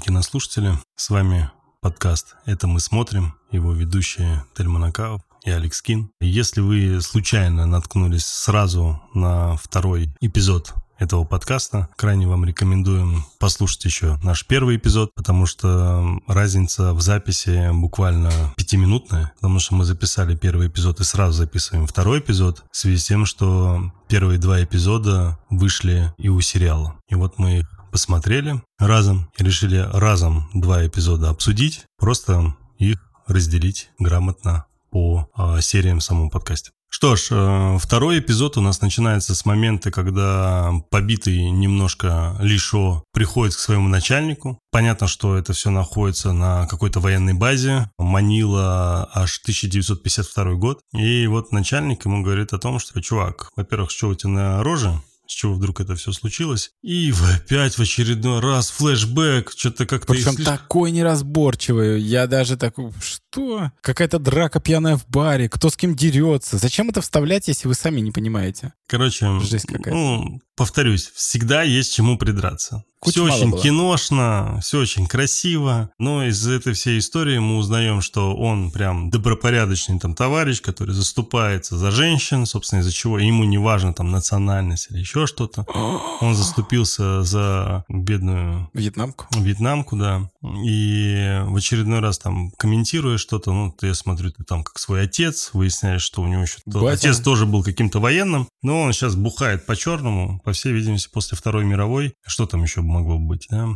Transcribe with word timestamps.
дорогие 0.00 0.14
кинослушатели. 0.14 0.78
С 0.96 1.10
вами 1.10 1.50
подкаст 1.80 2.36
«Это 2.46 2.66
мы 2.66 2.80
смотрим», 2.80 3.34
его 3.50 3.72
ведущие 3.72 4.44
Тельман 4.56 4.84
Акаов 4.84 5.20
и 5.44 5.50
Алекс 5.50 5.82
Кин. 5.82 6.10
Если 6.20 6.60
вы 6.60 7.00
случайно 7.00 7.66
наткнулись 7.66 8.26
сразу 8.26 9.00
на 9.14 9.56
второй 9.56 10.10
эпизод 10.20 10.74
этого 10.98 11.24
подкаста. 11.24 11.88
Крайне 11.96 12.26
вам 12.26 12.44
рекомендуем 12.44 13.24
послушать 13.38 13.86
еще 13.86 14.18
наш 14.22 14.46
первый 14.46 14.76
эпизод, 14.76 15.10
потому 15.14 15.46
что 15.46 16.20
разница 16.26 16.92
в 16.92 17.00
записи 17.00 17.70
буквально 17.72 18.30
пятиминутная, 18.56 19.32
потому 19.36 19.60
что 19.60 19.74
мы 19.74 19.86
записали 19.86 20.36
первый 20.36 20.68
эпизод 20.68 21.00
и 21.00 21.04
сразу 21.04 21.32
записываем 21.32 21.86
второй 21.86 22.20
эпизод, 22.20 22.64
в 22.70 22.76
связи 22.76 22.98
с 22.98 23.06
тем, 23.06 23.24
что 23.24 23.90
первые 24.08 24.38
два 24.38 24.62
эпизода 24.62 25.38
вышли 25.48 26.12
и 26.18 26.28
у 26.28 26.38
сериала. 26.42 26.96
И 27.08 27.14
вот 27.14 27.38
мы 27.38 27.60
их 27.60 27.79
посмотрели 27.90 28.62
разом 28.78 29.30
и 29.38 29.44
решили 29.44 29.88
разом 29.92 30.50
два 30.54 30.86
эпизода 30.86 31.30
обсудить, 31.30 31.84
просто 31.98 32.56
их 32.78 32.98
разделить 33.26 33.90
грамотно 33.98 34.66
по 34.90 35.28
э, 35.36 35.60
сериям 35.60 36.00
в 36.00 36.04
самом 36.04 36.30
подкасте. 36.30 36.70
Что 36.92 37.14
ж, 37.14 37.28
э, 37.30 37.78
второй 37.80 38.18
эпизод 38.18 38.56
у 38.56 38.60
нас 38.60 38.80
начинается 38.80 39.36
с 39.36 39.44
момента, 39.44 39.92
когда 39.92 40.72
побитый 40.90 41.48
немножко 41.50 42.36
Лишо 42.40 43.04
приходит 43.12 43.54
к 43.54 43.60
своему 43.60 43.88
начальнику. 43.88 44.58
Понятно, 44.72 45.06
что 45.06 45.36
это 45.36 45.52
все 45.52 45.70
находится 45.70 46.32
на 46.32 46.66
какой-то 46.66 46.98
военной 46.98 47.32
базе. 47.32 47.88
Манила 47.96 49.08
аж 49.14 49.38
1952 49.42 50.54
год. 50.54 50.80
И 50.92 51.28
вот 51.28 51.52
начальник 51.52 52.04
ему 52.04 52.24
говорит 52.24 52.52
о 52.52 52.58
том, 52.58 52.80
что, 52.80 53.00
чувак, 53.00 53.50
во-первых, 53.54 53.92
что 53.92 54.08
у 54.08 54.14
тебя 54.16 54.30
на 54.30 54.62
роже? 54.64 55.00
С 55.30 55.32
чего 55.32 55.54
вдруг 55.54 55.80
это 55.80 55.94
все 55.94 56.10
случилось. 56.10 56.72
И 56.82 57.12
опять 57.36 57.78
в 57.78 57.80
очередной 57.80 58.40
раз 58.40 58.70
флешбэк, 58.70 59.52
что-то 59.56 59.86
как-то... 59.86 60.12
Причем 60.12 60.32
слишком... 60.32 60.44
такой 60.56 60.90
неразборчивый. 60.90 62.00
Я 62.00 62.26
даже 62.26 62.56
такой, 62.56 62.90
что? 63.30 63.70
Какая-то 63.80 64.18
драка 64.18 64.60
пьяная 64.60 64.96
в 64.96 65.06
баре, 65.08 65.48
кто 65.48 65.70
с 65.70 65.76
кем 65.76 65.94
дерется. 65.94 66.58
Зачем 66.58 66.88
это 66.90 67.00
вставлять, 67.00 67.48
если 67.48 67.68
вы 67.68 67.74
сами 67.74 68.00
не 68.00 68.10
понимаете? 68.10 68.72
Короче, 68.86 69.38
Жесть 69.40 69.66
какая-то. 69.66 69.90
ну, 69.90 70.40
повторюсь, 70.56 71.10
всегда 71.14 71.62
есть 71.62 71.94
чему 71.94 72.18
придраться. 72.18 72.84
Кучи 72.98 73.14
все 73.14 73.24
очень 73.24 73.50
было. 73.52 73.62
киношно, 73.62 74.58
все 74.62 74.80
очень 74.80 75.06
красиво, 75.06 75.90
но 75.98 76.22
из 76.26 76.46
этой 76.46 76.74
всей 76.74 76.98
истории 76.98 77.38
мы 77.38 77.56
узнаем, 77.56 78.02
что 78.02 78.36
он 78.36 78.70
прям 78.70 79.08
добропорядочный 79.08 79.98
там 79.98 80.14
товарищ, 80.14 80.60
который 80.60 80.92
заступается 80.94 81.78
за 81.78 81.90
женщин, 81.92 82.44
собственно, 82.44 82.80
из-за 82.80 82.92
чего 82.92 83.18
ему 83.18 83.44
не 83.44 83.56
важно 83.56 83.94
там 83.94 84.10
национальность 84.10 84.88
или 84.90 84.98
еще 84.98 85.26
что-то. 85.26 85.64
Он 86.20 86.34
заступился 86.34 87.22
за 87.22 87.84
бедную 87.88 88.68
Вьетнамку? 88.74 89.26
вьетнамку, 89.34 89.96
да. 89.96 90.28
И 90.62 91.40
в 91.44 91.56
очередной 91.56 92.00
раз 92.00 92.18
там 92.18 92.50
комментируя 92.58 93.16
что-то, 93.20 93.52
ну, 93.52 93.74
я 93.82 93.94
смотрю, 93.94 94.32
ты 94.32 94.44
там 94.44 94.64
как 94.64 94.78
свой 94.78 95.02
отец, 95.02 95.50
выясняешь, 95.52 96.02
что 96.02 96.22
у 96.22 96.26
него 96.26 96.42
еще... 96.42 96.58
Батя. 96.66 97.08
Отец 97.08 97.20
тоже 97.20 97.46
был 97.46 97.62
каким-то 97.62 98.00
военным, 98.00 98.48
но 98.62 98.82
он 98.82 98.92
сейчас 98.92 99.14
бухает 99.14 99.66
по-черному, 99.66 100.40
по 100.40 100.52
всей 100.52 100.72
видимости, 100.72 101.08
после 101.12 101.36
Второй 101.36 101.64
мировой. 101.64 102.14
Что 102.26 102.46
там 102.46 102.62
еще 102.62 102.80
могло 102.80 103.18
быть, 103.18 103.46
да? 103.50 103.68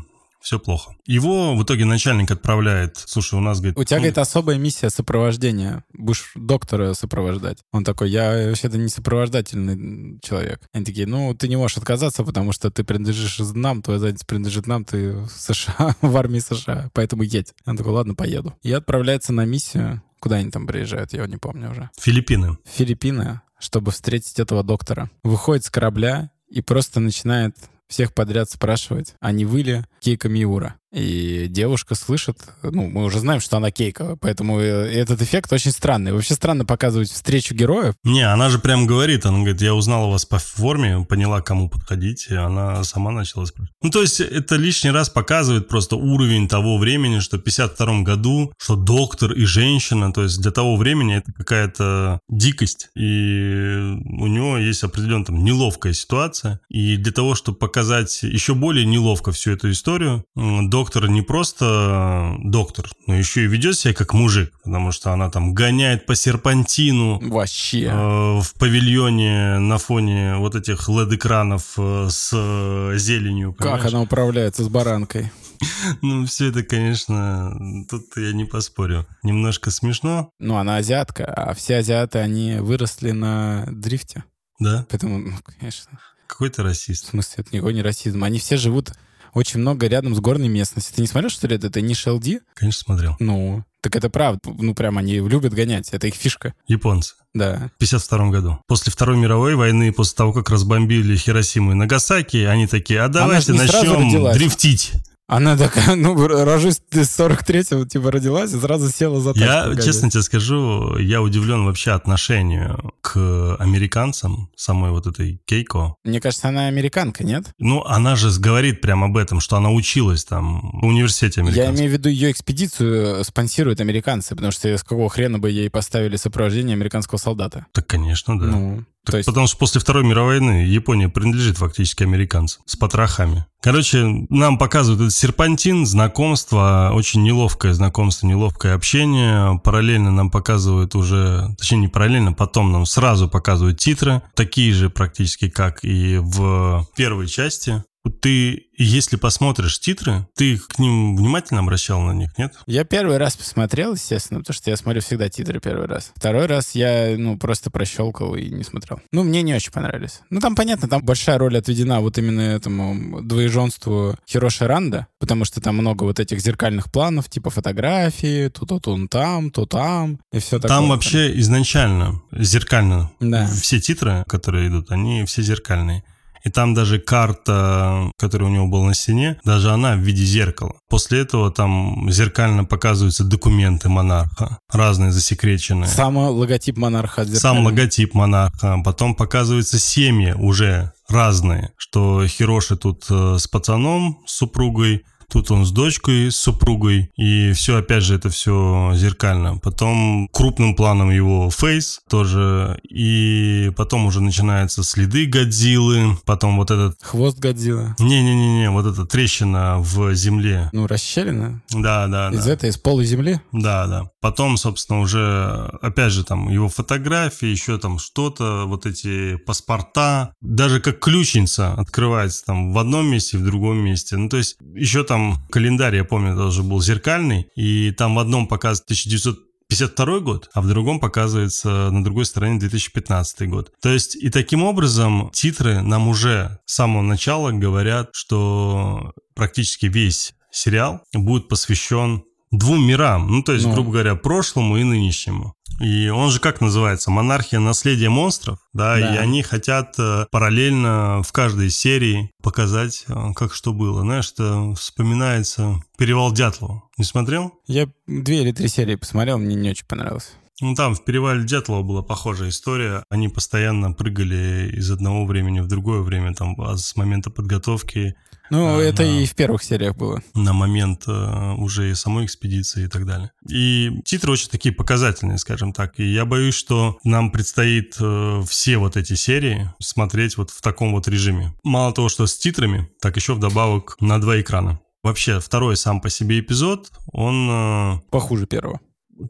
Все 0.44 0.58
плохо. 0.58 0.94
Его 1.06 1.56
в 1.56 1.62
итоге 1.62 1.86
начальник 1.86 2.30
отправляет, 2.30 2.98
слушай, 2.98 3.34
у 3.34 3.40
нас, 3.40 3.60
говорит... 3.60 3.78
У 3.78 3.84
тебя, 3.84 3.96
ну, 3.96 4.02
говорит, 4.02 4.18
особая 4.18 4.58
миссия 4.58 4.90
сопровождения. 4.90 5.84
Будешь 5.94 6.32
доктора 6.34 6.92
сопровождать. 6.92 7.60
Он 7.72 7.82
такой, 7.82 8.10
я 8.10 8.48
вообще-то 8.48 8.76
не 8.76 8.90
сопровождательный 8.90 10.20
человек. 10.20 10.60
Они 10.74 10.84
такие, 10.84 11.06
ну, 11.06 11.34
ты 11.34 11.48
не 11.48 11.56
можешь 11.56 11.78
отказаться, 11.78 12.24
потому 12.24 12.52
что 12.52 12.70
ты 12.70 12.84
принадлежишь 12.84 13.38
нам, 13.54 13.80
твоя 13.80 13.98
задница 13.98 14.26
принадлежит 14.26 14.66
нам, 14.66 14.84
ты 14.84 15.14
в 15.14 15.30
США, 15.30 15.96
в 16.02 16.14
армии 16.14 16.40
США, 16.40 16.90
поэтому 16.92 17.22
едь. 17.22 17.54
Он 17.64 17.78
такой, 17.78 17.92
ладно, 17.92 18.14
поеду. 18.14 18.54
И 18.62 18.70
отправляется 18.70 19.32
на 19.32 19.46
миссию. 19.46 20.02
Куда 20.20 20.36
они 20.36 20.50
там 20.50 20.66
приезжают, 20.66 21.14
я 21.14 21.26
не 21.26 21.38
помню 21.38 21.70
уже. 21.70 21.88
Филиппины. 21.98 22.58
Филиппины, 22.66 23.40
чтобы 23.58 23.92
встретить 23.92 24.38
этого 24.38 24.62
доктора. 24.62 25.10
Выходит 25.22 25.64
с 25.64 25.70
корабля 25.70 26.30
и 26.50 26.60
просто 26.60 27.00
начинает 27.00 27.56
всех 27.94 28.12
подряд 28.12 28.50
спрашивать, 28.50 29.14
а 29.20 29.30
не 29.30 29.44
вы 29.44 29.62
ли 29.62 29.84
Кейка 30.00 30.28
Миура? 30.28 30.74
И 30.94 31.48
девушка 31.48 31.96
слышит, 31.96 32.38
ну, 32.62 32.88
мы 32.88 33.04
уже 33.04 33.18
знаем, 33.18 33.40
что 33.40 33.56
она 33.56 33.72
Кейка, 33.72 34.16
поэтому 34.20 34.60
э, 34.60 34.64
этот 34.64 35.20
эффект 35.22 35.52
очень 35.52 35.72
странный. 35.72 36.12
Вообще 36.12 36.34
странно 36.34 36.64
показывать 36.64 37.10
встречу 37.10 37.52
героев. 37.54 37.94
Не, 38.04 38.22
она 38.22 38.48
же 38.48 38.60
прям 38.60 38.86
говорит, 38.86 39.26
она 39.26 39.38
говорит, 39.38 39.60
я 39.60 39.74
узнала 39.74 40.08
вас 40.08 40.24
по 40.24 40.38
форме, 40.38 41.04
поняла, 41.04 41.40
кому 41.40 41.68
подходить, 41.68 42.28
и 42.30 42.34
она 42.34 42.84
сама 42.84 43.10
начала 43.10 43.44
спрашивать. 43.44 43.74
Ну, 43.82 43.90
то 43.90 44.02
есть 44.02 44.20
это 44.20 44.54
лишний 44.54 44.92
раз 44.92 45.10
показывает 45.10 45.66
просто 45.66 45.96
уровень 45.96 46.46
того 46.46 46.78
времени, 46.78 47.18
что 47.18 47.38
в 47.38 47.40
52 47.40 48.02
году, 48.02 48.52
что 48.56 48.76
доктор 48.76 49.32
и 49.32 49.44
женщина, 49.44 50.12
то 50.12 50.22
есть 50.22 50.40
для 50.40 50.52
того 50.52 50.76
времени 50.76 51.16
это 51.16 51.32
какая-то 51.32 52.20
дикость, 52.28 52.90
и 52.94 53.96
у 54.04 54.26
него 54.28 54.58
есть 54.58 54.84
определенная 54.84 55.26
там 55.26 55.42
неловкая 55.42 55.92
ситуация, 55.92 56.60
и 56.68 56.96
для 56.96 57.12
того, 57.12 57.34
чтобы 57.34 57.58
показать 57.58 58.22
еще 58.22 58.54
более 58.54 58.86
неловко 58.86 59.32
всю 59.32 59.50
эту 59.52 59.72
историю, 59.72 60.24
м, 60.36 60.70
доктор 60.84 61.08
не 61.08 61.22
просто 61.22 62.36
доктор, 62.42 62.90
но 63.06 63.14
еще 63.14 63.44
и 63.44 63.46
ведет 63.46 63.76
себя 63.78 63.94
как 63.94 64.12
мужик, 64.12 64.52
потому 64.62 64.92
что 64.92 65.12
она 65.12 65.30
там 65.30 65.54
гоняет 65.54 66.04
по 66.04 66.14
серпантину, 66.14 67.20
Вообще. 67.30 67.84
э, 67.84 68.40
в 68.40 68.52
павильоне 68.58 69.58
на 69.60 69.78
фоне 69.78 70.36
вот 70.36 70.54
этих 70.54 70.86
LED-экранов 70.90 71.72
э, 71.78 72.08
с 72.10 72.30
э, 72.34 72.98
зеленью. 72.98 73.54
Как 73.54 73.62
понимаешь? 73.62 73.86
она 73.94 74.02
управляется 74.02 74.62
с 74.62 74.68
баранкой? 74.68 75.30
Ну, 76.02 76.26
все 76.26 76.48
это, 76.50 76.62
конечно, 76.62 77.56
тут 77.88 78.02
я 78.16 78.32
не 78.32 78.44
поспорю. 78.44 79.06
Немножко 79.22 79.70
смешно, 79.70 80.30
Ну, 80.38 80.56
она 80.56 80.76
азиатка, 80.76 81.24
а 81.24 81.54
все 81.54 81.76
азиаты, 81.76 82.18
они 82.18 82.56
выросли 82.56 83.12
на 83.12 83.64
дрифте. 83.70 84.24
да? 84.58 84.84
Поэтому, 84.90 85.18
ну, 85.18 85.32
конечно, 85.58 85.98
Какой 86.26 86.50
ты 86.50 86.60
в 86.62 86.66
расист. 86.66 87.06
смысле, 87.10 87.34
это 87.38 87.54
никакой 87.54 87.72
не 87.72 87.80
расизм. 87.82 88.22
Они 88.24 88.38
все 88.38 88.56
живут 88.58 88.92
очень 89.34 89.60
много 89.60 89.86
рядом 89.86 90.14
с 90.14 90.20
горной 90.20 90.48
местностью. 90.48 90.94
Ты 90.94 91.02
не 91.02 91.08
смотрел, 91.08 91.30
что 91.30 91.46
ли, 91.46 91.56
это 91.56 91.80
Ниш 91.80 92.06
ЛД? 92.06 92.42
Конечно, 92.54 92.84
смотрел. 92.84 93.16
Ну, 93.18 93.64
так 93.80 93.96
это 93.96 94.08
правда. 94.08 94.40
Ну, 94.44 94.74
прям 94.74 94.96
они 94.96 95.16
любят 95.16 95.52
гонять. 95.52 95.90
Это 95.90 96.06
их 96.06 96.14
фишка. 96.14 96.54
Японцы. 96.66 97.14
Да. 97.34 97.70
В 97.76 97.78
52 97.78 98.30
году. 98.30 98.58
После 98.66 98.92
Второй 98.92 99.16
мировой 99.16 99.56
войны, 99.56 99.92
после 99.92 100.16
того, 100.16 100.32
как 100.32 100.48
разбомбили 100.50 101.16
Хиросиму 101.16 101.72
и 101.72 101.74
Нагасаки, 101.74 102.38
они 102.38 102.66
такие, 102.66 103.00
а 103.00 103.08
давайте 103.08 103.52
не 103.52 103.58
начнем 103.58 104.32
дрифтить. 104.32 104.92
Она 105.26 105.56
такая, 105.56 105.94
ну, 105.96 106.14
рожусь 106.26 106.80
ты 106.90 107.02
с 107.04 107.18
43-го, 107.18 107.86
типа, 107.86 108.10
родилась 108.10 108.52
и 108.52 108.58
сразу 108.60 108.90
села 108.90 109.20
за 109.20 109.32
тачку 109.32 109.44
Я, 109.46 109.64
гонять. 109.68 109.84
честно 109.84 110.10
тебе 110.10 110.22
скажу, 110.22 110.98
я 110.98 111.22
удивлен 111.22 111.64
вообще 111.64 111.92
отношению 111.92 112.92
к 113.00 113.56
американцам, 113.58 114.50
самой 114.54 114.90
вот 114.90 115.06
этой 115.06 115.40
Кейко. 115.46 115.94
Мне 116.04 116.20
кажется, 116.20 116.48
она 116.48 116.66
американка, 116.66 117.24
нет? 117.24 117.46
Ну, 117.58 117.82
она 117.84 118.16
же 118.16 118.30
говорит 118.38 118.82
прямо 118.82 119.06
об 119.06 119.16
этом, 119.16 119.40
что 119.40 119.56
она 119.56 119.70
училась 119.70 120.24
там 120.26 120.60
в 120.80 120.84
университете 120.86 121.40
Я 121.40 121.46
американском. 121.46 121.76
имею 121.76 121.90
в 121.90 121.92
виду, 121.94 122.08
ее 122.10 122.30
экспедицию 122.30 123.24
спонсируют 123.24 123.80
американцы, 123.80 124.34
потому 124.34 124.52
что 124.52 124.68
с 124.68 124.82
какого 124.82 125.08
хрена 125.08 125.38
бы 125.38 125.50
ей 125.50 125.70
поставили 125.70 126.16
сопровождение 126.16 126.74
американского 126.74 127.18
солдата? 127.18 127.64
Так, 127.72 127.86
конечно, 127.86 128.38
да. 128.38 128.46
Ну, 128.46 128.84
Так 129.04 129.12
то 129.12 129.16
есть... 129.18 129.26
Потому 129.26 129.46
что 129.46 129.58
после 129.58 129.80
Второй 129.80 130.02
мировой 130.04 130.38
войны 130.40 130.64
Япония 130.66 131.08
принадлежит 131.08 131.58
фактически 131.58 132.02
американцам 132.02 132.62
с 132.66 132.74
потрохами. 132.76 133.44
Короче, 133.60 134.26
нам 134.28 134.58
показывают 134.58 135.00
этот 135.00 135.14
серпантин, 135.14 135.86
знакомство, 135.86 136.90
очень 136.92 137.22
неловкое 137.22 137.72
знакомство, 137.72 138.26
неловкое 138.26 138.74
общение. 138.74 139.58
Параллельно 139.62 140.10
нам 140.10 140.30
показывают 140.30 140.94
уже, 140.94 141.54
точнее 141.58 141.78
не 141.78 141.88
параллельно, 141.88 142.32
потом 142.32 142.72
нам 142.72 142.86
сразу 142.86 143.28
показывают 143.28 143.78
титры, 143.78 144.22
такие 144.34 144.72
же 144.72 144.90
практически, 144.90 145.48
как 145.48 145.84
и 145.84 146.18
в 146.18 146.86
первой 146.96 147.26
части. 147.26 147.84
Ты, 148.20 148.66
если 148.76 149.16
посмотришь 149.16 149.80
титры, 149.80 150.26
ты 150.34 150.58
к 150.58 150.78
ним 150.78 151.16
внимательно 151.16 151.60
обращал 151.60 152.00
на 152.02 152.12
них, 152.12 152.36
нет? 152.36 152.52
Я 152.66 152.84
первый 152.84 153.16
раз 153.16 153.36
посмотрел, 153.36 153.94
естественно, 153.94 154.40
потому 154.40 154.54
что 154.54 154.70
я 154.70 154.76
смотрю 154.76 155.00
всегда 155.00 155.28
титры 155.28 155.60
первый 155.60 155.86
раз. 155.86 156.12
Второй 156.14 156.46
раз 156.46 156.74
я, 156.74 157.14
ну, 157.16 157.38
просто 157.38 157.70
прощелкал 157.70 158.34
и 158.34 158.50
не 158.50 158.62
смотрел. 158.62 159.00
Ну, 159.12 159.22
мне 159.24 159.42
не 159.42 159.54
очень 159.54 159.72
понравились. 159.72 160.20
Ну, 160.30 160.40
там, 160.40 160.54
понятно, 160.54 160.88
там 160.88 161.02
большая 161.02 161.38
роль 161.38 161.56
отведена 161.56 162.00
вот 162.00 162.18
именно 162.18 162.40
этому 162.42 163.22
двоеженству 163.22 164.16
Хироши 164.28 164.66
Ранда, 164.66 165.06
потому 165.18 165.44
что 165.44 165.60
там 165.60 165.76
много 165.76 166.04
вот 166.04 166.20
этих 166.20 166.40
зеркальных 166.40 166.92
планов, 166.92 167.30
типа 167.30 167.50
фотографии, 167.50 168.48
то 168.48 168.66
тут 168.66 168.86
он 168.88 169.08
там, 169.08 169.50
то 169.50 169.64
там, 169.66 170.20
и 170.32 170.38
все 170.40 170.58
такое. 170.58 170.68
Там 170.68 170.88
вообще 170.88 171.38
изначально 171.40 172.22
зеркально 172.32 173.10
Да. 173.20 173.46
все 173.46 173.80
титры, 173.80 174.24
которые 174.28 174.68
идут, 174.68 174.90
они 174.90 175.24
все 175.24 175.42
зеркальные. 175.42 176.04
И 176.44 176.50
там 176.50 176.74
даже 176.74 176.98
карта, 176.98 178.10
которая 178.18 178.48
у 178.48 178.52
него 178.52 178.66
была 178.66 178.86
на 178.86 178.94
стене, 178.94 179.38
даже 179.44 179.70
она 179.70 179.94
в 179.94 180.00
виде 180.00 180.24
зеркала. 180.24 180.74
После 180.88 181.20
этого 181.20 181.50
там 181.50 182.10
зеркально 182.10 182.64
показываются 182.64 183.24
документы 183.24 183.88
монарха, 183.88 184.58
разные 184.70 185.10
засекреченные. 185.10 185.88
Сам 185.88 186.16
логотип 186.18 186.76
монарха 186.76 187.24
Сам 187.24 187.58
отзеркален. 187.58 187.64
логотип 187.64 188.14
монарха. 188.14 188.80
Потом 188.84 189.14
показываются 189.14 189.78
семьи 189.78 190.32
уже 190.32 190.92
разные, 191.08 191.72
что 191.76 192.26
Хироши 192.26 192.76
тут 192.76 193.04
э, 193.10 193.36
с 193.38 193.46
пацаном, 193.46 194.18
с 194.26 194.32
супругой, 194.36 195.04
тут 195.34 195.50
он 195.50 195.66
с 195.66 195.72
дочкой, 195.72 196.30
с 196.30 196.36
супругой, 196.36 197.10
и 197.16 197.52
все, 197.54 197.78
опять 197.78 198.04
же, 198.04 198.14
это 198.14 198.30
все 198.30 198.92
зеркально. 198.94 199.58
Потом 199.58 200.28
крупным 200.32 200.76
планом 200.76 201.10
его 201.10 201.50
фейс 201.50 202.02
тоже, 202.08 202.78
и 202.88 203.72
потом 203.76 204.06
уже 204.06 204.20
начинаются 204.20 204.84
следы 204.84 205.26
Годзиллы, 205.26 206.16
потом 206.24 206.56
вот 206.56 206.70
этот... 206.70 207.02
Хвост 207.02 207.40
Годзиллы. 207.40 207.96
Не-не-не, 207.98 208.70
вот 208.70 208.86
эта 208.86 209.06
трещина 209.06 209.78
в 209.80 210.14
земле. 210.14 210.70
Ну, 210.72 210.86
расщелина? 210.86 211.60
Да, 211.70 212.06
да, 212.06 212.30
Из 212.30 212.44
да. 212.44 212.52
этой, 212.52 212.70
из 212.70 212.76
полуземли? 212.76 213.40
Да, 213.50 213.88
да. 213.88 214.10
Потом, 214.20 214.56
собственно, 214.56 215.00
уже, 215.00 215.68
опять 215.82 216.12
же, 216.12 216.22
там 216.22 216.48
его 216.48 216.68
фотографии, 216.68 217.48
еще 217.48 217.76
там 217.78 217.98
что-то, 217.98 218.66
вот 218.66 218.86
эти 218.86 219.34
паспорта, 219.34 220.32
даже 220.40 220.80
как 220.80 221.00
ключница 221.00 221.72
открывается 221.72 222.44
там 222.44 222.72
в 222.72 222.78
одном 222.78 223.06
месте, 223.08 223.36
в 223.36 223.44
другом 223.44 223.78
месте. 223.78 224.16
Ну, 224.16 224.28
то 224.28 224.36
есть 224.36 224.56
еще 224.74 225.02
там 225.02 225.23
календарь, 225.50 225.96
я 225.96 226.04
помню, 226.04 226.36
тоже 226.36 226.62
был 226.62 226.80
зеркальный, 226.80 227.46
и 227.56 227.90
там 227.92 228.14
в 228.14 228.18
одном 228.18 228.46
показывает 228.46 228.86
1952 228.86 230.18
год, 230.20 230.50
а 230.54 230.60
в 230.60 230.68
другом 230.68 231.00
показывается 231.00 231.90
на 231.90 232.04
другой 232.04 232.24
стороне 232.26 232.58
2015 232.60 233.48
год. 233.48 233.72
То 233.82 233.88
есть 233.90 234.16
и 234.16 234.30
таким 234.30 234.62
образом 234.62 235.30
титры 235.32 235.82
нам 235.82 236.08
уже 236.08 236.58
с 236.66 236.74
самого 236.74 237.02
начала 237.02 237.50
говорят, 237.52 238.10
что 238.12 239.12
практически 239.34 239.86
весь 239.86 240.34
сериал 240.50 241.00
будет 241.12 241.48
посвящен 241.48 242.22
двум 242.52 242.86
мирам, 242.86 243.26
ну 243.28 243.42
то 243.42 243.52
есть, 243.52 243.66
Ну. 243.66 243.72
грубо 243.72 243.90
говоря, 243.90 244.14
прошлому 244.14 244.76
и 244.76 244.84
нынешнему. 244.84 245.54
И 245.80 246.08
он 246.08 246.30
же 246.30 246.40
как 246.40 246.60
называется? 246.60 247.10
Монархия 247.10 247.58
наследия 247.58 248.08
монстров, 248.08 248.58
да, 248.72 248.96
Да. 248.98 249.14
и 249.14 249.18
они 249.18 249.42
хотят 249.42 249.94
э, 249.98 250.26
параллельно 250.30 251.22
в 251.22 251.32
каждой 251.32 251.70
серии 251.70 252.30
показать, 252.42 253.04
э, 253.08 253.32
как 253.34 253.52
что 253.54 253.72
было. 253.72 254.02
Знаешь, 254.02 254.30
это 254.32 254.74
вспоминается 254.76 255.82
«Перевал 255.98 256.32
Дятлова». 256.32 256.82
Не 256.96 257.04
смотрел? 257.04 257.52
Я 257.66 257.88
две 258.06 258.42
или 258.42 258.52
три 258.52 258.68
серии 258.68 258.94
посмотрел, 258.94 259.38
мне 259.38 259.56
не 259.56 259.70
очень 259.70 259.86
понравилось. 259.86 260.32
Ну, 260.60 260.74
там 260.76 260.94
в 260.94 261.04
«Перевале 261.04 261.42
Дятлова» 261.44 261.82
была 261.82 262.02
похожая 262.02 262.50
история. 262.50 263.02
Они 263.10 263.28
постоянно 263.28 263.92
прыгали 263.92 264.70
из 264.72 264.88
одного 264.90 265.26
времени 265.26 265.58
в 265.58 265.66
другое 265.66 266.00
время, 266.02 266.32
там, 266.34 266.54
а 266.60 266.76
с 266.76 266.94
момента 266.94 267.30
подготовки 267.30 268.14
Ну, 268.50 268.78
А, 268.78 268.82
это 268.82 268.98
да. 268.98 269.04
и 269.04 269.26
в 269.26 269.34
первых 269.34 269.62
сериях 269.62 269.96
было. 269.96 270.22
на 270.34 270.52
момент 270.52 271.04
э, 271.06 271.52
уже 271.56 271.90
и 271.90 271.94
самой 271.94 272.26
экспедиции 272.26 272.84
и 272.84 272.88
так 272.88 273.06
далее. 273.06 273.30
И 273.48 273.90
титры 274.04 274.32
очень 274.32 274.50
такие 274.50 274.74
показательные, 274.74 275.38
скажем 275.38 275.72
так. 275.72 275.98
И 275.98 276.04
я 276.04 276.24
боюсь, 276.24 276.54
что 276.54 276.98
нам 277.04 277.30
предстоит 277.30 277.96
э, 278.00 278.42
все 278.46 278.76
вот 278.76 278.96
эти 278.96 279.14
серии 279.14 279.70
смотреть 279.80 280.36
вот 280.36 280.50
в 280.50 280.60
таком 280.60 280.92
вот 280.92 281.08
режиме. 281.08 281.54
Мало 281.62 281.92
того, 281.92 282.08
что 282.08 282.26
с 282.26 282.36
титрами, 282.36 282.88
так 283.00 283.16
еще 283.16 283.34
вдобавок 283.34 283.96
на 284.00 284.20
два 284.20 284.40
экрана. 284.40 284.80
Вообще, 285.02 285.38
второй 285.40 285.76
сам 285.76 286.00
по 286.00 286.08
себе 286.08 286.40
эпизод, 286.40 286.90
он 287.12 287.48
э, 287.50 288.00
Похуже 288.10 288.46
первого. 288.46 288.80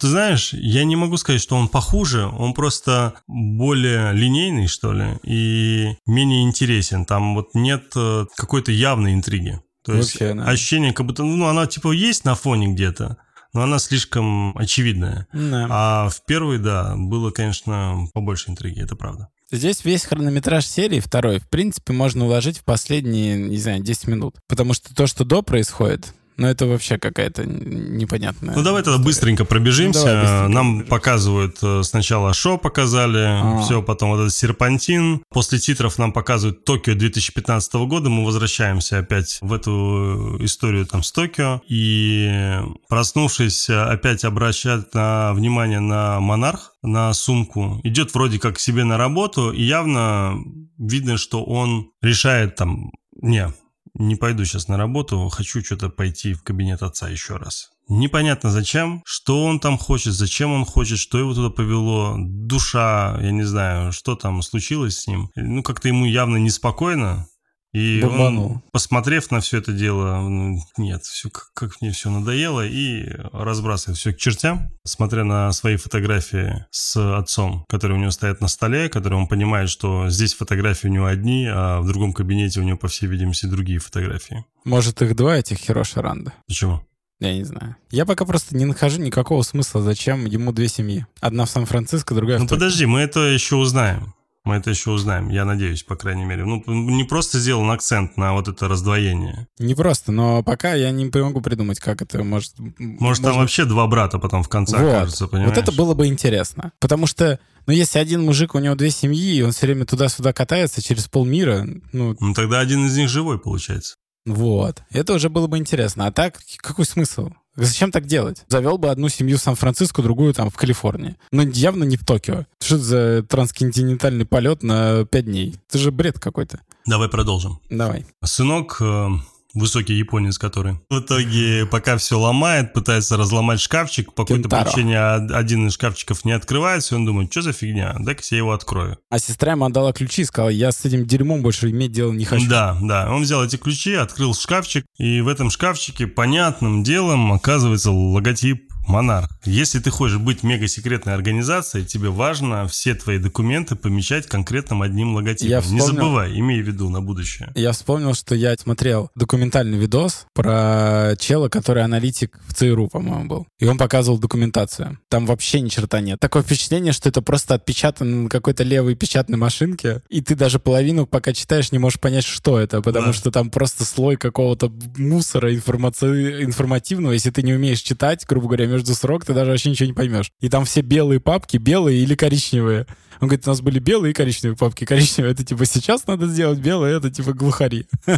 Ты 0.01 0.07
знаешь, 0.09 0.53
я 0.53 0.85
не 0.85 0.97
могу 0.97 1.17
сказать, 1.17 1.41
что 1.41 1.57
он 1.57 1.69
похуже, 1.69 2.27
он 2.27 2.55
просто 2.55 3.15
более 3.27 4.13
линейный, 4.13 4.67
что 4.67 4.93
ли, 4.93 5.19
и 5.25 5.97
менее 6.07 6.43
интересен. 6.43 7.05
Там 7.05 7.35
вот 7.35 7.55
нет 7.55 7.93
э, 7.97 8.27
какой-то 8.37 8.73
явной 8.73 9.15
интриги. 9.15 9.61
То 9.85 9.95
есть 9.95 10.19
Вообще, 10.19 10.35
да. 10.35 10.45
ощущение, 10.45 10.93
как 10.93 11.07
будто, 11.07 11.25
ну, 11.25 11.47
она 11.47 11.67
типа 11.67 11.93
есть 11.93 12.25
на 12.25 12.35
фоне 12.35 12.69
где-то, 12.69 13.19
но 13.53 13.63
она 13.63 13.79
слишком 13.79 14.57
очевидная. 14.57 15.27
Да. 15.33 15.67
А 15.71 16.09
в 16.09 16.25
первой, 16.25 16.59
да, 16.59 16.95
было, 16.97 17.31
конечно, 17.31 18.07
побольше 18.15 18.51
интриги, 18.51 18.83
это 18.83 18.97
правда. 18.97 19.29
Здесь 19.51 19.85
весь 19.85 20.05
хронометраж 20.05 20.67
серии, 20.67 21.01
второй, 21.01 21.39
в 21.39 21.49
принципе, 21.49 21.93
можно 21.93 22.25
уложить 22.25 22.59
в 22.59 22.65
последние, 22.65 23.37
не 23.37 23.59
знаю, 23.59 23.83
10 23.83 24.09
минут. 24.09 24.37
Потому 24.49 24.73
что 24.73 24.95
то, 24.95 25.07
что 25.07 25.25
до 25.25 25.43
происходит, 25.43 26.15
ну, 26.37 26.47
это 26.47 26.67
вообще 26.67 26.99
какая-то 26.99 27.45
непонятная... 27.45 28.55
Ну 28.57 28.63
давай 28.63 28.83
тогда 28.83 28.97
история. 28.97 29.05
быстренько 29.05 29.45
пробежимся. 29.45 29.99
Ну, 30.01 30.05
давай 30.07 30.21
быстренько 30.23 30.49
Нам 30.49 30.67
пробежимся. 30.67 30.91
показывают 30.91 31.57
э, 31.63 31.83
сначала 31.85 32.35
шоу 32.35 32.59
показали, 32.59 33.19
А. 33.19 33.61
все, 33.63 33.83
потом 33.83 34.11
вот 34.11 34.21
этот 34.21 34.35
серпантин. 34.35 35.23
После 35.31 35.59
титров 35.59 35.99
нам 35.99 36.13
показывают 36.13 36.65
Токио 36.65 36.95
2015 36.95 37.75
года. 37.75 38.11
Мы 38.11 38.25
возвращаемся 38.25 38.99
опять 38.99 39.39
в 39.41 39.53
эту 39.53 40.37
историю 40.45 40.87
там 40.87 41.03
с 41.03 41.13
Токио. 41.13 41.61
И 41.69 42.59
проснувшись, 42.89 43.71
опять 43.71 44.25
обращают 44.25 44.95
на 44.95 45.33
внимание 45.35 45.81
на 45.81 46.21
монарх, 46.21 46.73
на 46.83 47.13
сумку. 47.15 47.81
Идет 47.85 48.13
вроде 48.15 48.39
как 48.39 48.57
к 48.57 48.59
себе 48.61 48.85
на 48.85 48.97
работу, 48.97 49.51
и 49.53 49.63
явно 49.63 50.39
видно, 50.79 51.17
что 51.17 51.45
он 51.45 51.91
решает 52.03 52.57
там, 52.57 52.91
не, 53.21 53.53
не 53.95 54.17
пойду 54.17 54.45
сейчас 54.45 54.69
на 54.69 54.77
работу, 54.77 55.29
хочу 55.29 55.65
что-то 55.65 55.89
пойти 55.89 56.35
в 56.35 56.43
кабинет 56.43 56.83
отца 56.83 57.09
еще 57.09 57.37
раз. 57.37 57.71
Непонятно 57.89 58.51
зачем, 58.51 59.03
что 59.05 59.45
он 59.45 59.61
там 59.61 59.77
хочет, 59.77 60.15
зачем 60.15 60.53
он 60.53 60.65
хочет, 60.65 60.99
что 60.99 61.19
его 61.19 61.35
туда 61.35 61.51
повело, 61.51 62.17
душа, 62.19 63.19
я 63.21 63.31
не 63.31 63.43
знаю, 63.43 63.93
что 63.93 64.17
там 64.17 64.41
случилось 64.43 65.01
с 65.01 65.07
ним. 65.07 65.31
Ну, 65.37 65.63
как-то 65.63 65.89
ему 65.89 66.07
явно 66.07 66.39
неспокойно. 66.39 67.29
И 67.75 68.01
он, 68.05 68.63
посмотрев 68.71 69.33
на 69.33 69.41
все 69.41 69.59
это 69.59 69.73
дело, 69.73 70.21
ну, 70.21 70.61
нет, 70.77 71.03
все, 71.03 71.29
как, 71.29 71.51
как 71.55 71.81
мне 71.81 71.91
все 71.91 72.09
надоело, 72.09 72.65
и 72.65 73.05
разбрасывает 73.33 73.99
все 73.99 74.13
к 74.13 74.17
чертям, 74.17 74.71
смотря 74.85 75.25
на 75.25 75.51
свои 75.51 75.75
фотографии 75.75 76.65
с 76.71 76.97
отцом, 77.19 77.65
которые 77.69 77.99
у 77.99 78.01
него 78.01 78.13
стоят 78.13 78.41
на 78.41 78.47
столе, 78.47 78.89
которые 78.89 79.19
он 79.19 79.27
понимает, 79.27 79.71
что 79.71 80.09
здесь 80.09 80.35
фотографии 80.35 80.87
у 80.87 80.91
него 80.91 81.07
одни, 81.07 81.49
а 81.53 81.81
в 81.81 81.89
другом 81.89 82.13
кабинете 82.13 82.61
у 82.61 82.63
него, 82.63 82.79
по 82.79 82.87
всей 82.87 83.07
видимости, 83.07 83.47
другие 83.47 83.81
фотографии. 83.81 84.45
Может, 84.65 85.03
их 85.03 85.17
два, 85.17 85.37
этих 85.37 85.57
Хироши 85.57 86.01
Ранда? 86.01 86.33
Почему? 86.47 86.81
Я 87.19 87.35
не 87.35 87.43
знаю. 87.43 87.75
Я 87.91 88.07
пока 88.07 88.25
просто 88.25 88.57
не 88.57 88.67
нахожу 88.67 89.01
никакого 89.01 89.43
смысла, 89.43 89.83
зачем 89.83 90.27
ему 90.27 90.53
две 90.53 90.69
семьи. 90.69 91.07
Одна 91.21 91.45
в 91.45 91.51
Сан-Франциско, 91.51 92.15
другая 92.15 92.39
Ну 92.39 92.45
в 92.45 92.49
Токио. 92.49 92.61
подожди, 92.61 92.87
мы 92.87 93.01
это 93.01 93.21
еще 93.21 93.57
узнаем. 93.57 94.15
Мы 94.45 94.57
это 94.57 94.69
еще 94.69 94.91
узнаем, 94.91 95.31
я 95.31 95.47
надеюсь, 95.47 95.83
по 95.83 95.97
крайней 95.97 96.27
мере. 96.27 96.45
Ну, 96.45 96.63
не 96.67 97.05
просто 97.05 97.39
сделан 97.39 97.71
акцент 97.71 98.19
на 98.19 98.35
вот 98.35 98.47
это 98.47 98.69
раздвоение. 98.69 99.49
Не 99.59 99.75
просто, 99.75 100.13
но 100.13 100.43
пока 100.43 100.75
я 100.75 100.91
не 100.91 101.11
могу 101.15 101.41
придумать, 101.41 101.81
как 101.81 102.03
это 102.03 102.23
может... 102.23 102.53
Может, 102.79 103.23
там 103.23 103.37
вообще 103.39 103.65
два 103.65 103.87
брата 103.87 104.19
потом 104.19 104.43
в 104.43 104.51
конце 104.51 104.77
Вот. 104.77 104.87
окажется, 104.87 105.29
понимаешь? 105.29 105.49
Вот 105.49 105.59
это 105.59 105.73
было 105.73 105.95
бы 105.95 106.09
интересно. 106.09 106.73
Потому 106.79 107.07
что, 107.07 107.39
ну, 107.67 107.73
если 107.73 107.99
один 107.99 108.23
мужик, 108.23 108.55
у 108.55 108.59
него 108.59 108.75
две 108.75 108.91
семьи, 108.91 109.35
и 109.35 109.41
он 109.41 109.53
все 109.53 109.65
время 109.65 109.87
туда-сюда 109.87 110.35
катается 110.35 110.83
через 110.83 111.09
полмира, 111.09 111.67
ну, 111.93 112.15
Ну, 112.21 112.35
тогда 112.35 112.61
один 112.61 112.85
из 112.87 112.95
них 112.99 113.09
живой, 113.09 113.39
получается. 113.39 113.97
Вот. 114.27 114.83
Это 114.91 115.15
уже 115.15 115.29
было 115.29 115.47
бы 115.47 115.59
интересно. 115.59 116.07
А 116.07 116.13
так, 116.13 116.39
какой 116.59 116.85
смысл? 116.85 117.31
Зачем 117.57 117.93
так 117.93 118.07
делать? 118.07 118.45
Завел 118.49 118.79
бы 118.79 118.91
одну 118.91 119.09
семью 119.09 119.39
в 119.39 119.41
Сан-Франциско, 119.41 120.03
другую 120.03 120.35
там 120.35 120.51
в 120.51 120.57
Калифорнии. 120.57 121.17
Но 121.31 121.43
явно 121.43 121.85
не 121.85 121.97
в 121.97 122.05
Токио. 122.05 122.47
Что 122.61 122.75
это 122.77 122.85
за 122.85 123.23
трансконтинентальный 123.23 124.25
полет 124.25 124.63
на 124.63 125.05
пять 125.05 125.27
дней? 125.27 125.55
Это 125.69 125.79
же 125.79 125.93
бред 125.93 126.19
какой-то. 126.19 126.61
Давай 126.87 127.09
продолжим. 127.09 127.61
Давай. 127.71 128.07
Сынок, 128.25 128.79
э, 128.81 129.09
высокий 129.55 129.95
японец, 129.95 130.39
который 130.39 130.81
в 130.91 131.01
итоге, 131.01 131.67
пока 131.71 131.97
все 131.97 132.19
ломает, 132.19 132.73
пытается 132.73 133.17
разломать 133.17 133.61
шкафчик, 133.61 134.13
по 134.15 134.25
какой-то 134.25 134.49
причине 134.49 134.99
од- 135.01 135.31
один 135.31 135.67
из 135.69 135.75
шкафчиков 135.75 136.25
не 136.25 136.33
открывается, 136.33 136.95
и 136.95 136.99
он 136.99 137.05
думает, 137.05 137.31
что 137.33 137.43
за 137.43 137.53
фигня, 137.53 137.95
дай-ка 138.01 138.23
я 138.31 138.39
его 138.39 138.53
открою. 138.53 138.99
А 139.11 139.19
сестра 139.19 139.53
ему 139.53 139.65
отдала 139.65 139.93
ключи 139.93 140.23
и 140.23 140.25
сказала, 140.25 140.51
я 140.51 140.73
с 140.73 140.85
этим 140.85 141.07
дерьмом 141.07 141.43
больше 141.43 141.71
иметь 141.71 141.93
дело 141.93 142.13
не 142.13 142.25
хочу. 142.25 142.49
Да, 142.49 142.77
да. 142.83 143.11
Он 143.11 143.23
взял 143.23 143.45
эти 143.45 143.57
ключи, 143.57 143.95
открыл 143.95 144.35
шкафчик, 144.35 144.85
и 144.99 145.21
в 145.21 145.29
этом 145.29 145.51
шкафчике 145.51 146.07
понятным 146.07 146.83
делом 146.83 147.33
оказывается 147.33 147.91
логотип 147.91 148.74
Монарх. 148.89 149.31
Если 149.45 149.79
ты 149.79 149.91
хочешь 149.91 150.19
быть 150.19 150.43
мега-секретной 150.43 151.15
организацией, 151.15 151.85
тебе 151.85 152.11
важно 152.11 152.67
все 152.69 152.95
твои 152.95 153.19
документы 153.19 153.77
помечать 153.77 154.27
конкретным 154.27 154.83
одним 154.83 155.15
логотипом. 155.15 155.49
Я 155.51 155.57
Не 155.59 155.63
вспомнил- 155.63 155.87
забывай, 155.87 156.39
имей 156.39 156.63
в 156.63 156.67
виду 156.67 156.89
на 156.91 157.01
будущее. 157.01 157.51
Я 157.55 157.73
вспомнил, 157.73 158.15
что 158.15 158.35
я 158.35 158.55
смотрел 158.57 159.11
документальный 159.15 159.79
видос 159.79 160.27
про 160.35 161.15
чела, 161.19 161.49
который 161.49 161.83
аналитик 161.83 162.39
в 162.47 162.55
ЦРУ, 162.55 162.89
по-моему, 162.89 163.25
был. 163.27 163.47
И 163.59 163.67
он 163.67 163.79
показывал 163.79 164.19
документацию. 164.19 164.99
Там 165.09 165.27
вообще 165.27 165.61
ни 165.61 165.69
черта 165.69 166.01
нет. 166.01 166.21
Такое 166.21 166.43
впечатление, 166.43 166.93
что 166.93 167.09
это 167.09 167.23
просто 167.23 167.55
отпечатано 167.55 168.23
на 168.25 168.29
какой-то 168.29 168.63
левой 168.65 168.95
печатной 168.95 169.39
машинке, 169.39 170.03
и 170.09 170.21
ты 170.21 170.35
даже 170.35 170.59
половину, 170.59 171.07
пока 171.07 171.33
читаешь, 171.33 171.73
не 171.73 171.79
можешь 171.79 172.01
понять, 172.01 172.25
что 172.25 172.59
это, 172.59 172.83
потому 172.83 173.09
Да. 173.09 173.13
что 173.13 173.31
там 173.31 173.51
просто 173.51 173.85
слой 173.85 174.17
какого-то 174.17 174.73
мусора 174.97 175.55
информаци- 175.55 176.43
информативного. 176.45 177.13
Если 177.13 177.31
ты 177.31 177.43
не 177.43 177.55
умеешь 177.55 177.81
читать, 177.81 178.25
грубо 178.29 178.47
говоря, 178.49 178.67
между 178.75 178.95
строк, 178.95 179.25
ты 179.25 179.35
даже 179.35 179.51
вообще 179.51 179.71
ничего 179.71 179.87
не 179.87 179.93
поймешь. 179.93 180.31
И 180.41 180.49
там 180.49 180.65
все 180.65 180.83
белые 180.83 181.21
папки, 181.21 181.57
белые 181.57 182.03
или 182.03 182.15
коричневые. 182.15 182.87
Он 183.21 183.29
говорит, 183.29 183.47
у 183.47 183.51
нас 183.51 183.61
были 183.61 183.79
белые 183.79 184.11
и 184.11 184.15
коричневые 184.15 184.57
папки. 184.57 184.85
Коричневые— 184.85 185.33
это 185.35 185.45
типа 185.45 185.65
сейчас 185.67 186.07
надо 186.07 186.27
сделать, 186.27 186.59
белые— 186.59 186.97
это 186.97 187.11
типа 187.11 187.33
глухари. 187.33 187.87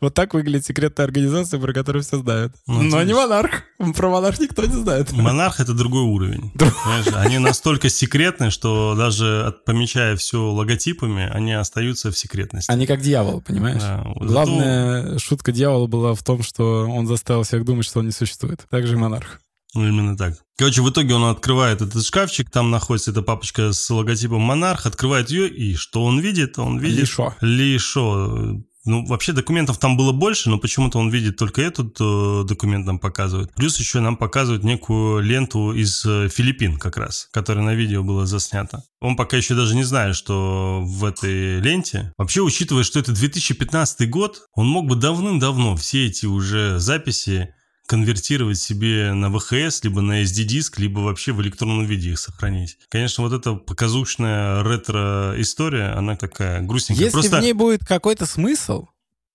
Вот 0.00 0.14
так 0.14 0.34
выглядит 0.34 0.66
секретная 0.66 1.06
организация, 1.06 1.60
про 1.60 1.72
которую 1.72 2.02
все 2.02 2.18
знают. 2.18 2.52
Ну, 2.66 2.82
Но 2.82 3.04
не 3.04 3.14
монарх. 3.14 3.62
Про 3.94 4.10
монарх 4.10 4.40
никто 4.40 4.64
не 4.64 4.74
знает. 4.74 5.12
Монарх— 5.12 5.60
это 5.60 5.74
другой 5.74 6.02
уровень. 6.02 6.50
Понимаешь? 6.50 7.06
Они 7.14 7.38
настолько 7.38 7.88
секретны, 7.88 8.50
что 8.50 8.96
даже 8.96 9.54
помечая 9.64 10.16
все 10.16 10.50
логотипами, 10.50 11.30
они 11.32 11.52
остаются 11.52 12.10
в 12.10 12.18
секретности. 12.18 12.68
Они 12.68 12.86
как 12.86 13.00
дьявол, 13.00 13.42
понимаешь? 13.42 13.80
Да. 13.80 14.04
Главная 14.16 15.02
Зато... 15.04 15.18
шутка 15.20 15.52
дьявола 15.52 15.86
была 15.86 16.14
в 16.14 16.22
том, 16.24 16.42
что 16.42 16.88
он 16.90 17.06
заставил 17.06 17.44
всех 17.44 17.64
думать, 17.64 17.86
что 17.86 18.00
он 18.00 18.06
не 18.06 18.12
существует. 18.12 18.66
Так 18.70 18.88
же 18.88 18.94
и 18.94 18.96
монарх. 18.96 19.38
Ну, 19.74 19.88
именно 19.88 20.16
так. 20.16 20.34
Короче, 20.58 20.82
в 20.82 20.90
итоге 20.90 21.14
он 21.14 21.24
открывает 21.24 21.80
этот 21.80 22.04
шкафчик, 22.04 22.50
там 22.50 22.70
находится 22.70 23.10
эта 23.10 23.22
папочка 23.22 23.72
с 23.72 23.88
логотипом 23.90 24.42
Монарх, 24.42 24.86
открывает 24.86 25.30
ее, 25.30 25.48
и 25.48 25.74
что 25.74 26.04
он 26.04 26.20
видит? 26.20 26.58
Он 26.58 26.78
видит... 26.78 27.00
Лишо. 27.00 27.34
Лишо. 27.40 28.62
Ну, 28.84 29.06
вообще 29.06 29.32
документов 29.32 29.78
там 29.78 29.96
было 29.96 30.12
больше, 30.12 30.50
но 30.50 30.58
почему-то 30.58 30.98
он 30.98 31.08
видит 31.08 31.36
только 31.36 31.62
этот 31.62 31.96
э, 32.00 32.44
документ 32.44 32.84
нам 32.84 32.98
показывает. 32.98 33.54
Плюс 33.54 33.78
еще 33.78 34.00
нам 34.00 34.16
показывают 34.16 34.64
некую 34.64 35.22
ленту 35.22 35.72
из 35.72 36.04
э, 36.04 36.28
Филиппин 36.28 36.78
как 36.78 36.96
раз, 36.96 37.28
которая 37.32 37.64
на 37.64 37.74
видео 37.74 38.02
была 38.02 38.26
заснята. 38.26 38.82
Он 39.00 39.14
пока 39.14 39.36
еще 39.36 39.54
даже 39.54 39.76
не 39.76 39.84
знает, 39.84 40.16
что 40.16 40.80
в 40.82 41.04
этой 41.04 41.60
ленте. 41.60 42.12
Вообще, 42.18 42.40
учитывая, 42.40 42.82
что 42.82 42.98
это 42.98 43.12
2015 43.12 44.10
год, 44.10 44.42
он 44.52 44.66
мог 44.66 44.88
бы 44.88 44.96
давным-давно 44.96 45.76
все 45.76 46.06
эти 46.06 46.26
уже 46.26 46.80
записи 46.80 47.54
конвертировать 47.92 48.58
себе 48.58 49.12
на 49.12 49.30
ВХС, 49.30 49.84
либо 49.84 50.00
на 50.00 50.22
SD-диск, 50.22 50.78
либо 50.78 51.00
вообще 51.00 51.32
в 51.32 51.42
электронном 51.42 51.84
виде 51.84 52.12
их 52.12 52.18
сохранить. 52.18 52.78
Конечно, 52.88 53.22
вот 53.22 53.34
эта 53.34 53.52
показушная 53.52 54.64
ретро-история, 54.64 55.92
она 55.94 56.16
такая 56.16 56.62
грустненькая. 56.62 57.04
Если 57.04 57.12
Просто... 57.12 57.36
в 57.36 57.42
ней 57.42 57.52
будет 57.52 57.84
какой-то 57.84 58.24
смысл, 58.24 58.86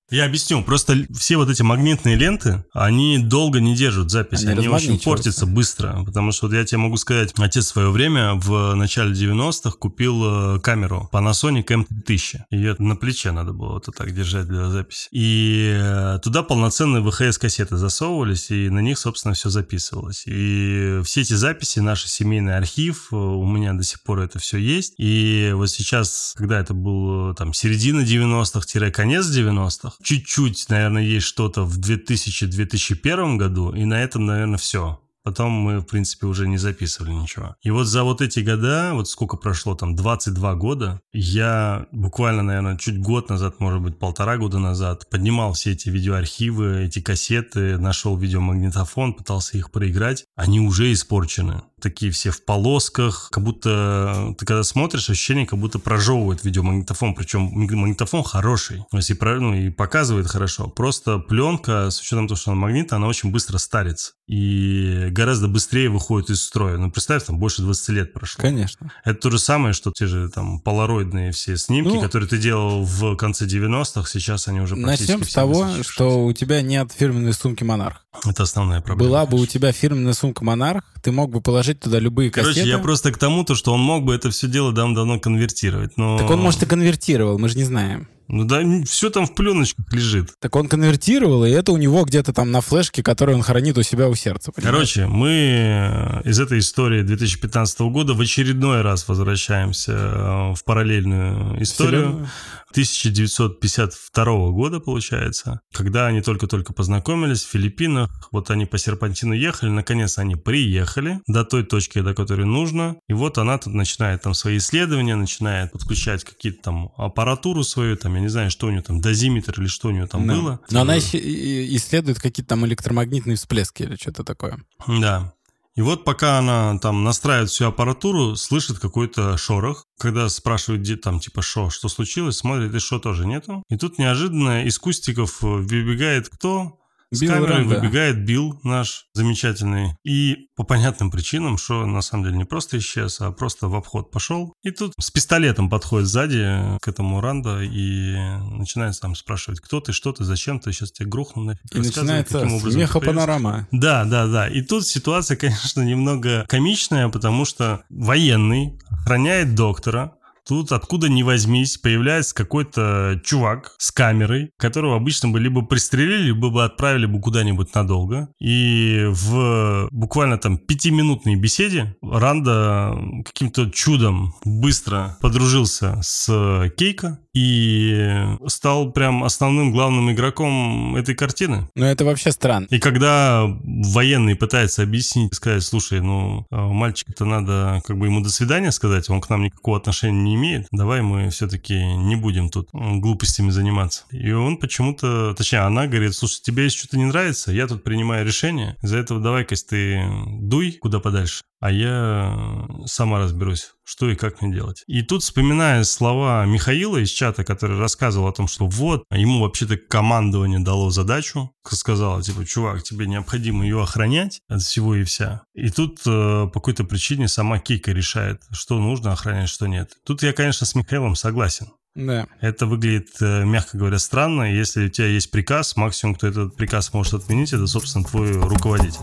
я 0.09 0.25
объясню. 0.25 0.63
Просто 0.63 1.05
все 1.13 1.35
вот 1.35 1.49
эти 1.49 1.63
магнитные 1.63 2.15
ленты, 2.15 2.63
они 2.73 3.19
долго 3.19 3.59
не 3.59 3.75
держат 3.75 4.09
запись. 4.09 4.45
Они, 4.45 4.59
они 4.59 4.67
очень 4.69 4.99
портятся 4.99 5.45
быстро. 5.45 6.03
Потому 6.05 6.31
что 6.31 6.47
вот 6.47 6.55
я 6.55 6.63
тебе 6.63 6.77
могу 6.77 6.95
сказать, 6.95 7.33
отец 7.37 7.65
в 7.65 7.69
свое 7.69 7.89
время 7.89 8.35
в 8.35 8.73
начале 8.75 9.11
90-х 9.11 9.71
купил 9.71 10.55
э, 10.55 10.59
камеру 10.61 11.09
Panasonic 11.11 11.65
M3000. 11.65 12.43
Ее 12.51 12.75
на 12.79 12.95
плече 12.95 13.31
надо 13.31 13.51
было 13.51 13.73
вот 13.73 13.89
так 13.95 14.13
держать 14.13 14.47
для 14.47 14.69
записи. 14.69 15.09
И 15.11 15.77
э, 15.77 16.19
туда 16.23 16.41
полноценные 16.41 17.03
VHS-кассеты 17.03 17.75
засовывались, 17.75 18.49
и 18.49 18.69
на 18.69 18.79
них, 18.79 18.97
собственно, 18.97 19.33
все 19.33 19.49
записывалось. 19.49 20.23
И 20.25 21.01
все 21.03 21.21
эти 21.21 21.33
записи, 21.33 21.79
наш 21.79 22.05
семейный 22.05 22.55
архив, 22.55 23.09
э, 23.11 23.15
у 23.15 23.45
меня 23.45 23.73
до 23.73 23.83
сих 23.83 24.01
пор 24.03 24.19
это 24.19 24.39
все 24.39 24.57
есть. 24.57 24.93
И 24.97 25.51
вот 25.53 25.69
сейчас, 25.69 26.33
когда 26.37 26.61
это 26.61 26.73
был 26.73 27.35
там 27.35 27.53
середина 27.53 28.01
90-х-конец 28.01 29.25
90-х, 29.25 29.96
чуть-чуть, 30.01 30.69
наверное, 30.69 31.03
есть 31.03 31.25
что-то 31.25 31.63
в 31.63 31.79
2000-2001 31.79 33.37
году, 33.37 33.71
и 33.73 33.85
на 33.85 34.01
этом, 34.01 34.25
наверное, 34.25 34.57
все. 34.57 34.99
Потом 35.27 35.51
мы, 35.51 35.79
в 35.79 35.83
принципе, 35.83 36.25
уже 36.25 36.47
не 36.47 36.55
записывали 36.55 37.11
ничего. 37.11 37.57
И 37.61 37.69
вот 37.69 37.83
за 37.83 38.05
вот 38.05 38.21
эти 38.21 38.39
года, 38.39 38.91
вот 38.93 39.09
сколько 39.09 39.35
прошло, 39.35 39.75
там, 39.75 39.93
22 39.93 40.55
года, 40.55 41.01
я 41.11 41.85
буквально, 41.91 42.43
наверное, 42.43 42.77
чуть 42.77 42.97
год 43.01 43.29
назад, 43.29 43.59
может 43.59 43.81
быть, 43.81 43.99
полтора 43.99 44.37
года 44.37 44.57
назад, 44.57 45.09
поднимал 45.09 45.51
все 45.51 45.73
эти 45.73 45.89
видеоархивы, 45.89 46.85
эти 46.85 47.01
кассеты, 47.01 47.77
нашел 47.77 48.15
видеомагнитофон, 48.15 49.15
пытался 49.15 49.57
их 49.57 49.69
проиграть. 49.71 50.23
Они 50.37 50.61
уже 50.61 50.93
испорчены 50.93 51.61
такие 51.81 52.11
все 52.11 52.31
в 52.31 52.43
полосках, 52.43 53.29
как 53.31 53.43
будто 53.43 54.33
ты 54.39 54.45
когда 54.45 54.63
смотришь, 54.63 55.09
ощущение, 55.09 55.45
как 55.45 55.59
будто 55.59 55.77
прожевывает 55.77 56.43
видеомагнитофон, 56.43 57.13
причем 57.13 57.51
магнитофон 57.53 58.23
хороший, 58.23 58.83
то 58.89 58.97
есть 58.97 59.11
и, 59.11 59.17
ну, 59.21 59.53
и 59.53 59.69
показывает 59.69 60.27
хорошо. 60.27 60.69
Просто 60.69 61.19
пленка, 61.19 61.91
с 61.91 62.01
учетом 62.01 62.27
того, 62.27 62.37
что 62.37 62.51
она 62.51 62.61
магнитная, 62.61 62.97
она 62.97 63.07
очень 63.07 63.29
быстро 63.29 63.57
старится 63.59 64.13
и 64.27 65.07
гораздо 65.11 65.47
быстрее 65.47 65.89
выходит 65.89 66.29
из 66.29 66.41
строя. 66.41 66.77
Ну, 66.77 66.91
представь, 66.91 67.23
там 67.23 67.39
больше 67.39 67.61
20 67.61 67.89
лет 67.89 68.13
прошло. 68.13 68.41
Конечно. 68.41 68.91
Это 69.05 69.19
то 69.19 69.31
же 69.31 69.39
самое, 69.39 69.73
что 69.73 69.91
те 69.91 70.05
же 70.05 70.27
там 70.29 70.59
полароидные 70.59 71.31
все 71.31 71.55
снимки, 71.55 71.93
ну, 71.93 72.01
которые 72.01 72.27
ты 72.27 72.37
делал 72.37 72.83
в 72.83 73.15
конце 73.15 73.45
90-х, 73.45 74.09
сейчас 74.09 74.49
они 74.49 74.59
уже 74.59 74.75
практически 74.75 75.11
Начнем 75.11 75.27
с 75.27 75.33
того, 75.33 75.69
что 75.81 76.25
у 76.25 76.33
тебя 76.33 76.61
нет 76.61 76.91
фирменной 76.91 77.33
сумки 77.33 77.63
«Монарх». 77.63 78.05
Это 78.25 78.43
основная 78.43 78.81
проблема. 78.81 79.09
Была 79.09 79.25
бы 79.25 79.39
у 79.39 79.45
тебя 79.45 79.71
фирменная 79.71 80.13
сумка 80.13 80.43
«Монарх», 80.43 80.83
ты 81.01 81.11
мог 81.13 81.31
бы 81.31 81.39
положить 81.39 81.79
туда 81.79 81.99
любые 81.99 82.29
Короче, 82.29 82.49
кассеты. 82.49 82.69
я 82.69 82.79
просто 82.79 83.13
к 83.13 83.17
тому, 83.17 83.45
то, 83.45 83.55
что 83.55 83.73
он 83.73 83.79
мог 83.79 84.03
бы 84.03 84.13
это 84.13 84.29
все 84.29 84.47
дело 84.47 84.73
давно 84.73 85.19
конвертировать, 85.19 85.95
но... 85.95 86.17
Так 86.17 86.29
он, 86.29 86.41
может, 86.41 86.63
и 86.63 86.65
конвертировал, 86.65 87.39
мы 87.39 87.47
же 87.47 87.57
не 87.57 87.63
знаем. 87.63 88.09
Ну 88.27 88.43
да, 88.45 88.61
все 88.85 89.09
там 89.09 89.25
в 89.25 89.35
пленочках 89.35 89.85
лежит. 89.91 90.33
Так 90.39 90.55
он 90.55 90.67
конвертировал, 90.67 91.45
и 91.45 91.51
это 91.51 91.71
у 91.71 91.77
него 91.77 92.03
где-то 92.03 92.33
там 92.33 92.51
на 92.51 92.61
флешке, 92.61 93.03
которую 93.03 93.37
он 93.37 93.43
хранит 93.43 93.77
у 93.77 93.83
себя 93.83 94.09
у 94.09 94.15
сердца. 94.15 94.51
Понимаешь? 94.51 94.73
Короче, 94.75 95.07
мы 95.07 95.29
э, 95.29 96.29
из 96.29 96.39
этой 96.39 96.59
истории 96.59 97.03
2015 97.03 97.79
года 97.81 98.13
в 98.13 98.21
очередной 98.21 98.81
раз 98.81 99.07
возвращаемся 99.07 99.93
э, 99.93 100.53
в 100.53 100.63
параллельную 100.63 101.61
историю. 101.61 102.07
Вселенную. 102.07 102.29
1952 102.71 104.51
года, 104.51 104.79
получается, 104.79 105.61
когда 105.73 106.07
они 106.07 106.21
только-только 106.21 106.73
познакомились 106.73 107.43
в 107.43 107.49
Филиппинах. 107.49 108.29
Вот 108.31 108.51
они 108.51 108.65
по 108.65 108.77
серпантину 108.77 109.33
ехали, 109.33 109.69
наконец 109.69 110.17
они 110.17 110.35
приехали 110.35 111.21
до 111.27 111.43
той 111.43 111.63
точки, 111.63 112.01
до 112.01 112.13
которой 112.13 112.45
нужно. 112.45 112.97
И 113.07 113.13
вот 113.13 113.37
она 113.37 113.57
тут 113.57 113.73
начинает 113.73 114.21
там 114.21 114.33
свои 114.33 114.57
исследования, 114.57 115.15
начинает 115.15 115.71
подключать 115.71 116.23
какие-то 116.23 116.61
там 116.63 116.91
аппаратуру 116.97 117.63
свою, 117.63 117.95
там, 117.95 118.16
я 118.17 118.21
не 118.21 118.29
знаю, 118.29 118.51
что 118.51 118.67
у 118.67 118.71
нее 118.71 118.81
там, 118.81 118.99
дозиметр 118.99 119.61
или 119.61 119.67
что 119.67 119.87
у 119.87 119.91
нее 119.91 120.07
там 120.07 120.27
да. 120.27 120.35
было. 120.35 120.59
Но 120.69 120.81
она 120.81 120.97
исследует 120.97 122.19
какие-то 122.19 122.49
там 122.49 122.65
электромагнитные 122.65 123.37
всплески 123.37 123.83
или 123.83 123.95
что-то 123.95 124.23
такое. 124.23 124.59
Да. 124.87 125.33
И 125.75 125.81
вот 125.81 126.03
пока 126.03 126.39
она 126.39 126.79
там 126.79 127.03
настраивает 127.03 127.51
всю 127.51 127.65
аппаратуру, 127.65 128.35
слышит 128.35 128.79
какой-то 128.79 129.37
шорох. 129.37 129.85
Когда 129.99 130.27
спрашивают, 130.27 130.81
где 130.81 130.95
там 130.95 131.19
типа 131.19 131.43
шо, 131.43 131.69
что 131.69 131.87
случилось, 131.87 132.37
смотрит, 132.37 132.73
и 132.73 132.79
шо 132.79 132.97
тоже 132.97 133.27
нету. 133.27 133.63
И 133.69 133.77
тут 133.77 133.99
неожиданно 133.99 134.65
из 134.65 134.79
кустиков 134.79 135.39
выбегает 135.41 136.29
кто? 136.29 136.79
С 137.11 137.21
Билл 137.21 137.31
камерой 137.31 137.57
Ранда. 137.57 137.75
выбегает 137.75 138.25
Билл 138.25 138.59
наш 138.63 139.05
замечательный. 139.13 139.95
И 140.03 140.49
по 140.55 140.63
понятным 140.63 141.09
причинам, 141.09 141.57
что 141.57 141.85
на 141.85 142.01
самом 142.01 142.25
деле 142.25 142.37
не 142.37 142.43
просто 142.43 142.77
исчез, 142.79 143.21
а 143.21 143.31
просто 143.31 143.69
в 143.69 143.75
обход 143.75 144.11
пошел. 144.11 144.53
И 144.63 144.71
тут 144.71 144.93
с 144.99 145.09
пистолетом 145.09 145.69
подходит 145.69 146.07
сзади 146.07 146.77
к 146.81 146.87
этому 146.87 147.21
Ранда 147.21 147.61
и 147.61 148.15
начинает 148.51 148.99
там 148.99 149.15
спрашивать, 149.15 149.61
кто 149.61 149.79
ты, 149.79 149.93
что 149.93 150.11
ты, 150.11 150.25
зачем 150.25 150.59
ты, 150.59 150.73
сейчас 150.73 150.91
тебе 150.91 151.07
грохну 151.07 151.43
нафиг. 151.43 151.73
И 151.73 151.77
начинается 151.77 152.45
меха-панорама. 152.45 153.67
Да, 153.71 154.03
да, 154.03 154.27
да. 154.27 154.47
И 154.47 154.61
тут 154.61 154.85
ситуация, 154.85 155.37
конечно, 155.37 155.81
немного 155.81 156.45
комичная, 156.49 157.07
потому 157.07 157.45
что 157.45 157.83
военный 157.89 158.79
охраняет 158.89 159.55
доктора, 159.55 160.16
Тут 160.47 160.71
откуда 160.71 161.09
ни 161.09 161.23
возьмись 161.23 161.77
появляется 161.77 162.33
какой-то 162.33 163.19
чувак 163.23 163.75
с 163.77 163.91
камерой, 163.91 164.51
которого 164.57 164.95
обычно 164.95 165.29
бы 165.29 165.39
либо 165.39 165.61
пристрелили, 165.61 166.27
либо 166.27 166.49
бы 166.49 166.63
отправили 166.63 167.05
бы 167.05 167.19
куда-нибудь 167.19 167.73
надолго. 167.75 168.29
И 168.39 169.05
в 169.09 169.89
буквально 169.91 170.37
там 170.37 170.57
пятиминутной 170.57 171.35
беседе 171.35 171.95
Ранда 172.01 172.97
каким-то 173.25 173.69
чудом 173.71 174.33
быстро 174.45 175.17
подружился 175.21 175.99
с 176.01 176.71
Кейко 176.77 177.19
и 177.33 178.15
стал 178.47 178.91
прям 178.91 179.23
основным 179.23 179.71
главным 179.71 180.11
игроком 180.11 180.95
этой 180.95 181.13
картины. 181.13 181.69
Ну 181.75 181.85
это 181.85 182.03
вообще 182.03 182.31
странно. 182.31 182.65
И 182.71 182.79
когда 182.79 183.45
военный 183.63 184.35
пытается 184.35 184.81
объяснить, 184.81 185.35
сказать, 185.35 185.63
слушай, 185.63 186.01
ну 186.01 186.45
а 186.49 186.67
мальчика-то 186.67 187.25
надо 187.25 187.81
как 187.85 187.97
бы 187.99 188.07
ему 188.07 188.21
до 188.21 188.29
свидания 188.29 188.71
сказать, 188.71 189.09
он 189.09 189.21
к 189.21 189.29
нам 189.29 189.43
никакого 189.43 189.77
отношения 189.77 190.19
не 190.19 190.36
имеет, 190.37 190.67
давай 190.71 191.01
мы 191.01 191.29
все-таки 191.29 191.75
не 191.75 192.15
будем 192.15 192.49
тут 192.49 192.69
глупостями 192.71 193.49
заниматься. 193.49 194.05
И 194.11 194.31
он 194.31 194.57
почему-то, 194.57 195.33
точнее, 195.33 195.59
она 195.59 195.87
говорит, 195.87 196.13
слушай, 196.15 196.41
тебе 196.41 196.63
если 196.63 196.79
что-то 196.79 196.97
не 196.97 197.05
нравится, 197.05 197.51
я 197.51 197.67
тут 197.67 197.83
принимаю 197.83 198.25
решение, 198.25 198.77
из-за 198.81 198.97
этого 198.97 199.19
давай-ка 199.19 199.55
ты 199.67 200.07
дуй 200.39 200.73
куда 200.73 200.99
подальше, 200.99 201.41
а 201.59 201.71
я 201.71 202.67
сама 202.85 203.19
разберусь, 203.19 203.71
что 203.87 204.09
и 204.09 204.15
как 204.15 204.41
мне 204.41 204.53
делать. 204.53 204.83
И 204.87 205.01
тут, 205.01 205.23
вспоминая 205.23 205.85
слова 205.85 206.45
Михаила 206.45 206.97
из 206.97 207.09
чата, 207.09 207.45
который 207.45 207.79
рассказывал 207.79 208.27
о 208.27 208.33
том, 208.33 208.49
что 208.49 208.67
вот, 208.67 209.05
ему 209.11 209.39
вообще-то 209.39 209.77
командование 209.77 210.59
дало 210.59 210.89
задачу, 210.89 211.51
сказала, 211.65 212.21
типа, 212.21 212.45
чувак, 212.45 212.83
тебе 212.83 213.07
необходимо 213.07 213.63
ее 213.63 213.81
охранять 213.81 214.41
от 214.49 214.61
всего 214.61 214.95
и 214.95 215.05
вся. 215.05 215.43
И 215.53 215.69
тут 215.69 216.01
э, 216.05 216.49
по 216.53 216.59
какой-то 216.59 216.83
причине 216.83 217.29
сама 217.29 217.59
Кика 217.59 217.91
решает, 217.93 218.41
что 218.51 218.77
нужно 218.77 219.13
охранять, 219.13 219.47
что 219.47 219.67
нет. 219.67 219.93
Тут 220.05 220.21
я, 220.21 220.33
конечно, 220.33 220.65
с 220.65 220.75
Михаилом 220.75 221.15
согласен. 221.15 221.67
Да. 221.95 222.27
Это 222.41 222.65
выглядит, 222.65 223.09
э, 223.21 223.45
мягко 223.45 223.77
говоря, 223.77 223.99
странно. 223.99 224.53
Если 224.53 224.87
у 224.87 224.89
тебя 224.89 225.07
есть 225.07 225.31
приказ, 225.31 225.77
максимум, 225.77 226.15
кто 226.15 226.27
этот 226.27 226.57
приказ 226.57 226.93
может 226.93 227.13
отменить, 227.13 227.53
это, 227.53 227.65
собственно, 227.67 228.03
твой 228.03 228.33
руководитель. 228.33 228.99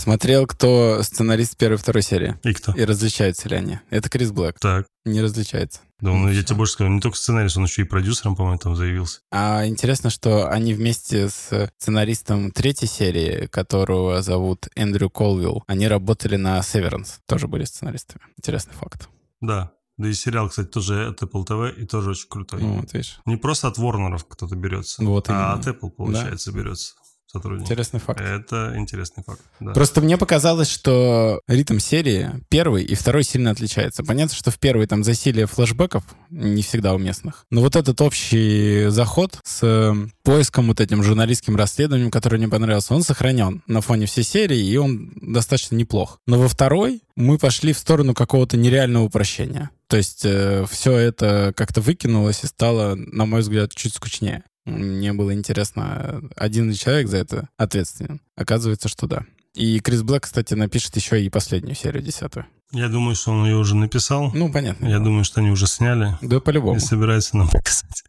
Смотрел, 0.00 0.46
кто 0.46 1.02
сценарист 1.02 1.58
первой 1.58 1.74
и 1.74 1.78
второй 1.78 2.00
серии. 2.00 2.38
И 2.42 2.54
кто? 2.54 2.72
И 2.72 2.86
различаются 2.86 3.50
ли 3.50 3.56
они. 3.56 3.80
Это 3.90 4.08
Крис 4.08 4.32
Блэк. 4.32 4.56
Так. 4.58 4.86
Не 5.04 5.20
различается. 5.20 5.80
Да, 6.00 6.12
он, 6.12 6.22
Ну, 6.22 6.30
я 6.30 6.42
тебе 6.42 6.56
больше 6.56 6.72
скажу, 6.72 6.90
не 6.90 7.02
только 7.02 7.18
сценарист, 7.18 7.58
он 7.58 7.64
еще 7.64 7.82
и 7.82 7.84
продюсером, 7.84 8.34
по-моему, 8.34 8.58
там 8.58 8.76
заявился. 8.76 9.20
А 9.30 9.66
интересно, 9.66 10.08
что 10.08 10.48
они 10.48 10.72
вместе 10.72 11.28
с 11.28 11.70
сценаристом 11.76 12.50
третьей 12.50 12.88
серии, 12.88 13.46
которого 13.48 14.22
зовут 14.22 14.68
Эндрю 14.74 15.10
Колвилл, 15.10 15.64
они 15.66 15.86
работали 15.86 16.36
на 16.36 16.60
Severance, 16.60 17.18
тоже 17.26 17.46
были 17.46 17.64
сценаристами. 17.64 18.24
Интересный 18.38 18.72
факт. 18.72 19.10
Да. 19.42 19.72
Да 19.98 20.08
и 20.08 20.14
сериал, 20.14 20.48
кстати, 20.48 20.68
тоже 20.68 21.08
от 21.08 21.22
Apple 21.22 21.46
TV 21.46 21.74
и 21.74 21.84
тоже 21.84 22.12
очень 22.12 22.28
крутой. 22.30 22.62
Ну, 22.62 22.80
вот 22.80 22.90
видишь. 22.94 23.20
Не 23.26 23.36
просто 23.36 23.68
от 23.68 23.76
Warner'ов 23.76 24.24
кто-то 24.26 24.56
берется, 24.56 25.04
Вот 25.04 25.28
а 25.28 25.52
от 25.52 25.66
Apple, 25.66 25.90
получается, 25.90 26.52
берется 26.52 26.94
сотрудник. 27.30 27.64
Интересный 27.64 28.00
факт. 28.00 28.20
Это 28.20 28.74
интересный 28.76 29.22
факт. 29.22 29.40
Да. 29.60 29.72
Просто 29.72 30.00
мне 30.00 30.16
показалось, 30.16 30.68
что 30.68 31.40
ритм 31.46 31.78
серии 31.78 32.30
первый 32.48 32.84
и 32.84 32.94
второй 32.94 33.22
сильно 33.22 33.50
отличается. 33.50 34.02
Понятно, 34.02 34.34
что 34.34 34.50
в 34.50 34.58
первой 34.58 34.86
там 34.86 35.04
засилие 35.04 35.46
флэшбэков 35.46 36.04
не 36.30 36.62
всегда 36.62 36.94
уместных. 36.94 37.46
Но 37.50 37.60
вот 37.60 37.76
этот 37.76 38.00
общий 38.00 38.88
заход 38.88 39.38
с 39.44 39.60
э, 39.62 39.94
поиском 40.22 40.68
вот 40.68 40.80
этим 40.80 41.02
журналистским 41.02 41.56
расследованием, 41.56 42.10
который 42.10 42.38
мне 42.38 42.48
понравился, 42.48 42.94
он 42.94 43.02
сохранен 43.02 43.62
на 43.66 43.80
фоне 43.80 44.06
всей 44.06 44.24
серии, 44.24 44.58
и 44.58 44.76
он 44.76 45.12
достаточно 45.20 45.76
неплох. 45.76 46.18
Но 46.26 46.38
во 46.38 46.48
второй 46.48 47.02
мы 47.16 47.38
пошли 47.38 47.72
в 47.72 47.78
сторону 47.78 48.14
какого-то 48.14 48.56
нереального 48.56 49.04
упрощения. 49.04 49.70
То 49.88 49.96
есть 49.96 50.20
все 50.20 50.96
это 50.96 51.52
как-то 51.56 51.80
выкинулось 51.80 52.44
и 52.44 52.46
стало, 52.46 52.94
на 52.94 53.26
мой 53.26 53.40
взгляд, 53.40 53.74
чуть 53.74 53.94
скучнее. 53.94 54.44
Мне 54.66 55.12
было 55.12 55.32
интересно, 55.34 56.22
один 56.36 56.72
человек 56.74 57.08
за 57.08 57.18
это 57.18 57.48
ответственен. 57.56 58.20
Оказывается, 58.36 58.88
что 58.88 59.06
да. 59.06 59.24
И 59.54 59.80
Крис 59.80 60.02
Блэк, 60.02 60.20
кстати, 60.20 60.54
напишет 60.54 60.94
еще 60.96 61.22
и 61.24 61.28
последнюю 61.28 61.74
серию, 61.74 62.02
десятую. 62.02 62.46
Я 62.72 62.88
думаю, 62.88 63.16
что 63.16 63.32
он 63.32 63.44
ее 63.46 63.56
уже 63.56 63.74
написал. 63.74 64.30
Ну, 64.32 64.52
понятно. 64.52 64.86
Я 64.86 65.00
думаю, 65.00 65.24
что 65.24 65.40
они 65.40 65.50
уже 65.50 65.66
сняли 65.66 66.16
Да, 66.20 66.36
и 66.36 66.40
по-любому. 66.40 66.78
собираются 66.78 67.36
нам 67.36 67.48
показать. 67.52 68.04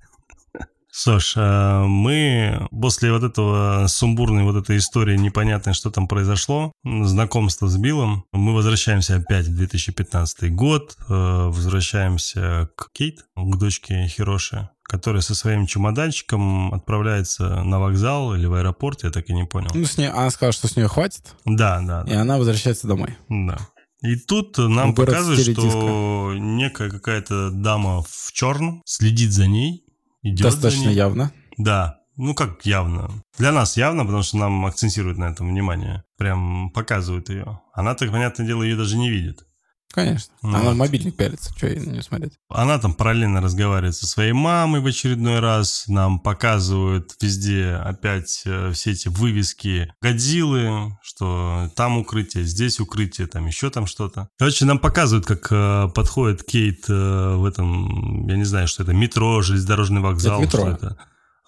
Саш, 0.94 1.36
а 1.38 1.86
мы 1.86 2.68
после 2.70 3.14
вот 3.14 3.24
этого 3.24 3.88
сумбурной 3.88 4.44
вот 4.44 4.58
этой 4.58 4.76
истории 4.78 5.16
непонятной, 5.18 5.74
что 5.74 5.90
там 5.90 6.06
произошло, 6.06 6.74
знакомство 6.84 7.68
с 7.68 7.78
Биллом, 7.78 8.26
мы 8.34 8.54
возвращаемся 8.54 9.16
опять 9.16 9.48
в 9.48 9.56
2015 9.56 10.54
год, 10.54 10.98
э, 11.00 11.04
возвращаемся 11.48 12.70
к 12.76 12.92
Кейт, 12.92 13.26
к 13.38 13.58
дочке 13.58 14.06
Хироши, 14.08 14.70
которая 14.92 15.22
со 15.22 15.34
своим 15.36 15.66
чемоданчиком 15.68 16.74
отправляется 16.74 17.64
на 17.64 17.80
вокзал 17.80 18.36
или 18.36 18.46
в 18.46 18.54
аэропорт, 18.56 19.04
я 19.04 19.10
так 19.10 19.30
и 19.30 19.34
не 19.34 19.46
понял. 19.46 19.70
Ну, 19.74 19.86
с 19.86 19.98
ней, 19.98 20.10
она 20.10 20.30
сказала, 20.30 20.52
что 20.52 20.68
с 20.68 20.76
нее 20.76 20.90
хватит, 20.90 21.34
Да, 21.46 21.80
да, 21.82 22.04
и 22.06 22.12
да. 22.14 22.22
она 22.22 22.38
возвращается 22.38 22.88
домой. 22.88 23.16
да. 23.30 23.58
И 24.02 24.16
тут 24.18 24.58
нам 24.58 24.94
город 24.94 25.10
показывают, 25.12 25.42
что 25.42 26.34
некая 26.36 26.90
какая-то 26.90 27.52
дама 27.52 28.02
в 28.02 28.32
черном 28.34 28.82
следит 28.84 29.32
за 29.32 29.48
ней, 29.48 29.86
идет 30.24 30.42
Достаточно 30.48 30.84
за 30.84 30.90
ней. 30.90 30.96
явно. 30.96 31.32
Да, 31.58 32.00
ну 32.18 32.34
как 32.34 32.66
явно. 32.66 33.12
Для 33.38 33.52
нас 33.54 33.78
явно, 33.78 34.04
потому 34.04 34.24
что 34.24 34.38
нам 34.38 34.66
акцентируют 34.66 35.18
на 35.20 35.26
этом 35.26 35.48
внимание. 35.50 36.04
Прям 36.18 36.72
показывают 36.72 37.30
ее. 37.30 37.62
Она, 37.74 37.94
так 37.96 38.12
понятное 38.12 38.46
дело, 38.46 38.64
ее 38.64 38.76
даже 38.76 38.98
не 38.98 39.10
видит. 39.10 39.46
Конечно. 39.92 40.34
Ну 40.42 40.50
она 40.50 40.60
вот. 40.66 40.74
в 40.74 40.78
мобильник 40.78 41.16
пялится, 41.16 41.54
что 41.56 41.68
ей 41.68 41.80
на 41.80 41.92
нее 41.92 42.02
смотреть. 42.02 42.34
Она 42.50 42.80
там 42.80 42.94
параллельно 42.94 43.42
разговаривает 43.42 43.96
со 43.96 44.08
своей 44.08 44.32
мамой 44.32 44.82
в 44.82 44.86
очередной 44.86 45.40
раз. 45.40 45.86
Нам 45.88 46.20
показывают 46.20 47.16
везде 47.22 47.74
опять 47.74 48.44
э, 48.46 48.72
все 48.72 48.92
эти 48.92 49.10
вывески 49.10 49.94
Годзиллы, 50.02 50.98
что 51.02 51.70
там 51.76 51.98
укрытие, 51.98 52.46
здесь 52.46 52.80
укрытие, 52.80 53.28
там 53.28 53.48
еще 53.48 53.70
там 53.70 53.86
что-то. 53.86 54.30
Короче, 54.38 54.66
нам 54.66 54.80
показывают, 54.80 55.26
как 55.26 55.48
э, 55.52 55.90
подходит 55.94 56.44
Кейт 56.44 56.86
э, 56.88 57.36
в 57.36 57.46
этом, 57.46 58.28
я 58.28 58.38
не 58.38 58.46
знаю, 58.46 58.68
что 58.68 58.84
это, 58.84 58.94
метро, 58.94 59.42
железнодорожный 59.42 60.02
вокзал. 60.02 60.42
Это 60.42 60.58
метро. 60.58 60.62
Что 60.62 60.88
это? 60.88 60.98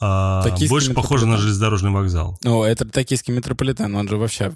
А, 0.02 0.44
больше 0.68 0.94
похоже 0.94 1.26
на 1.28 1.38
железнодорожный 1.38 1.92
вокзал. 1.92 2.38
Ну, 2.44 2.64
это 2.64 2.86
токийский 2.86 3.34
метрополитен, 3.34 3.96
он 3.96 4.10
же 4.10 4.18
вообще... 4.18 4.54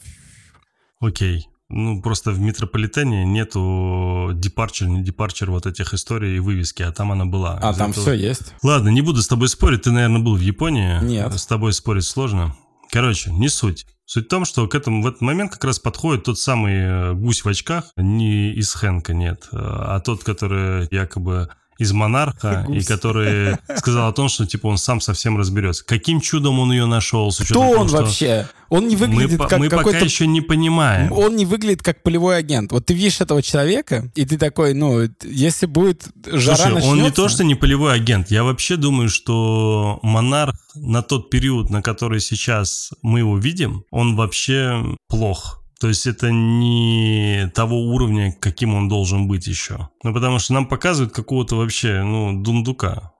Окей. 1.00 1.47
Ну, 1.69 2.01
просто 2.01 2.32
в 2.32 2.39
метрополитене 2.39 3.25
нету 3.25 4.32
депарчер, 4.34 4.88
не 4.88 5.03
депарчер 5.03 5.51
вот 5.51 5.65
этих 5.65 5.93
историй 5.93 6.38
и 6.38 6.39
вывески, 6.39 6.82
а 6.82 6.91
там 6.93 7.12
она 7.12 7.25
была. 7.25 7.60
А, 7.62 7.71
Из 7.71 7.77
там 7.77 7.91
этого- 7.91 8.03
все 8.06 8.13
есть. 8.13 8.53
Ладно, 8.63 8.88
не 8.89 9.01
буду 9.01 9.21
с 9.21 9.27
тобой 9.27 9.49
спорить, 9.49 9.82
ты, 9.82 9.91
наверное, 9.91 10.21
был 10.21 10.36
в 10.38 10.41
Японии. 10.41 11.03
Нет. 11.03 11.34
С 11.38 11.45
тобой 11.45 11.73
спорить 11.73 12.06
сложно. 12.06 12.56
Короче, 12.89 13.32
не 13.32 13.49
суть. 13.49 13.86
Суть 14.06 14.27
в 14.27 14.30
том, 14.30 14.45
что 14.45 14.65
к 14.67 14.75
этому 14.75 15.01
в 15.03 15.08
этот 15.08 15.19
момент 15.19 15.51
как 15.51 15.65
раз 15.65 15.80
подходит 15.80 16.23
тот 16.23 16.39
самый 16.39 16.75
э, 16.75 17.13
гусь 17.13 17.43
в 17.43 17.49
очках, 17.49 17.91
не 17.97 18.53
из 18.53 18.73
Хэнка, 18.73 19.13
нет, 19.13 19.49
а 19.51 19.99
тот, 19.99 20.23
который 20.23 20.88
якобы 20.91 21.49
из 21.78 21.92
монарха, 21.94 22.66
и 22.70 22.74
Гусь. 22.76 22.86
который 22.88 23.58
сказал 23.78 24.10
о 24.10 24.13
том, 24.13 24.30
что 24.30 24.46
типа 24.46 24.68
он 24.68 24.78
сам 24.78 25.00
совсем 25.02 25.38
разберется. 25.38 25.86
Каким 25.86 26.22
чудом 26.22 26.60
он 26.60 26.72
ее 26.72 26.86
нашел? 26.86 27.32
С 27.32 27.38
Кто 27.44 27.54
того, 27.56 27.72
он 27.82 27.88
что 27.88 27.98
вообще? 27.98 28.48
Он 28.70 28.88
не 28.88 28.96
Мы, 28.98 29.06
выглядит 29.08 29.38
по- 29.38 29.48
как 29.48 29.60
мы 29.60 29.70
пока 29.70 29.78
какой-то... 29.84 30.04
еще 30.04 30.28
не 30.28 30.42
понимаем. 30.42 31.12
Он 31.13 31.36
не 31.36 31.46
выглядит 31.46 31.82
как 31.84 32.04
полевой 32.04 32.38
агент. 32.38 32.72
Вот 32.74 32.86
ты 32.86 32.94
видишь 32.94 33.22
этого 33.22 33.42
человека, 33.42 34.12
и 34.16 34.26
ты 34.26 34.38
такой, 34.38 34.74
ну, 34.74 35.08
если 35.24 35.68
будет 35.68 36.04
жара 36.26 36.56
Слушай, 36.58 36.74
он 36.74 36.96
не 36.98 37.02
начнется- 37.04 37.22
то, 37.22 37.30
что 37.30 37.44
не 37.46 37.56
полевой 37.56 37.94
агент. 37.94 38.30
Я 38.30 38.44
вообще 38.44 38.76
думаю, 38.76 39.10
что 39.10 40.00
Монарх 40.04 40.56
на 40.76 41.02
тот 41.02 41.30
период, 41.30 41.70
на 41.70 41.82
который 41.82 42.20
сейчас 42.20 42.92
мы 43.02 43.20
его 43.20 43.38
видим, 43.38 43.84
он 43.92 44.16
вообще 44.18 44.84
плох. 45.08 45.63
То 45.80 45.88
есть 45.88 46.08
это 46.08 46.32
не 46.32 47.52
того 47.54 47.80
уровня, 47.82 48.36
каким 48.40 48.74
он 48.74 48.90
должен 48.90 49.28
быть 49.28 49.48
еще. 49.48 49.90
Ну, 50.04 50.13
потому 50.13 50.40
что 50.40 50.54
нам 50.54 50.66
показывают 50.66 51.13
какого-то 51.13 51.56
вообще, 51.56 52.02
ну, 52.04 52.42
дундука. 52.42 53.13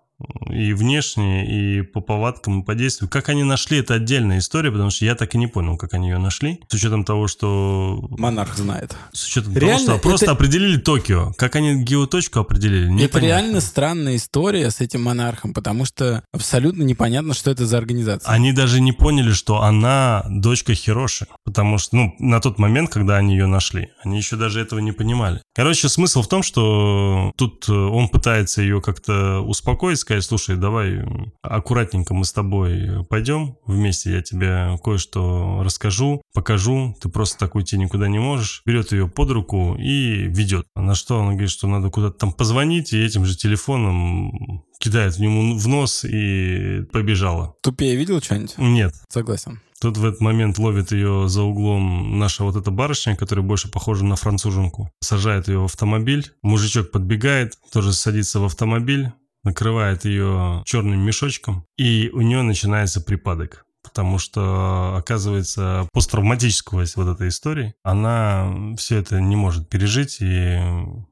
И 0.50 0.74
внешне, 0.74 1.46
и 1.46 1.82
по 1.84 2.02
повадкам, 2.02 2.62
и 2.62 2.66
по 2.66 2.74
действию. 2.74 3.08
Как 3.10 3.30
они 3.30 3.44
нашли, 3.44 3.78
это 3.80 3.94
отдельная 3.96 4.40
история, 4.40 4.72
потому 4.72 4.90
что 4.90 5.06
я 5.06 5.14
так 5.14 5.36
и 5.36 5.38
не 5.38 5.46
понял, 5.48 5.78
как 5.78 5.94
они 5.94 6.10
ее 6.10 6.18
нашли. 6.18 6.60
С 6.70 6.74
учетом 6.74 7.04
того, 7.04 7.28
что 7.28 8.08
Монарх 8.18 8.56
знает. 8.58 8.96
с 9.14 9.28
учетом 9.28 9.56
Реально, 9.56 9.86
того, 9.86 9.98
что 10.00 10.02
просто 10.10 10.26
это- 10.26 10.32
определили 10.34 10.78
Токио. 10.78 11.34
Как 11.38 11.56
они 11.56 11.84
геоточку 11.84 12.40
определили, 12.40 12.86
это 12.86 12.94
непонятно. 12.94 13.20
реально 13.28 13.62
странная 13.62 14.16
история 14.16 14.72
с 14.72 14.82
этим 14.82 15.04
монархом, 15.04 15.54
потому 15.54 15.86
что 15.86 16.24
абсолютно 16.34 16.82
непонятно, 16.84 17.34
что 17.36 17.52
это 17.52 17.66
за 17.68 17.78
организация. 17.78 18.30
Они 18.32 18.54
даже 18.54 18.82
не 18.82 18.94
поняли, 18.94 19.32
что 19.34 19.62
она 19.62 20.26
дочка 20.30 20.74
Хироши. 20.74 21.28
Потому 21.46 21.78
что, 21.78 21.96
ну, 21.96 22.16
на 22.20 22.40
тот 22.40 22.58
момент, 22.58 22.90
когда 22.92 23.18
они 23.18 23.34
ее 23.36 23.46
нашли, 23.46 23.90
они 24.04 24.18
еще 24.18 24.36
даже 24.36 24.62
этого 24.62 24.80
не 24.80 24.92
понимали. 24.94 25.42
Короче, 25.56 25.90
смысл 25.90 26.22
в 26.24 26.28
том, 26.28 26.42
что 26.44 27.32
тут 27.38 27.68
э, 27.70 27.74
он 27.74 28.10
пытается 28.10 28.62
ее 28.62 28.82
как-то 28.82 29.42
успокоить, 29.42 30.07
сказать, 30.08 30.24
слушай, 30.24 30.56
давай 30.56 31.04
аккуратненько 31.42 32.14
мы 32.14 32.24
с 32.24 32.32
тобой 32.32 33.06
пойдем 33.10 33.58
вместе, 33.66 34.14
я 34.14 34.22
тебе 34.22 34.78
кое-что 34.82 35.62
расскажу, 35.64 36.22
покажу, 36.34 36.96
ты 37.02 37.10
просто 37.10 37.38
так 37.38 37.56
уйти 37.56 37.78
никуда 37.78 38.08
не 38.08 38.20
можешь. 38.20 38.62
Берет 38.66 38.94
ее 38.94 39.10
под 39.10 39.32
руку 39.32 39.76
и 39.78 40.28
ведет. 40.28 40.66
На 40.76 40.96
что 40.96 41.20
она 41.20 41.32
говорит, 41.32 41.50
что 41.50 41.68
надо 41.68 41.90
куда-то 41.90 42.18
там 42.18 42.32
позвонить, 42.32 42.94
и 42.94 43.04
этим 43.04 43.26
же 43.26 43.36
телефоном 43.36 44.64
кидает 44.80 45.18
ему 45.18 45.58
в 45.58 45.68
нос 45.68 46.06
и 46.06 46.84
побежала. 46.94 47.56
Тупее 47.62 47.98
видел 47.98 48.22
что-нибудь? 48.22 48.58
Нет. 48.58 48.94
Согласен. 49.10 49.60
Тут 49.80 49.98
в 49.98 50.06
этот 50.06 50.22
момент 50.22 50.58
ловит 50.58 50.92
ее 50.92 51.28
за 51.28 51.44
углом 51.44 52.18
наша 52.18 52.44
вот 52.44 52.56
эта 52.56 52.72
барышня, 52.72 53.16
которая 53.16 53.46
больше 53.46 53.70
похожа 53.70 54.06
на 54.06 54.16
француженку. 54.16 54.90
Сажает 55.02 55.50
ее 55.50 55.60
в 55.60 55.66
автомобиль. 55.66 56.32
Мужичок 56.42 56.92
подбегает, 56.92 57.54
тоже 57.72 57.94
садится 57.94 58.40
в 58.40 58.46
автомобиль, 58.46 59.12
накрывает 59.48 60.06
ее 60.06 60.62
черным 60.66 61.00
мешочком, 61.00 61.66
и 61.78 62.10
у 62.14 62.22
нее 62.22 62.42
начинается 62.42 63.02
припадок. 63.02 63.66
Потому 63.82 64.20
что, 64.20 64.96
оказывается, 64.98 65.88
посттравматическая 65.94 66.86
вот 66.96 67.16
этой 67.16 67.30
истории, 67.30 67.74
она 67.84 68.76
все 68.78 68.98
это 68.98 69.22
не 69.22 69.38
может 69.38 69.70
пережить 69.70 70.18
и 70.20 70.58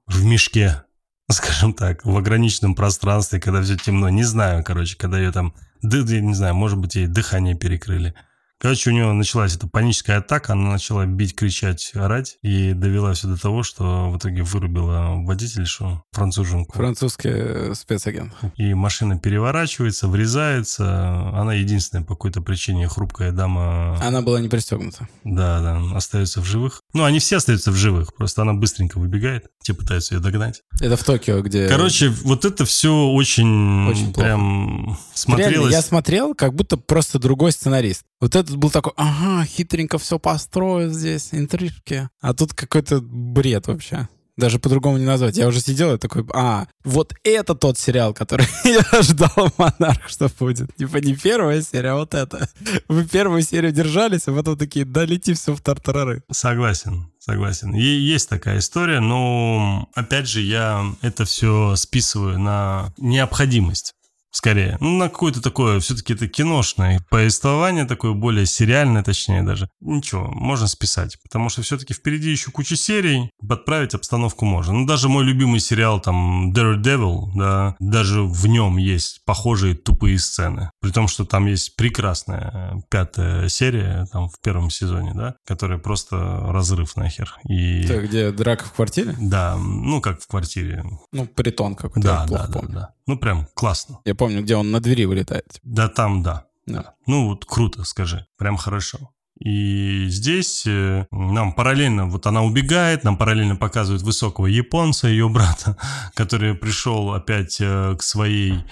в 0.07 0.25
мешке, 0.25 0.83
скажем 1.31 1.73
так, 1.73 2.05
в 2.05 2.17
ограниченном 2.17 2.75
пространстве, 2.75 3.39
когда 3.39 3.61
все 3.61 3.77
темно. 3.77 4.09
Не 4.09 4.23
знаю, 4.23 4.63
короче, 4.63 4.97
когда 4.97 5.17
ее 5.17 5.31
там, 5.31 5.55
да, 5.81 5.99
я 5.99 6.19
не 6.19 6.33
знаю, 6.33 6.53
может 6.55 6.77
быть, 6.77 6.95
ей 6.95 7.07
дыхание 7.07 7.55
перекрыли. 7.55 8.13
Короче, 8.59 8.89
у 8.89 8.93
нее 8.93 9.11
началась 9.11 9.55
эта 9.55 9.67
паническая 9.67 10.19
атака, 10.19 10.53
она 10.53 10.71
начала 10.71 11.05
бить, 11.05 11.35
кричать, 11.35 11.91
орать, 11.93 12.37
и 12.41 12.73
довела 12.73 13.13
все 13.13 13.27
до 13.27 13.39
того, 13.39 13.63
что 13.63 14.09
в 14.09 14.17
итоге 14.17 14.43
вырубила 14.43 15.13
водительшу, 15.17 16.03
француженку. 16.11 16.77
Французский 16.77 17.29
э, 17.31 17.73
спецагент. 17.75 18.33
И 18.55 18.73
машина 18.73 19.19
переворачивается, 19.19 20.07
врезается. 20.07 21.29
Она 21.33 21.53
единственная 21.53 22.03
по 22.05 22.15
какой-то 22.15 22.41
причине 22.41 22.87
хрупкая 22.87 23.31
дама, 23.31 23.99
Она 24.01 24.21
была 24.21 24.39
не 24.39 24.47
пристегнута. 24.47 25.07
да, 25.23 25.61
да, 25.61 25.95
остается 25.95 26.41
в 26.41 26.45
живых. 26.45 26.81
Ну, 26.93 27.03
они 27.03 27.19
все 27.19 27.37
остаются 27.37 27.71
в 27.71 27.75
живых, 27.75 28.15
просто 28.15 28.41
она 28.41 28.53
быстренько 28.53 28.99
выбегает, 28.99 29.47
те 29.63 29.73
пытаются 29.73 30.15
ее 30.15 30.21
догнать. 30.21 30.61
Это 30.79 30.95
в 30.95 31.03
Токио, 31.03 31.41
где... 31.41 31.67
Короче, 31.67 32.09
вот 32.09 32.45
это 32.45 32.65
все 32.65 33.07
очень, 33.07 33.89
очень 33.89 34.13
прям 34.13 34.97
смотрелось... 35.13 35.55
Реально, 35.55 35.71
я 35.71 35.81
смотрел, 35.81 36.33
как 36.33 36.53
будто 36.53 36.77
просто 36.77 37.19
другой 37.19 37.51
сценарист. 37.51 38.03
Вот 38.25 38.35
этот 38.35 38.57
был 38.57 38.71
такой, 38.71 38.91
ага, 38.97 39.45
хитренько 39.45 39.99
все 39.99 40.17
построил 40.17 40.91
здесь, 40.91 41.29
интрижки. 41.31 42.09
А 42.21 42.33
тут 42.33 42.55
какой-то 42.55 42.99
бред 42.99 43.67
вообще. 43.67 44.09
Даже 44.35 44.57
по-другому 44.57 44.97
не 44.97 45.05
назвать. 45.05 45.37
Я 45.37 45.47
уже 45.47 45.61
сидел 45.61 45.93
и 45.93 45.99
такой, 45.99 46.25
а, 46.33 46.65
вот 46.83 47.13
это 47.23 47.53
тот 47.53 47.77
сериал, 47.77 48.15
который 48.15 48.47
я 48.63 49.03
ждал 49.03 49.53
«Монарх», 49.59 50.09
что 50.09 50.31
будет. 50.39 50.75
Типа 50.75 50.97
не 50.97 51.15
первая 51.15 51.61
серия, 51.61 51.91
а 51.91 51.97
вот 51.97 52.15
это. 52.15 52.49
Вы 52.87 53.05
первую 53.05 53.43
серию 53.43 53.71
держались, 53.71 54.27
а 54.27 54.33
потом 54.33 54.57
такие, 54.57 54.85
да 54.85 55.05
лети 55.05 55.35
все 55.35 55.53
в 55.53 55.61
тартарары. 55.61 56.23
Согласен, 56.31 57.11
согласен. 57.19 57.75
И 57.75 57.83
есть 57.83 58.27
такая 58.27 58.57
история, 58.57 59.01
но, 59.01 59.87
опять 59.93 60.27
же, 60.27 60.41
я 60.41 60.83
это 61.03 61.25
все 61.25 61.75
списываю 61.75 62.39
на 62.39 62.91
необходимость 62.97 63.94
скорее. 64.35 64.77
Ну, 64.81 64.97
на 64.97 65.09
какое-то 65.09 65.41
такое, 65.41 65.79
все-таки 65.79 66.13
это 66.13 66.27
киношное 66.27 66.99
повествование, 67.09 67.85
такое 67.85 68.13
более 68.13 68.45
сериальное, 68.45 69.03
точнее 69.03 69.43
даже. 69.43 69.69
Ничего, 69.79 70.27
можно 70.27 70.67
списать, 70.67 71.17
потому 71.23 71.49
что 71.49 71.61
все-таки 71.61 71.93
впереди 71.93 72.31
еще 72.31 72.51
куча 72.51 72.75
серий, 72.75 73.31
подправить 73.47 73.93
обстановку 73.93 74.45
можно. 74.45 74.73
Ну, 74.73 74.85
даже 74.85 75.07
мой 75.07 75.23
любимый 75.23 75.59
сериал, 75.59 76.01
там, 76.01 76.51
Daredevil, 76.51 77.31
да, 77.35 77.75
даже 77.79 78.23
в 78.23 78.47
нем 78.47 78.77
есть 78.77 79.21
похожие 79.25 79.75
тупые 79.75 80.19
сцены. 80.19 80.69
При 80.81 80.91
том, 80.91 81.07
что 81.07 81.25
там 81.25 81.45
есть 81.45 81.75
прекрасная 81.75 82.51
э, 82.53 82.81
пятая 82.89 83.47
серия, 83.47 84.07
там, 84.11 84.29
в 84.29 84.39
первом 84.41 84.69
сезоне, 84.69 85.13
да, 85.15 85.35
которая 85.45 85.77
просто 85.77 86.17
разрыв 86.49 86.95
нахер. 86.97 87.35
И... 87.47 87.83
Это 87.83 88.01
где 88.01 88.31
драка 88.31 88.65
в 88.65 88.73
квартире? 88.73 89.15
Да, 89.19 89.55
ну, 89.57 90.01
как 90.01 90.21
в 90.21 90.27
квартире. 90.27 90.83
Ну, 91.11 91.25
притон 91.25 91.75
какой-то, 91.75 92.05
да, 92.05 92.25
да, 92.27 92.47
да, 92.47 92.61
да. 92.67 92.89
Ну, 93.07 93.17
прям 93.17 93.47
классно. 93.53 93.99
Я 94.03 94.15
помню, 94.15 94.24
где 94.29 94.55
он 94.55 94.71
на 94.71 94.79
двери 94.79 95.05
вылетает. 95.05 95.59
Да, 95.63 95.87
там, 95.87 96.23
да. 96.23 96.45
да. 96.65 96.93
Ну, 97.07 97.27
вот 97.27 97.45
круто, 97.45 97.83
скажи. 97.83 98.25
Прям 98.37 98.57
хорошо. 98.57 99.11
И 99.39 100.05
здесь 100.07 100.63
э, 100.65 101.05
нам 101.11 101.53
параллельно, 101.53 102.07
вот 102.07 102.25
она 102.25 102.43
убегает, 102.43 103.03
нам 103.03 103.17
параллельно 103.17 103.57
показывают 103.57 104.01
высокого 104.01 104.45
японца, 104.45 105.09
ее 105.09 105.27
брата, 105.27 105.77
который 106.13 106.55
пришел 106.55 107.13
опять 107.13 107.57
э, 107.59 107.95
к 107.97 108.01
своей 108.01 108.63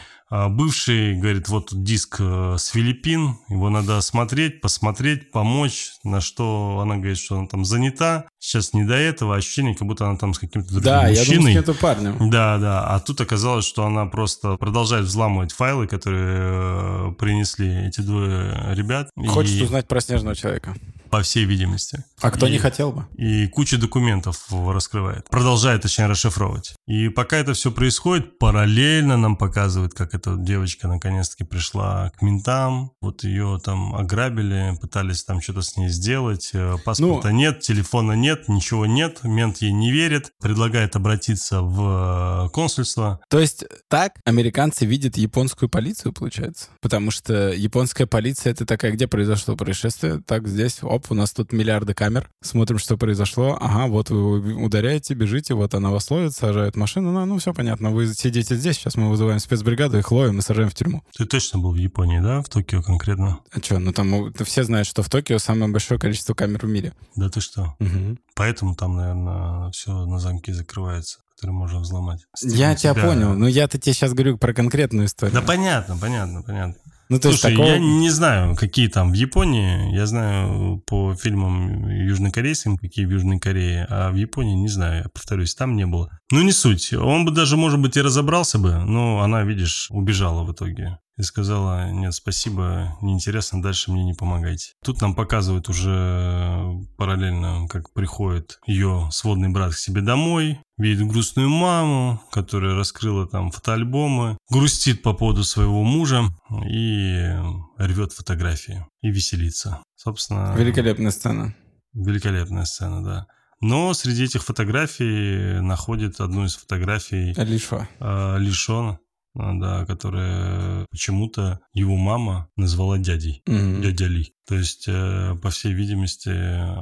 бывший 0.50 1.15
говорит, 1.15 1.48
вот 1.48 1.69
диск 1.72 2.17
э, 2.19 2.56
с 2.58 2.67
Филиппин, 2.67 3.38
его 3.50 3.69
надо 3.69 3.98
осмотреть, 3.98 4.62
посмотреть, 4.62 5.32
помочь, 5.32 5.91
на 6.04 6.22
что 6.22 6.80
она 6.82 6.96
говорит, 6.96 7.17
что 7.19 7.38
она 7.38 7.48
там 7.48 7.65
занята, 7.65 8.26
сейчас 8.39 8.74
не 8.74 8.84
до 8.84 8.96
этого, 8.96 9.36
ощущение, 9.36 9.76
как 9.76 9.88
будто 9.88 10.08
она 10.08 10.17
там 10.17 10.34
с 10.34 10.39
каким-то 10.39 10.69
другим 10.69 10.86
да, 10.86 11.08
мужчиной. 11.08 11.54
Да, 11.54 11.60
я 11.60 11.62
думал, 11.62 11.78
с 11.78 11.82
парнем. 11.82 12.30
Да, 12.32 12.58
да, 12.58 12.88
а 12.88 13.00
тут 13.00 13.22
оказалось, 13.22 13.65
что 13.65 13.86
она 13.86 14.08
просто 14.08 14.58
продолжает 14.58 15.06
взламывать 15.06 15.52
файлы, 15.52 15.88
которые 15.88 16.26
э, 16.30 17.12
принесли 17.19 17.88
эти 17.88 18.02
двое 18.02 18.74
ребят. 18.74 19.10
Хочет 19.28 19.62
и... 19.62 19.63
узнать 19.63 19.88
про 19.88 20.02
снежного 20.02 20.36
человека 20.36 20.76
по 21.13 21.21
всей 21.21 21.45
видимости. 21.45 22.04
А 22.21 22.32
кто 22.32 22.47
и, 22.47 22.52
не 22.52 22.58
хотел 22.58 22.91
бы? 22.91 23.06
И 23.13 23.45
куча 23.45 23.78
документов 23.78 24.47
раскрывает. 24.49 25.30
Продолжает, 25.30 25.84
точнее, 25.84 26.08
расшифровывать. 26.08 26.73
И 26.88 27.10
пока 27.10 27.38
это 27.38 27.54
все 27.54 27.69
происходит, 27.69 28.39
параллельно 28.39 29.15
нам 29.15 29.36
показывают, 29.36 29.93
как 29.93 30.15
эта 30.15 30.36
девочка 30.38 30.88
наконец-таки 30.88 31.43
пришла 31.43 32.12
к 32.17 32.23
ментам. 32.23 32.93
Вот 32.99 33.23
ее 33.23 33.62
там 33.63 33.93
ограбили, 33.93 34.76
пытались 34.82 35.23
там 35.23 35.39
что-то 35.39 35.62
с 35.62 35.78
ней 35.78 35.89
сделать. 35.89 36.49
Э, 36.54 36.78
паспорта 36.84 37.30
ну, 37.30 37.36
нет, 37.36 37.60
телефона 37.60 38.13
нет, 38.13 38.49
ничего 38.49 38.88
нет. 38.88 39.19
Мент 39.23 39.58
ей 39.58 39.71
не 39.71 39.91
верит. 39.91 40.32
Предлагает 40.41 40.95
обратиться 40.95 41.62
в 41.62 42.47
э, 42.47 42.49
консульство. 42.49 43.19
То 43.30 43.38
есть 43.38 43.65
так 43.88 44.13
американцы 44.26 44.88
видят 44.88 45.15
японскую 45.17 45.69
полицию, 45.69 46.12
получается? 46.12 46.69
Потому 46.82 47.12
что 47.12 47.52
японская 47.52 48.08
полиция 48.08 48.52
это 48.52 48.65
такая, 48.65 48.93
где 48.93 49.06
произошло 49.08 49.56
происшествие? 49.56 50.19
Так, 50.26 50.47
здесь, 50.47 50.80
оп, 50.82 51.03
оп, 51.04 51.12
у 51.12 51.16
нас 51.16 51.32
тут 51.32 51.52
миллиарды 51.52 51.94
камер, 51.94 52.30
смотрим, 52.42 52.78
что 52.78 52.98
произошло, 52.98 53.58
ага, 53.60 53.88
вот 53.88 54.10
вы 54.10 54.54
ударяете, 54.54 55.13
бежите, 55.13 55.54
вот 55.54 55.74
она 55.74 55.92
вас 55.92 56.10
ловит, 56.10 56.34
сажает 56.34 56.76
машину, 56.76 57.12
ну, 57.12 57.26
ну 57.26 57.38
все 57.38 57.54
понятно, 57.54 57.92
вы 57.92 58.08
сидите 58.13 58.56
здесь, 58.56 58.78
сейчас 58.78 58.96
мы 58.96 59.10
вызываем 59.10 59.39
спецбригаду, 59.39 59.98
их 59.98 60.12
ловим 60.12 60.39
и 60.39 60.42
сажаем 60.42 60.70
в 60.70 60.76
тюрьму. 60.76 61.04
Ты 61.16 61.26
точно 61.26 61.60
был 61.60 61.72
в 61.72 61.78
Японии, 61.78 62.20
да, 62.20 62.42
в 62.42 62.50
Токио 62.50 62.82
конкретно? 62.82 63.39
А 63.52 63.60
что, 63.60 63.80
ну 63.80 63.92
там 63.92 64.34
все 64.46 64.63
знают, 64.63 64.88
что 64.88 65.04
в 65.04 65.10
Токио 65.10 65.38
самое 65.38 65.72
большое 65.72 66.00
количество 66.00 66.34
камер 66.34 66.66
в 66.66 66.70
мире. 66.70 66.94
Да 67.16 67.30
ты 67.30 67.42
что? 67.42 67.76
Угу. 67.80 68.18
Поэтому 68.36 68.76
там, 68.76 68.96
наверное, 68.96 69.72
все 69.72 70.06
на 70.06 70.20
замки 70.20 70.52
закрывается 70.52 71.20
который 71.36 71.56
можно 71.56 71.82
взломать. 71.82 72.22
Я 72.42 72.74
тебя, 72.74 72.94
тебя 72.94 73.04
понял, 73.04 73.34
но 73.34 73.50
я-то 73.50 73.78
тебе 73.78 73.92
сейчас 73.92 74.13
говорю 74.13 74.38
про 74.38 74.54
конкретную 74.54 75.08
историю. 75.08 75.36
Да 75.36 75.42
понятно, 75.42 75.98
понятно, 75.98 76.42
понятно. 76.42 76.76
Ну, 77.13 77.19
то 77.19 77.30
Слушай, 77.30 77.52
такого... 77.52 77.67
я 77.67 77.78
не 77.78 78.10
знаю, 78.10 78.56
какие 78.56 78.88
там 78.88 79.12
в 79.12 79.13
Японии. 79.13 79.93
Я 79.93 80.08
знаю 80.08 80.82
по 80.88 81.13
фильмам 81.13 81.88
южнокорейским, 81.88 82.76
какие 82.76 83.06
в 83.06 83.12
Южной 83.12 83.38
Корее, 83.38 83.86
а 83.88 84.10
в 84.10 84.15
Японии 84.15 84.56
не 84.56 84.67
знаю. 84.67 85.04
Я 85.04 85.10
повторюсь, 85.10 85.54
там 85.54 85.76
не 85.76 85.86
было. 85.86 86.10
Ну, 86.32 86.41
не 86.41 86.52
суть. 86.52 86.91
Он 86.91 87.23
бы 87.23 87.30
даже, 87.30 87.56
может 87.56 87.80
быть, 87.80 87.97
и 87.97 88.02
разобрался 88.02 88.58
бы, 88.58 88.80
но 88.80 89.19
она, 89.21 89.43
видишь, 89.43 89.89
убежала 89.91 90.43
в 90.43 90.54
итоге 90.54 90.97
и 91.17 91.23
сказала, 91.23 91.91
нет, 91.91 92.13
спасибо, 92.13 92.97
неинтересно, 93.02 93.62
дальше 93.62 93.91
мне 93.91 94.04
не 94.04 94.13
помогайте. 94.13 94.73
Тут 94.84 95.02
нам 95.02 95.13
показывают 95.15 95.69
уже 95.69 96.63
параллельно, 96.97 97.67
как 97.69 97.93
приходит 97.93 98.60
ее 98.65 99.10
сводный 99.12 99.49
брат 99.49 99.73
к 99.73 99.78
себе 99.78 100.02
домой, 100.02 100.60
видит 100.78 101.08
грустную 101.08 101.49
маму, 101.49 102.21
которая 102.32 102.76
раскрыла 102.76 103.28
там 103.28 103.52
фотоальбомы, 103.52 104.38
грустит 104.49 105.04
по 105.04 105.13
поводу 105.13 105.43
своего 105.43 105.84
мужа 105.84 106.23
и 106.67 107.32
рвет 107.78 108.12
фотографии 108.12 108.86
и 109.02 109.10
веселится. 109.10 109.84
Собственно... 109.95 110.56
Великолепная 110.58 111.12
сцена. 111.12 111.56
Великолепная 111.93 112.65
сцена, 112.65 113.04
да. 113.04 113.28
Но 113.62 113.93
среди 113.93 114.26
этих 114.26 114.43
фотографий 114.43 115.62
находит 115.62 116.19
одну 116.19 116.43
из 116.43 116.56
фотографий 116.56 117.34
Лишо. 117.38 117.88
Э, 118.02 118.38
Лишона, 118.38 118.99
да, 119.36 119.86
которая 119.86 120.86
почему-то 120.91 121.60
его 121.74 121.96
мама 121.96 122.50
назвала 122.56 122.98
дядей, 122.98 123.41
mm-hmm. 123.48 123.82
дядя 123.82 124.06
Ли. 124.06 124.34
То 124.48 124.56
есть, 124.56 124.86
э, 124.88 125.36
по 125.41 125.50
всей 125.50 125.74
видимости, 125.74 126.30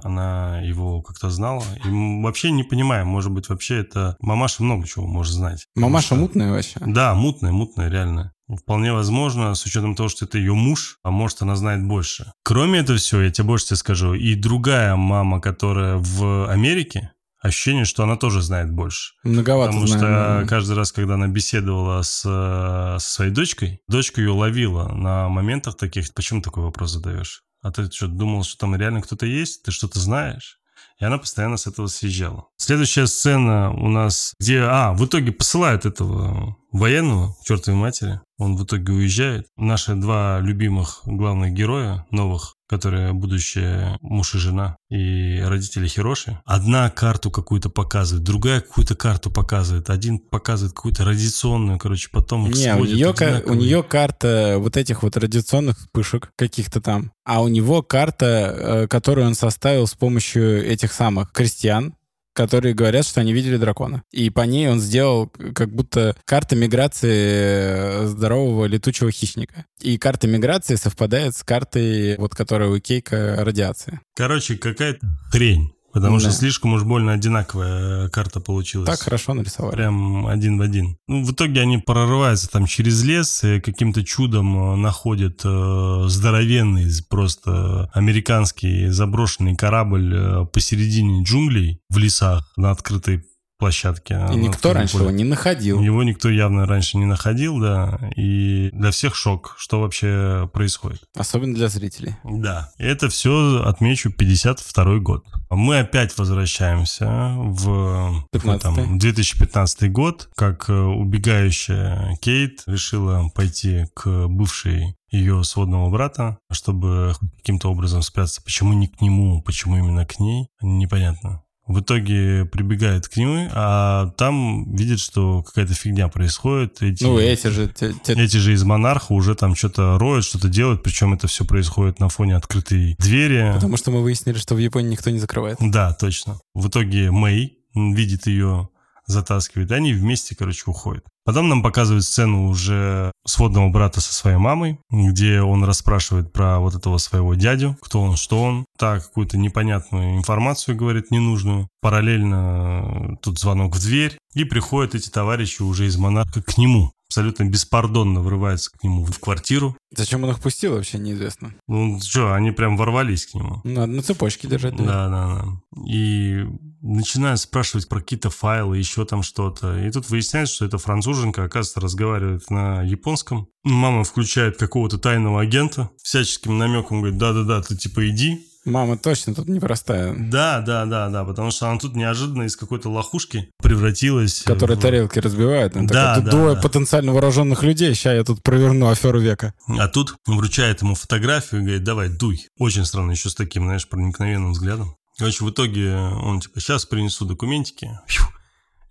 она 0.06 0.62
его 0.62 1.02
как-то 1.02 1.30
знала. 1.30 1.64
И 1.86 1.88
вообще 2.24 2.52
не 2.52 2.64
понимаем, 2.64 3.08
может 3.08 3.32
быть, 3.32 3.50
вообще 3.50 3.80
это 3.80 4.18
мамаша 4.20 4.64
много 4.64 4.88
чего 4.88 5.06
может 5.06 5.34
знать. 5.34 5.68
Мамаша 5.76 6.08
что... 6.08 6.16
мутная 6.16 6.52
вообще? 6.52 6.80
Да, 6.86 7.14
мутная, 7.14 7.52
мутная, 7.52 7.90
реально. 7.90 8.34
Вполне 8.58 8.92
возможно, 8.92 9.54
с 9.56 9.66
учетом 9.66 9.96
того, 9.96 10.10
что 10.10 10.26
это 10.26 10.38
ее 10.38 10.54
муж, 10.54 10.98
а 11.04 11.12
может 11.12 11.42
она 11.42 11.56
знает 11.56 11.86
больше. 11.86 12.34
Кроме 12.44 12.80
этого 12.80 12.98
всего, 12.98 13.22
я 13.22 13.32
тебе 13.32 13.48
больше 13.48 13.68
тебе 13.68 13.78
скажу, 13.78 14.14
и 14.14 14.36
другая 14.36 14.96
мама, 14.96 15.40
которая 15.40 15.98
в 15.98 16.50
Америке, 16.52 17.12
ощущение, 17.42 17.86
что 17.86 18.04
она 18.04 18.16
тоже 18.16 18.42
знает 18.42 18.72
больше. 18.72 19.14
Многовато 19.24 19.72
Потому 19.72 19.88
знаю, 19.88 20.46
что 20.46 20.50
каждый 20.50 20.76
раз, 20.76 20.92
когда 20.92 21.16
она 21.16 21.28
беседовала 21.28 22.02
с, 22.04 22.22
со 22.22 22.98
своей 23.00 23.32
дочкой, 23.32 23.82
дочка 23.88 24.22
ее 24.22 24.32
ловила 24.32 24.88
на 24.90 25.28
моментах 25.28 25.76
таких. 25.76 26.14
Почему 26.14 26.42
такой 26.42 26.64
вопрос 26.64 26.92
задаешь? 26.92 27.44
А 27.62 27.72
ты 27.72 27.92
что, 27.92 28.08
думал, 28.08 28.44
что 28.44 28.58
там 28.58 28.76
реально 28.76 29.02
кто-то 29.02 29.26
есть? 29.26 29.64
Ты 29.64 29.72
что-то 29.72 30.00
знаешь? 30.00 30.60
И 31.00 31.06
она 31.06 31.18
постоянно 31.18 31.58
с 31.58 31.66
этого 31.66 31.88
съезжала. 31.88 32.46
Следующая 32.58 33.08
сцена 33.08 33.72
у 33.72 33.90
нас, 33.90 34.34
где... 34.40 34.62
А, 34.62 34.94
в 34.94 35.04
итоге 35.06 35.32
посылают 35.32 35.86
этого 35.86 36.56
военного, 36.72 37.36
чертовой 37.44 37.80
матери. 37.80 38.20
Он 38.38 38.56
в 38.56 38.64
итоге 38.64 38.94
уезжает. 38.94 39.48
Наши 39.56 39.94
два 39.96 40.40
любимых 40.40 41.02
главных 41.06 41.54
героя, 41.54 42.06
новых, 42.10 42.56
которые 42.68 43.14
будущее 43.14 43.98
муж 44.02 44.34
и 44.34 44.40
жена, 44.40 44.78
и 44.90 45.40
родители 45.42 45.88
Хироши. 45.88 46.40
Одна 46.46 46.90
карту 46.90 47.30
какую-то 47.30 47.70
показывает, 47.70 48.24
другая 48.24 48.62
какую-то 48.62 48.96
карту 48.96 49.30
показывает. 49.30 49.90
Один 49.90 50.18
показывает 50.18 50.74
какую-то 50.74 51.06
радиационную, 51.06 51.78
короче, 51.78 52.10
потом 52.12 52.48
их 52.48 52.56
Не, 52.56 52.76
у 52.76 52.86
нее, 52.86 53.14
у 53.46 53.54
нее 53.54 53.84
карта 53.84 54.56
вот 54.58 54.78
этих 54.78 55.04
вот 55.04 55.18
радиационных 55.18 55.78
вспышек 55.78 56.32
каких-то 56.36 56.82
там, 56.82 57.12
а 57.26 57.44
у 57.44 57.48
него 57.48 57.84
карта, 57.84 58.26
э, 58.26 58.88
которую 58.88 59.28
он 59.28 59.36
составил 59.36 59.86
с 59.86 59.94
помощью 59.94 60.66
этих 60.66 60.94
самых 60.94 61.32
крестьян, 61.32 61.94
которые 62.34 62.74
говорят, 62.74 63.06
что 63.06 63.22
они 63.22 63.34
видели 63.34 63.58
дракона. 63.58 64.04
И 64.12 64.30
по 64.30 64.42
ней 64.42 64.70
он 64.70 64.80
сделал 64.80 65.28
как 65.54 65.74
будто 65.74 66.16
карта 66.26 66.56
миграции 66.56 68.04
э, 68.04 68.06
здорового 68.08 68.66
летучего 68.66 69.12
хищника. 69.12 69.66
И 69.82 69.98
карта 69.98 70.28
миграции 70.28 70.76
совпадает 70.76 71.36
с 71.36 71.44
картой, 71.44 72.18
вот 72.18 72.34
которая 72.36 72.70
у 72.70 72.80
Кейка 72.80 73.38
радиации. 73.40 74.00
Короче, 74.16 74.58
какая-то 74.58 75.08
хрень 75.32 75.74
Потому 75.94 76.16
Да. 76.18 76.22
что 76.22 76.32
слишком 76.32 76.74
уж 76.74 76.84
больно 76.84 77.14
одинаковая 77.14 78.10
карта 78.10 78.40
получилась. 78.40 78.88
Так 78.90 79.00
хорошо 79.02 79.34
нарисовали. 79.34 79.76
Прям 79.76 80.28
один 80.28 80.58
в 80.58 80.62
один. 80.62 80.98
Ну, 81.08 81.24
в 81.24 81.32
итоге 81.34 81.62
они 81.62 81.78
прорываются 81.80 82.50
там 82.50 82.66
через 82.66 83.04
лес, 83.04 83.44
и 83.44 83.60
каким-то 83.60 84.04
чудом 84.04 84.74
э, 84.74 84.76
находят 84.78 85.42
э, 85.44 86.04
здоровенный, 86.08 86.90
просто 87.10 87.90
американский 87.94 88.88
заброшенный 88.88 89.56
корабль 89.56 90.14
э, 90.16 90.46
посередине 90.46 91.24
джунглей 91.24 91.80
в 91.90 91.98
лесах 91.98 92.52
на 92.58 92.72
открытой 92.72 93.24
площадке. 93.62 94.16
И 94.16 94.18
на 94.18 94.34
никто 94.34 94.74
раньше 94.74 94.94
поле. 94.94 95.04
его 95.04 95.12
не 95.12 95.24
находил. 95.24 95.80
Его 95.80 96.02
никто 96.02 96.30
явно 96.30 96.66
раньше 96.66 96.98
не 96.98 97.06
находил, 97.06 97.60
да. 97.60 98.00
И 98.16 98.72
для 98.74 98.90
всех 98.90 99.16
шок, 99.16 99.56
что 99.60 99.82
вообще 99.82 100.50
происходит. 100.52 101.04
Особенно 101.16 101.54
для 101.54 101.68
зрителей. 101.68 102.16
Да. 102.24 102.72
И 102.80 102.84
это 102.84 103.08
все, 103.08 103.62
отмечу, 103.64 104.12
52 104.12 104.98
год. 104.98 105.26
Мы 105.52 105.78
опять 105.78 106.18
возвращаемся 106.18 107.06
в 107.38 108.26
какой 108.32 108.56
15-й. 108.56 108.60
там, 108.60 108.98
2015 108.98 109.92
год, 109.92 110.30
как 110.36 110.68
э, 110.68 110.74
убегающая 110.74 112.18
Кейт 112.20 112.64
решила 112.66 113.30
пойти 113.36 113.86
к 113.94 114.28
бывшей 114.28 114.96
ее 115.12 115.44
сводного 115.44 115.90
брата, 115.92 116.40
чтобы 116.52 117.14
каким-то 117.38 117.70
образом 117.70 118.02
спрятаться. 118.02 118.42
Почему 118.42 118.74
не 118.74 118.88
к 118.88 119.02
нему, 119.02 119.44
почему 119.44 119.78
именно 119.78 120.06
к 120.06 120.20
ней, 120.20 120.48
непонятно. 120.62 121.44
В 121.72 121.80
итоге 121.82 122.46
прибегает 122.46 123.08
к 123.08 123.16
нему, 123.18 123.48
а 123.54 124.08
там 124.18 124.74
видит, 124.76 125.00
что 125.00 125.42
какая-то 125.44 125.74
фигня 125.74 126.08
происходит. 126.10 126.82
Эти, 126.82 127.04
Ну, 127.04 127.18
эти 127.18 127.48
же... 127.48 127.68
те- 127.68 127.94
те- 128.04 128.14
эти 128.14 128.38
же 128.38 128.54
из 128.54 128.64
монарха 128.64 129.14
уже 129.14 129.36
там 129.36 129.56
что-то 129.56 129.98
роют, 129.98 130.26
что-то 130.26 130.50
делают, 130.50 130.84
причем 130.84 131.14
это 131.14 131.28
все 131.28 131.46
происходит 131.46 132.00
на 132.00 132.10
фоне 132.10 132.36
открытой 132.36 132.96
двери. 133.00 133.52
Потому 133.56 133.78
что 133.78 133.92
мы 133.92 134.02
выяснили, 134.04 134.38
что 134.38 134.56
в 134.56 134.58
Японии 134.58 134.92
никто 134.92 135.10
не 135.10 135.20
закрывает. 135.20 135.58
Да, 135.62 135.94
точно. 135.94 136.40
В 136.54 136.68
итоге 136.68 137.10
Мэй 137.12 137.58
видит 137.74 138.28
ее, 138.28 138.68
затаскивает, 139.12 139.72
и 139.72 139.76
они 139.76 139.94
вместе, 139.94 140.36
короче, 140.36 140.64
уходят. 140.66 141.04
Потом 141.24 141.50
нам 141.50 141.62
показывают 141.62 142.04
сцену 142.04 142.48
уже 142.48 143.12
сводного 143.26 143.70
брата 143.70 144.02
со 144.02 144.14
своей 144.14 144.38
мамой, 144.38 144.80
где 144.90 145.42
он 145.42 145.64
расспрашивает 145.64 146.34
про 146.34 146.60
вот 146.60 146.74
этого 146.74 146.98
своего 146.98 147.36
дядю, 147.36 147.78
кто 147.82 148.02
он, 148.02 148.18
что 148.18 148.42
он. 148.42 148.66
Так, 148.78 149.04
какую-то 149.04 149.38
непонятную 149.38 150.18
информацию 150.18 150.76
говорит, 150.76 151.12
ненужную. 151.12 151.68
Параллельно 151.82 152.84
э, 152.84 153.16
тут 153.22 153.40
звонок 153.40 153.76
в 153.76 153.80
дверь, 153.80 154.18
и 154.34 154.46
приходят 154.46 154.96
эти 154.96 155.10
товарищи 155.10 155.62
уже 155.62 155.86
из 155.86 155.98
монарха 155.98 156.42
к 156.42 156.58
нему. 156.58 156.92
Абсолютно 157.12 157.44
беспардонно 157.44 158.22
врываются 158.22 158.72
к 158.72 158.82
нему 158.84 159.04
в 159.04 159.20
квартиру. 159.20 159.76
Зачем 159.94 160.24
он 160.24 160.30
их 160.30 160.40
пустил, 160.40 160.76
вообще 160.76 160.98
неизвестно. 160.98 161.54
Ну, 161.68 162.00
что, 162.00 162.34
они 162.34 162.52
прям 162.52 162.78
ворвались 162.78 163.26
к 163.26 163.34
нему. 163.34 163.60
Надо 163.66 163.88
на 163.88 164.02
цепочке 164.02 164.48
держать. 164.48 164.78
Да, 164.78 165.10
да, 165.10 165.10
да. 165.10 165.46
И 165.86 166.46
начинают 166.82 167.40
спрашивать 167.40 167.88
про 167.88 168.00
какие-то 168.00 168.30
файлы, 168.30 168.78
еще 168.78 169.06
там 169.06 169.24
что-то. 169.24 169.78
И 169.80 169.92
тут 169.92 170.10
выясняется, 170.10 170.56
что 170.56 170.66
эта 170.66 170.78
француженка, 170.78 171.44
оказывается, 171.44 171.80
разговаривает 171.80 172.50
на 172.50 172.82
японском. 172.84 173.48
Мама 173.64 174.04
включает 174.04 174.58
какого-то 174.58 174.98
тайного 174.98 175.42
агента, 175.42 175.90
всяческим 176.02 176.58
намеком 176.58 177.02
говорит, 177.02 177.18
да-да-да, 177.20 177.62
ты 177.62 177.76
типа 177.76 178.10
иди. 178.10 178.48
Мама 178.64 178.96
точно 178.96 179.34
тут 179.34 179.48
непростая. 179.48 180.14
Да, 180.16 180.62
да, 180.62 180.86
да, 180.86 181.10
да, 181.10 181.24
потому 181.26 181.50
что 181.50 181.68
она 181.70 181.80
тут 181.80 181.96
неожиданно 181.96 182.44
из 182.44 182.56
какой-то 182.56 182.90
лохушки 182.92 183.50
превратилась. 183.58 184.44
Которые 184.44 184.78
в- 184.78 184.82
тарелки 184.82 185.18
разбивают. 185.18 185.76
Она 185.76 185.88
Да, 185.88 186.16
такая, 186.16 186.26
да, 186.26 186.32
двое 186.32 186.56
да. 186.56 186.62
потенциально 186.62 187.12
вооруженных 187.12 187.64
людей, 187.64 187.96
сейчас 187.96 188.14
я 188.14 188.24
тут 188.24 188.44
проверну 188.44 188.90
аферу 188.90 189.20
века. 189.20 189.56
А 189.68 189.88
тут 189.88 190.16
вручает 190.28 190.84
ему 190.84 190.94
фотографию 190.94 191.62
и 191.62 191.64
говорит, 191.64 191.84
давай, 191.84 192.10
дуй. 192.10 192.46
Очень 192.60 192.86
странно, 192.86 193.12
еще 193.12 193.30
с 193.32 193.36
таким, 193.36 193.64
знаешь, 193.64 193.88
проникновенным 193.90 194.52
взглядом. 194.52 194.96
Короче, 195.22 195.46
в 195.46 195.52
итоге 195.52 195.96
он 195.96 196.40
типа, 196.40 196.60
сейчас 196.60 196.88
принесу 196.88 197.26
документики. 197.26 197.92
Фью. 198.08 198.26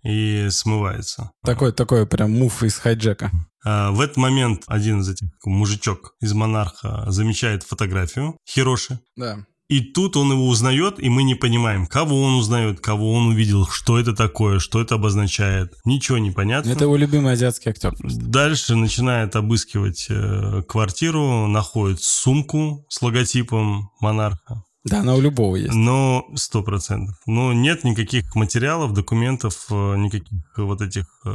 И 0.01 0.47
смывается. 0.49 1.31
Такой, 1.43 1.73
такой 1.73 2.07
прям 2.07 2.31
мув 2.31 2.63
из 2.63 2.77
хайджека. 2.77 3.31
А, 3.65 3.91
в 3.91 3.99
этот 3.99 4.15
момент 4.15 4.63
один 4.67 5.01
из 5.01 5.09
этих 5.09 5.27
мужичок 5.43 6.15
из 6.21 6.31
монарха 6.31 7.03
замечает 7.11 7.63
фотографию 7.63 8.37
Хироши. 8.49 9.01
Да. 9.17 9.45
И 9.67 9.81
тут 9.81 10.15
он 10.15 10.31
его 10.31 10.47
узнает, 10.47 11.03
и 11.03 11.09
мы 11.09 11.23
не 11.23 11.35
понимаем, 11.35 11.85
кого 11.85 12.21
он 12.21 12.35
узнает, 12.35 12.79
кого 12.79 13.11
он 13.11 13.27
увидел, 13.27 13.67
что 13.67 13.99
это 13.99 14.13
такое, 14.13 14.59
что 14.59 14.79
это 14.81 14.95
обозначает. 14.95 15.73
Ничего 15.83 16.17
не 16.17 16.31
понятно. 16.31 16.69
Это 16.69 16.85
его 16.85 16.95
любимый 16.95 17.33
азиатский 17.33 17.71
актер. 17.71 17.93
просто. 17.93 18.21
Дальше 18.21 18.75
начинает 18.75 19.35
обыскивать 19.35 20.07
э, 20.07 20.63
квартиру, 20.65 21.47
находит 21.47 22.01
сумку 22.01 22.85
с 22.87 23.01
логотипом 23.01 23.91
монарха. 23.99 24.63
Да, 24.83 25.01
она 25.01 25.13
у 25.13 25.21
любого 25.21 25.55
есть. 25.57 25.73
Но 25.73 26.25
сто 26.35 26.63
процентов. 26.63 27.15
Но 27.27 27.53
нет 27.53 27.83
никаких 27.83 28.33
материалов, 28.33 28.93
документов, 28.93 29.67
э, 29.69 29.95
никаких 29.97 30.39
вот 30.57 30.81
этих 30.81 31.05
э, 31.23 31.29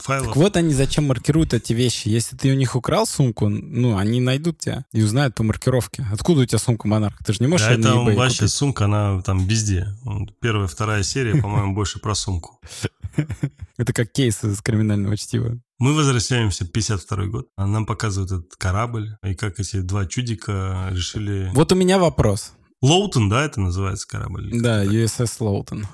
файлов. 0.00 0.28
Так 0.28 0.36
вот 0.36 0.56
они 0.56 0.72
зачем 0.72 1.08
маркируют 1.08 1.54
эти 1.54 1.72
вещи. 1.72 2.08
Если 2.08 2.36
ты 2.36 2.52
у 2.52 2.54
них 2.54 2.76
украл 2.76 3.04
сумку, 3.06 3.48
ну, 3.48 3.96
они 3.96 4.20
найдут 4.20 4.58
тебя 4.58 4.84
и 4.92 5.02
узнают 5.02 5.34
по 5.34 5.42
маркировке. 5.42 6.06
Откуда 6.12 6.42
у 6.42 6.44
тебя 6.46 6.58
сумка 6.58 6.86
монарх? 6.86 7.18
Ты 7.26 7.32
же 7.32 7.38
не 7.40 7.48
можешь 7.48 7.66
Да, 7.66 7.72
это 7.72 7.88
eBay 7.88 8.14
вообще 8.14 8.38
купить. 8.40 8.52
сумка, 8.52 8.84
она 8.84 9.20
там 9.22 9.44
везде. 9.44 9.88
Первая, 10.40 10.68
вторая 10.68 11.02
серия, 11.02 11.40
по-моему, 11.40 11.74
больше 11.74 11.98
про 11.98 12.14
сумку. 12.14 12.60
Это 13.76 13.92
как 13.92 14.12
кейс 14.12 14.42
из 14.44 14.60
криминального 14.62 15.16
чтива. 15.16 15.58
Мы 15.78 15.94
возвращаемся 15.94 16.64
в 16.64 16.70
52 16.70 17.26
год. 17.26 17.48
Нам 17.56 17.86
показывают 17.86 18.30
этот 18.30 18.54
корабль, 18.56 19.16
и 19.24 19.34
как 19.34 19.58
эти 19.58 19.80
два 19.80 20.06
чудика 20.06 20.88
решили... 20.92 21.50
Вот 21.54 21.72
у 21.72 21.74
меня 21.74 21.98
вопрос. 21.98 22.52
Лоутон, 22.84 23.30
да, 23.30 23.42
это 23.46 23.60
называется 23.62 24.06
корабль? 24.06 24.50
Да, 24.60 24.84
USS 24.84 25.36
Лоутон. 25.40 25.86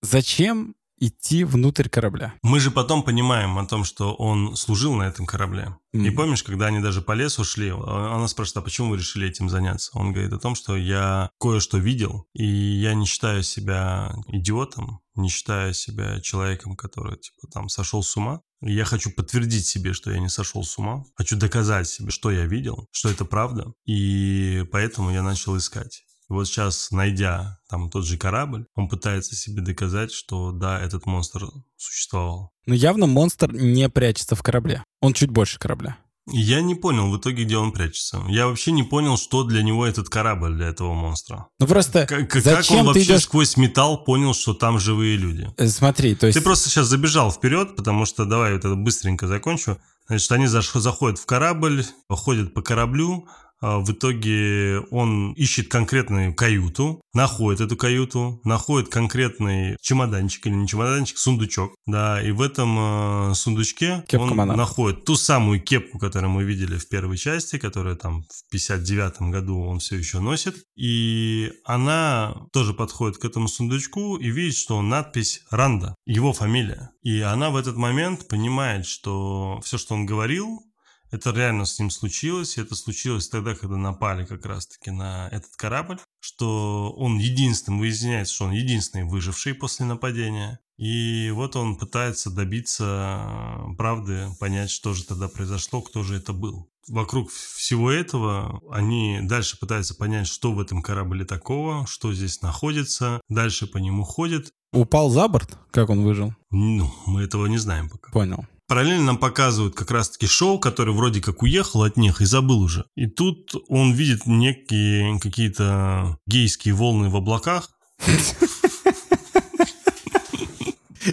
Зачем 0.00 0.74
идти 0.98 1.44
внутрь 1.44 1.88
корабля? 1.88 2.34
Мы 2.42 2.58
же 2.58 2.72
потом 2.72 3.04
понимаем 3.04 3.56
о 3.58 3.66
том, 3.66 3.84
что 3.84 4.12
он 4.14 4.56
служил 4.56 4.94
на 4.94 5.04
этом 5.04 5.24
корабле. 5.24 5.76
И 5.92 5.98
Мгм. 5.98 6.16
помнишь, 6.16 6.42
когда 6.42 6.66
они 6.66 6.80
даже 6.80 7.00
по 7.00 7.12
лесу 7.12 7.44
шли, 7.44 7.70
а- 7.70 8.16
она 8.16 8.26
спрашивает, 8.26 8.56
а 8.56 8.62
почему 8.62 8.90
вы 8.90 8.96
решили 8.96 9.28
этим 9.28 9.48
заняться? 9.48 9.90
Он 9.94 10.12
говорит 10.12 10.32
о 10.32 10.38
том, 10.40 10.56
что 10.56 10.76
я 10.76 11.30
кое-что 11.38 11.78
видел, 11.78 12.26
и 12.34 12.44
я 12.44 12.94
не 12.94 13.06
считаю 13.06 13.44
себя 13.44 14.12
идиотом, 14.26 14.98
не 15.14 15.28
считаю 15.28 15.74
себя 15.74 16.18
человеком, 16.20 16.74
который, 16.76 17.18
типа, 17.18 17.46
там, 17.52 17.68
сошел 17.68 18.02
с 18.02 18.16
ума. 18.16 18.40
И 18.62 18.72
я 18.74 18.84
хочу 18.84 19.12
подтвердить 19.12 19.66
себе, 19.66 19.92
что 19.92 20.10
я 20.10 20.18
не 20.18 20.28
сошел 20.28 20.64
с 20.64 20.76
ума. 20.76 21.04
Хочу 21.14 21.36
доказать 21.36 21.86
себе, 21.88 22.10
что 22.10 22.32
я 22.32 22.46
видел, 22.46 22.88
что 22.90 23.10
это 23.10 23.24
правда. 23.24 23.72
И 23.86 24.64
поэтому 24.72 25.12
я 25.12 25.22
начал 25.22 25.56
искать. 25.56 26.02
Вот 26.32 26.46
сейчас, 26.46 26.90
найдя 26.90 27.58
там 27.68 27.90
тот 27.90 28.06
же 28.06 28.16
корабль, 28.16 28.66
он 28.74 28.88
пытается 28.88 29.36
себе 29.36 29.60
доказать, 29.60 30.12
что 30.12 30.50
да, 30.50 30.80
этот 30.80 31.04
монстр 31.04 31.46
существовал. 31.76 32.52
Но 32.66 32.74
явно 32.74 33.06
монстр 33.06 33.52
не 33.52 33.88
прячется 33.90 34.34
в 34.34 34.42
корабле. 34.42 34.82
Он 35.00 35.12
чуть 35.12 35.30
больше 35.30 35.58
корабля. 35.58 35.98
Я 36.30 36.62
не 36.62 36.74
понял 36.76 37.10
в 37.10 37.18
итоге, 37.18 37.44
где 37.44 37.56
он 37.56 37.72
прячется. 37.72 38.22
Я 38.28 38.46
вообще 38.46 38.70
не 38.70 38.84
понял, 38.84 39.18
что 39.18 39.42
для 39.42 39.62
него 39.62 39.84
этот 39.84 40.08
корабль, 40.08 40.54
для 40.54 40.68
этого 40.68 40.94
монстра. 40.94 41.48
Ну 41.58 41.66
просто 41.66 42.06
Как, 42.06 42.30
как 42.30 42.42
зачем 42.42 42.78
он 42.78 42.94
ты 42.94 43.00
вообще 43.00 43.14
идешь... 43.14 43.24
сквозь 43.24 43.56
металл 43.56 44.04
понял, 44.04 44.32
что 44.32 44.54
там 44.54 44.78
живые 44.78 45.16
люди? 45.16 45.52
Э, 45.56 45.66
Смотри, 45.66 46.14
то 46.14 46.26
есть... 46.28 46.38
Ты 46.38 46.44
просто 46.44 46.70
сейчас 46.70 46.86
забежал 46.86 47.32
вперед, 47.32 47.74
потому 47.74 48.06
что 48.06 48.24
давай 48.24 48.52
вот 48.52 48.64
это 48.64 48.76
быстренько 48.76 49.26
закончу. 49.26 49.78
Значит, 50.06 50.30
они 50.32 50.46
заходят 50.46 51.18
в 51.18 51.26
корабль, 51.26 51.84
ходят 52.08 52.54
по 52.54 52.62
кораблю, 52.62 53.26
в 53.62 53.92
итоге 53.92 54.80
он 54.90 55.32
ищет 55.32 55.68
конкретную 55.68 56.34
каюту, 56.34 57.00
находит 57.14 57.60
эту 57.60 57.76
каюту, 57.76 58.40
находит 58.44 58.88
конкретный 58.88 59.76
чемоданчик 59.80 60.46
или 60.46 60.54
не 60.54 60.66
чемоданчик, 60.66 61.18
сундучок, 61.18 61.74
да, 61.86 62.22
и 62.22 62.30
в 62.30 62.40
этом 62.40 63.30
э, 63.30 63.34
сундучке 63.34 64.04
Кепка 64.08 64.22
он 64.22 64.36
монарха. 64.36 64.58
находит 64.58 65.04
ту 65.04 65.14
самую 65.16 65.60
кепку, 65.60 65.98
которую 65.98 66.30
мы 66.30 66.44
видели 66.44 66.76
в 66.76 66.88
первой 66.88 67.16
части, 67.16 67.58
которая 67.58 67.94
там 67.94 68.24
в 68.24 68.50
59 68.50 69.30
году 69.30 69.60
он 69.60 69.78
все 69.78 69.96
еще 69.96 70.20
носит, 70.20 70.56
и 70.76 71.52
она 71.64 72.34
тоже 72.52 72.74
подходит 72.74 73.18
к 73.18 73.24
этому 73.24 73.48
сундучку 73.48 74.16
и 74.16 74.30
видит, 74.30 74.56
что 74.56 74.80
надпись 74.82 75.42
Ранда, 75.50 75.94
его 76.06 76.32
фамилия. 76.32 76.90
И 77.02 77.20
она 77.20 77.50
в 77.50 77.56
этот 77.56 77.76
момент 77.76 78.28
понимает, 78.28 78.86
что 78.86 79.60
все, 79.64 79.78
что 79.78 79.94
он 79.94 80.06
говорил, 80.06 80.60
это 81.12 81.30
реально 81.30 81.66
с 81.66 81.78
ним 81.78 81.90
случилось, 81.90 82.56
и 82.56 82.62
это 82.62 82.74
случилось 82.74 83.28
тогда, 83.28 83.54
когда 83.54 83.76
напали 83.76 84.24
как 84.24 84.46
раз-таки 84.46 84.90
на 84.90 85.28
этот 85.28 85.54
корабль, 85.56 86.00
что 86.20 86.90
он 86.96 87.18
единственный, 87.18 87.78
выясняется, 87.78 88.34
что 88.34 88.46
он 88.46 88.52
единственный 88.52 89.04
выживший 89.04 89.54
после 89.54 89.84
нападения. 89.84 90.58
И 90.78 91.30
вот 91.34 91.54
он 91.54 91.76
пытается 91.76 92.30
добиться 92.30 93.20
э, 93.70 93.76
правды, 93.76 94.28
понять, 94.40 94.70
что 94.70 94.94
же 94.94 95.04
тогда 95.04 95.28
произошло, 95.28 95.82
кто 95.82 96.02
же 96.02 96.16
это 96.16 96.32
был. 96.32 96.70
Вокруг 96.88 97.30
всего 97.30 97.90
этого 97.90 98.60
они 98.70 99.20
дальше 99.22 99.58
пытаются 99.60 99.94
понять, 99.94 100.26
что 100.26 100.52
в 100.52 100.60
этом 100.60 100.82
корабле 100.82 101.26
такого, 101.26 101.86
что 101.86 102.12
здесь 102.12 102.40
находится, 102.40 103.20
дальше 103.28 103.66
по 103.66 103.76
нему 103.76 104.02
ходят. 104.02 104.50
Упал 104.72 105.10
за 105.10 105.28
борт? 105.28 105.58
Как 105.70 105.90
он 105.90 106.02
выжил? 106.02 106.34
Ну, 106.50 106.90
мы 107.06 107.22
этого 107.22 107.46
не 107.46 107.58
знаем 107.58 107.90
пока. 107.90 108.10
Понял. 108.10 108.46
Параллельно 108.68 109.04
нам 109.04 109.18
показывают 109.18 109.74
как 109.74 109.90
раз-таки 109.90 110.26
шоу, 110.26 110.58
который 110.58 110.94
вроде 110.94 111.20
как 111.20 111.42
уехал 111.42 111.82
от 111.82 111.96
них 111.96 112.20
и 112.20 112.24
забыл 112.24 112.60
уже. 112.60 112.84
И 112.94 113.06
тут 113.06 113.54
он 113.68 113.92
видит 113.92 114.26
некие 114.26 115.18
какие-то 115.20 116.18
гейские 116.26 116.74
волны 116.74 117.08
в 117.08 117.16
облаках. 117.16 117.70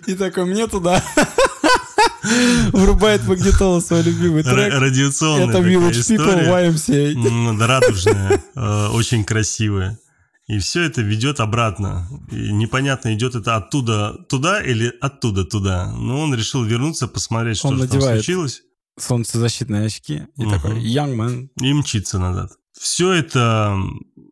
И 0.05 0.15
такой, 0.15 0.45
мне 0.45 0.67
туда. 0.67 1.03
Врубает 2.73 3.25
магнитолу 3.27 3.81
свой 3.81 4.03
любимый 4.03 4.43
трек. 4.43 4.73
Радиационная 4.73 5.49
Это 5.49 5.57
Village 5.59 6.17
People 6.17 6.47
YMCA. 6.47 7.57
Да, 7.57 7.67
радужная, 7.67 8.43
э, 8.55 8.87
очень 8.89 9.23
красивая. 9.23 9.97
И 10.49 10.57
все 10.57 10.81
это 10.81 11.01
ведет 11.03 11.39
обратно. 11.39 12.09
И 12.31 12.51
непонятно, 12.51 13.13
идет 13.13 13.35
это 13.35 13.55
оттуда 13.55 14.13
туда 14.27 14.61
или 14.61 14.91
оттуда 14.99 15.45
туда. 15.45 15.91
Но 15.91 16.19
он 16.19 16.33
решил 16.33 16.63
вернуться, 16.63 17.07
посмотреть, 17.07 17.57
что 17.57 17.67
Он 17.67 17.77
же 17.77 17.87
там 17.87 18.01
случилось. 18.01 18.63
Солнцезащитные 18.97 19.85
очки. 19.85 20.23
И 20.37 20.41
Мгм. 20.43 20.51
такой, 20.51 20.83
young 20.83 21.15
man. 21.15 21.49
И 21.61 21.71
мчится 21.73 22.17
назад. 22.17 22.51
Все 22.77 23.11
это, 23.11 23.77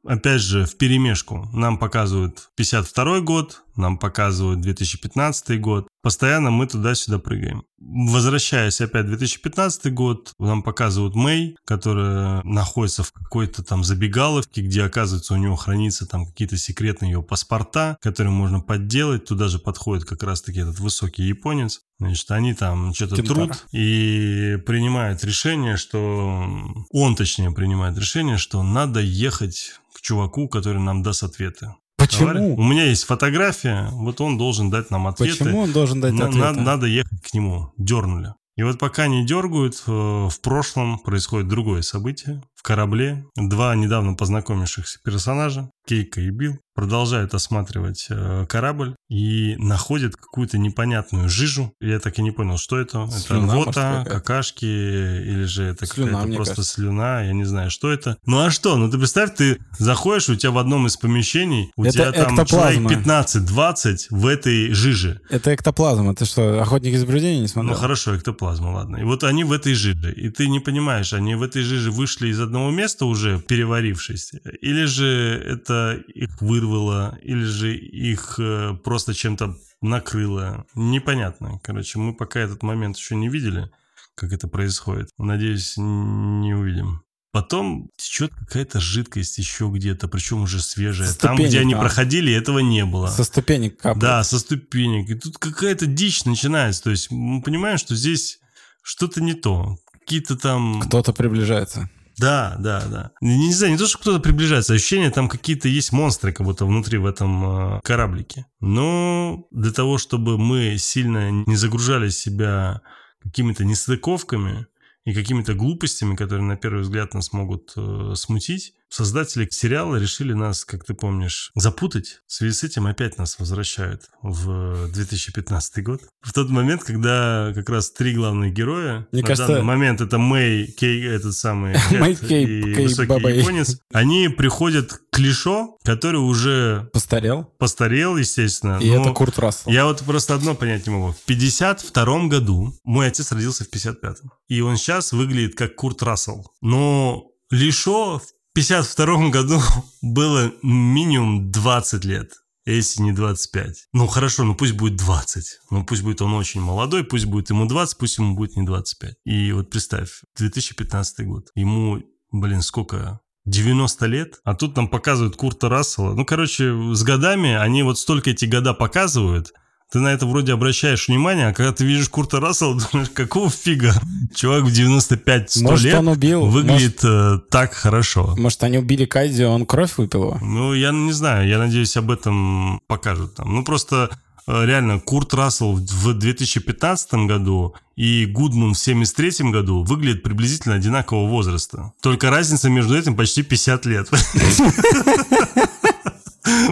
опять 0.05 0.41
же, 0.41 0.65
в 0.65 0.75
перемешку. 0.77 1.49
Нам 1.53 1.77
показывают 1.77 2.49
52 2.55 3.21
год, 3.21 3.61
нам 3.77 3.97
показывают 3.97 4.61
2015 4.61 5.59
год. 5.61 5.87
Постоянно 6.01 6.51
мы 6.51 6.67
туда-сюда 6.67 7.19
прыгаем. 7.19 7.63
Возвращаясь 7.79 8.81
опять 8.81 9.05
в 9.05 9.09
2015 9.09 9.93
год, 9.93 10.31
нам 10.39 10.63
показывают 10.63 11.15
Мэй, 11.15 11.55
которая 11.65 12.41
находится 12.43 13.03
в 13.03 13.11
какой-то 13.11 13.63
там 13.63 13.83
забегаловке, 13.83 14.61
где, 14.61 14.83
оказывается, 14.83 15.33
у 15.33 15.37
него 15.37 15.55
хранится 15.55 16.07
там 16.07 16.25
какие-то 16.25 16.57
секретные 16.57 17.11
ее 17.11 17.23
паспорта, 17.23 17.97
которые 18.01 18.31
можно 18.31 18.59
подделать. 18.59 19.25
Туда 19.25 19.47
же 19.47 19.59
подходит 19.59 20.05
как 20.05 20.23
раз-таки 20.23 20.61
этот 20.61 20.79
высокий 20.79 21.23
японец. 21.23 21.81
Значит, 21.99 22.29
они 22.31 22.53
там 22.53 22.93
что-то 22.93 23.17
Кентара. 23.17 23.47
трут 23.47 23.65
и 23.71 24.57
принимают 24.65 25.23
решение, 25.23 25.77
что... 25.77 26.47
Он, 26.91 27.15
точнее, 27.15 27.51
принимает 27.51 27.97
решение, 27.97 28.37
что 28.37 28.63
надо 28.63 28.99
ехать 28.99 29.73
к 29.93 30.01
чуваку, 30.01 30.47
который 30.47 30.81
нам 30.81 31.03
даст 31.03 31.23
ответы. 31.23 31.73
Говорят, 32.15 32.43
У 32.43 32.49
Почему? 32.55 32.63
меня 32.63 32.85
есть 32.85 33.03
фотография, 33.03 33.89
вот 33.91 34.21
он 34.21 34.37
должен 34.37 34.69
дать 34.69 34.91
нам 34.91 35.07
ответы. 35.07 35.39
Почему 35.39 35.59
он 35.59 35.71
должен 35.71 36.01
дать 36.01 36.13
ответы? 36.13 36.37
надо, 36.37 36.61
надо 36.61 36.85
ехать 36.87 37.21
к 37.21 37.33
нему. 37.33 37.71
Дернули. 37.77 38.33
И 38.55 38.63
вот 38.63 38.79
пока 38.79 39.07
не 39.07 39.25
дергают, 39.25 39.83
э, 39.85 39.91
в 39.91 40.39
прошлом 40.41 40.97
происходит 40.99 41.47
другое 41.47 41.83
событие. 41.83 42.41
В 42.57 42.63
корабле 42.63 43.23
два 43.35 43.75
недавно 43.75 44.15
познакомившихся 44.15 44.99
персонажа, 45.03 45.69
Кейка 45.87 46.19
и 46.19 46.31
Билл, 46.31 46.57
продолжают 46.75 47.33
осматривать 47.33 48.07
э, 48.09 48.45
корабль 48.49 48.95
и 49.09 49.55
находят 49.57 50.15
какую-то 50.15 50.57
непонятную 50.57 51.29
жижу. 51.29 51.71
Я 51.79 51.99
так 51.99 52.19
и 52.19 52.21
не 52.21 52.31
понял, 52.31 52.57
что 52.57 52.77
это. 52.77 53.07
Слюна, 53.09 53.45
это 53.45 53.53
может, 53.55 53.65
вота, 53.67 53.73
какая-то? 53.81 54.09
какашки 54.09 54.65
или 54.65 55.43
же 55.45 55.63
это 55.63 55.85
Слюна, 55.85 56.11
какая-то 56.19 56.35
просто 56.35 56.55
кажется. 56.55 56.73
слюна, 56.75 57.21
я 57.23 57.33
не 57.33 57.45
знаю, 57.45 57.71
что 57.71 57.91
это. 57.91 58.17
Ну 58.25 58.39
а 58.43 58.51
что? 58.51 58.75
Ну 58.75 58.91
ты 58.91 58.97
представь, 58.97 59.35
ты 59.35 59.57
заходишь, 59.79 60.29
у 60.29 60.35
тебя 60.35 60.51
в 60.51 60.57
одном 60.57 60.85
из 60.87 60.97
помещений, 60.97 61.71
у 61.77 61.83
Это 61.83 61.93
тебя 61.93 62.11
там 62.11 62.35
эктоплазма. 62.35 62.89
человек 62.89 63.07
15-20 63.07 63.97
в 64.09 64.25
этой 64.27 64.73
жиже. 64.73 65.21
Это 65.29 65.53
эктоплазма. 65.55 66.15
Ты 66.15 66.25
что, 66.25 66.61
охотник 66.61 66.93
из 66.93 67.01
наблюдения 67.01 67.39
не 67.41 67.47
смотрел? 67.47 67.73
Ну 67.75 67.79
хорошо, 67.79 68.15
эктоплазма, 68.17 68.69
ладно. 68.69 68.97
И 68.97 69.03
вот 69.03 69.23
они 69.23 69.43
в 69.43 69.51
этой 69.51 69.73
жиже. 69.73 70.11
И 70.13 70.29
ты 70.29 70.47
не 70.47 70.59
понимаешь, 70.59 71.13
они 71.13 71.35
в 71.35 71.43
этой 71.43 71.63
жиже 71.63 71.91
вышли 71.91 72.27
из 72.27 72.39
одного 72.47 72.71
места 72.71 73.05
уже, 73.05 73.39
переварившись, 73.39 74.33
или 74.61 74.85
же 74.85 75.07
это 75.07 76.01
их 76.13 76.41
вырвало, 76.41 77.17
или 77.21 77.43
же 77.43 77.75
их 77.75 78.39
э, 78.39 78.75
просто 78.83 79.13
чем-то 79.13 79.55
накрыло. 79.81 80.65
Непонятно. 80.75 81.59
Короче, 81.63 81.99
мы 81.99 82.13
пока 82.13 82.39
этот 82.39 82.63
момент 82.63 82.97
еще 82.97 83.15
не 83.15 83.29
видели, 83.29 83.69
как 84.15 84.33
это 84.33 84.47
происходит. 84.47 85.09
Надеюсь, 85.17 85.75
не 85.77 86.53
увидим. 86.53 87.03
Потом 87.31 87.91
течет 87.97 88.33
какая-то 88.33 88.79
жидкость 88.79 89.37
еще 89.37 89.69
где-то, 89.71 90.07
причем 90.07 90.41
уже 90.41 90.59
свежая. 90.59 91.09
Со 91.09 91.19
Там, 91.19 91.37
где 91.37 91.59
они 91.59 91.75
а? 91.75 91.79
проходили, 91.79 92.33
этого 92.33 92.59
не 92.59 92.83
было. 92.85 93.07
Со 93.07 93.23
ступенек 93.23 93.77
капает. 93.77 93.99
Да, 93.99 94.23
со 94.23 94.39
ступенек. 94.39 95.09
И 95.09 95.15
тут 95.15 95.37
какая-то 95.37 95.85
дичь 95.85 96.25
начинается. 96.25 96.83
То 96.83 96.89
есть 96.89 97.11
мы 97.11 97.43
понимаем, 97.43 97.77
что 97.77 97.95
здесь 97.95 98.39
что-то 98.81 99.21
не 99.21 99.33
то. 99.33 99.77
Какие-то 99.99 100.35
там... 100.37 100.81
Кто-то 100.81 101.13
приближается. 101.13 101.89
Да, 102.17 102.55
да, 102.59 102.83
да. 102.87 103.11
Не, 103.21 103.37
не 103.37 103.53
знаю, 103.53 103.73
не 103.73 103.77
то, 103.77 103.87
что 103.87 103.99
кто-то 103.99 104.19
приближается, 104.19 104.73
ощущение, 104.73 105.11
там 105.11 105.29
какие-то 105.29 105.67
есть 105.67 105.91
монстры 105.91 106.33
как 106.33 106.45
будто 106.45 106.65
внутри 106.65 106.97
в 106.97 107.05
этом 107.05 107.77
э, 107.77 107.81
кораблике. 107.83 108.45
Но 108.59 109.47
для 109.51 109.71
того, 109.71 109.97
чтобы 109.97 110.37
мы 110.37 110.77
сильно 110.79 111.29
не 111.29 111.55
загружали 111.55 112.09
себя 112.09 112.81
какими-то 113.21 113.65
нестыковками 113.65 114.65
и 115.05 115.13
какими-то 115.13 115.53
глупостями, 115.53 116.15
которые 116.15 116.45
на 116.45 116.57
первый 116.57 116.81
взгляд 116.81 117.13
нас 117.13 117.33
могут 117.33 117.73
э, 117.75 118.13
смутить, 118.15 118.73
создатели 118.89 119.47
сериала 119.51 119.95
решили 119.97 120.33
нас, 120.33 120.65
как 120.65 120.85
ты 120.85 120.93
помнишь, 120.93 121.51
запутать. 121.55 122.21
В 122.27 122.33
связи 122.33 122.53
с 122.53 122.63
этим 122.63 122.87
опять 122.87 123.17
нас 123.17 123.37
возвращают 123.39 124.03
в 124.21 124.89
2015 124.91 125.83
год. 125.83 126.01
В 126.21 126.33
тот 126.33 126.49
момент, 126.49 126.83
когда 126.83 127.51
как 127.55 127.69
раз 127.69 127.91
три 127.91 128.13
главных 128.13 128.53
героя, 128.53 129.07
Мне 129.11 129.21
на 129.21 129.27
кажется- 129.27 129.47
данный 129.47 129.63
момент 129.63 130.01
это 130.01 130.17
Мэй, 130.17 130.67
Кей, 130.67 131.05
этот 131.07 131.35
самый 131.35 131.75
Мэй, 131.91 132.15
Кей, 132.15 132.45
и 132.45 132.75
Кей, 132.75 132.83
высокий 132.85 133.07
Бабай. 133.09 133.37
японец, 133.39 133.77
они 133.93 134.29
приходят 134.29 134.93
к 135.11 135.19
Лишо, 135.19 135.77
который 135.83 136.17
уже 136.21 136.89
Постарел. 136.93 137.43
постарел, 137.57 138.17
естественно. 138.17 138.79
И 138.81 138.87
это 138.89 139.11
Курт 139.11 139.39
Рассел. 139.39 139.71
я 139.71 139.85
вот 139.85 140.01
просто 140.01 140.35
одно 140.35 140.55
понять 140.55 140.85
не 140.87 140.93
могу. 140.93 141.11
В 141.13 141.19
52 141.25 142.27
году 142.27 142.73
мой 142.83 143.07
отец 143.07 143.31
родился 143.31 143.63
в 143.63 143.69
55-м. 143.73 144.31
И 144.47 144.61
он 144.61 144.77
сейчас 144.77 145.11
выглядит 145.13 145.55
как 145.55 145.75
Курт 145.75 146.03
Рассел. 146.03 146.51
Но 146.61 147.25
Лишо 147.49 148.19
в 148.19 148.23
52 148.57 149.29
году 149.29 149.61
было 150.01 150.51
минимум 150.63 151.51
20 151.51 152.05
лет. 152.05 152.31
Если 152.65 153.03
не 153.03 153.11
25. 153.11 153.85
Ну 153.93 154.07
хорошо, 154.07 154.45
ну 154.45 154.55
пусть 154.55 154.73
будет 154.73 154.95
20. 154.95 155.59
Ну 155.69 155.85
пусть 155.85 156.01
будет 156.01 156.23
он 156.23 156.33
очень 156.33 156.61
молодой, 156.61 157.03
пусть 157.03 157.25
будет 157.25 157.51
ему 157.51 157.67
20, 157.67 157.97
пусть 157.99 158.17
ему 158.17 158.35
будет 158.35 158.57
не 158.57 158.63
25. 158.63 159.13
И 159.25 159.51
вот 159.51 159.69
представь, 159.69 160.21
2015 160.37 161.27
год. 161.27 161.51
Ему, 161.53 162.01
блин, 162.31 162.63
сколько? 162.63 163.19
90 163.45 164.05
лет, 164.07 164.39
а 164.43 164.55
тут 164.55 164.75
нам 164.75 164.89
показывают 164.89 165.35
Курта 165.35 165.69
Рассела. 165.69 166.15
Ну, 166.15 166.25
короче, 166.25 166.73
с 166.93 167.03
годами 167.03 167.53
они 167.53 167.83
вот 167.83 167.99
столько 167.99 168.31
эти 168.31 168.45
года 168.45 168.73
показывают, 168.73 169.53
ты 169.91 169.99
на 169.99 170.09
это 170.09 170.25
вроде 170.25 170.53
обращаешь 170.53 171.07
внимание, 171.07 171.47
а 171.47 171.53
когда 171.53 171.71
ты 171.71 171.85
видишь 171.85 172.09
Курта 172.09 172.39
Рассела, 172.39 172.77
думаешь, 172.91 173.09
какого 173.09 173.49
фига? 173.49 173.93
Чувак 174.35 174.63
в 174.63 174.67
95-100 174.67 175.61
Может, 175.63 175.85
лет 175.85 175.95
он 175.95 176.07
убил. 176.09 176.45
выглядит 176.45 176.99
э, 177.03 177.39
так 177.49 177.73
хорошо. 177.73 178.35
Может, 178.37 178.63
они 178.63 178.77
убили 178.77 179.05
Кайдзи, 179.05 179.43
он 179.43 179.65
кровь 179.65 179.97
выпил 179.97 180.23
его? 180.23 180.37
Ну, 180.41 180.73
я 180.73 180.91
не 180.91 181.13
знаю, 181.13 181.47
я 181.47 181.57
надеюсь, 181.57 181.95
об 181.95 182.11
этом 182.11 182.81
покажут 182.87 183.35
там. 183.35 183.55
Ну, 183.55 183.63
просто 183.63 184.09
э, 184.45 184.65
реально 184.65 184.99
Курт 184.99 185.33
Рассел 185.33 185.73
в 185.75 186.13
2015 186.13 187.13
году 187.25 187.73
и 187.95 188.25
Гудман 188.25 188.73
в 188.73 188.79
73 188.79 189.49
году 189.51 189.83
выглядят 189.83 190.21
приблизительно 190.21 190.75
одинакового 190.75 191.27
возраста. 191.29 191.93
Только 192.01 192.29
разница 192.29 192.69
между 192.69 192.95
этим 192.95 193.15
почти 193.15 193.41
50 193.41 193.85
лет. 193.85 194.09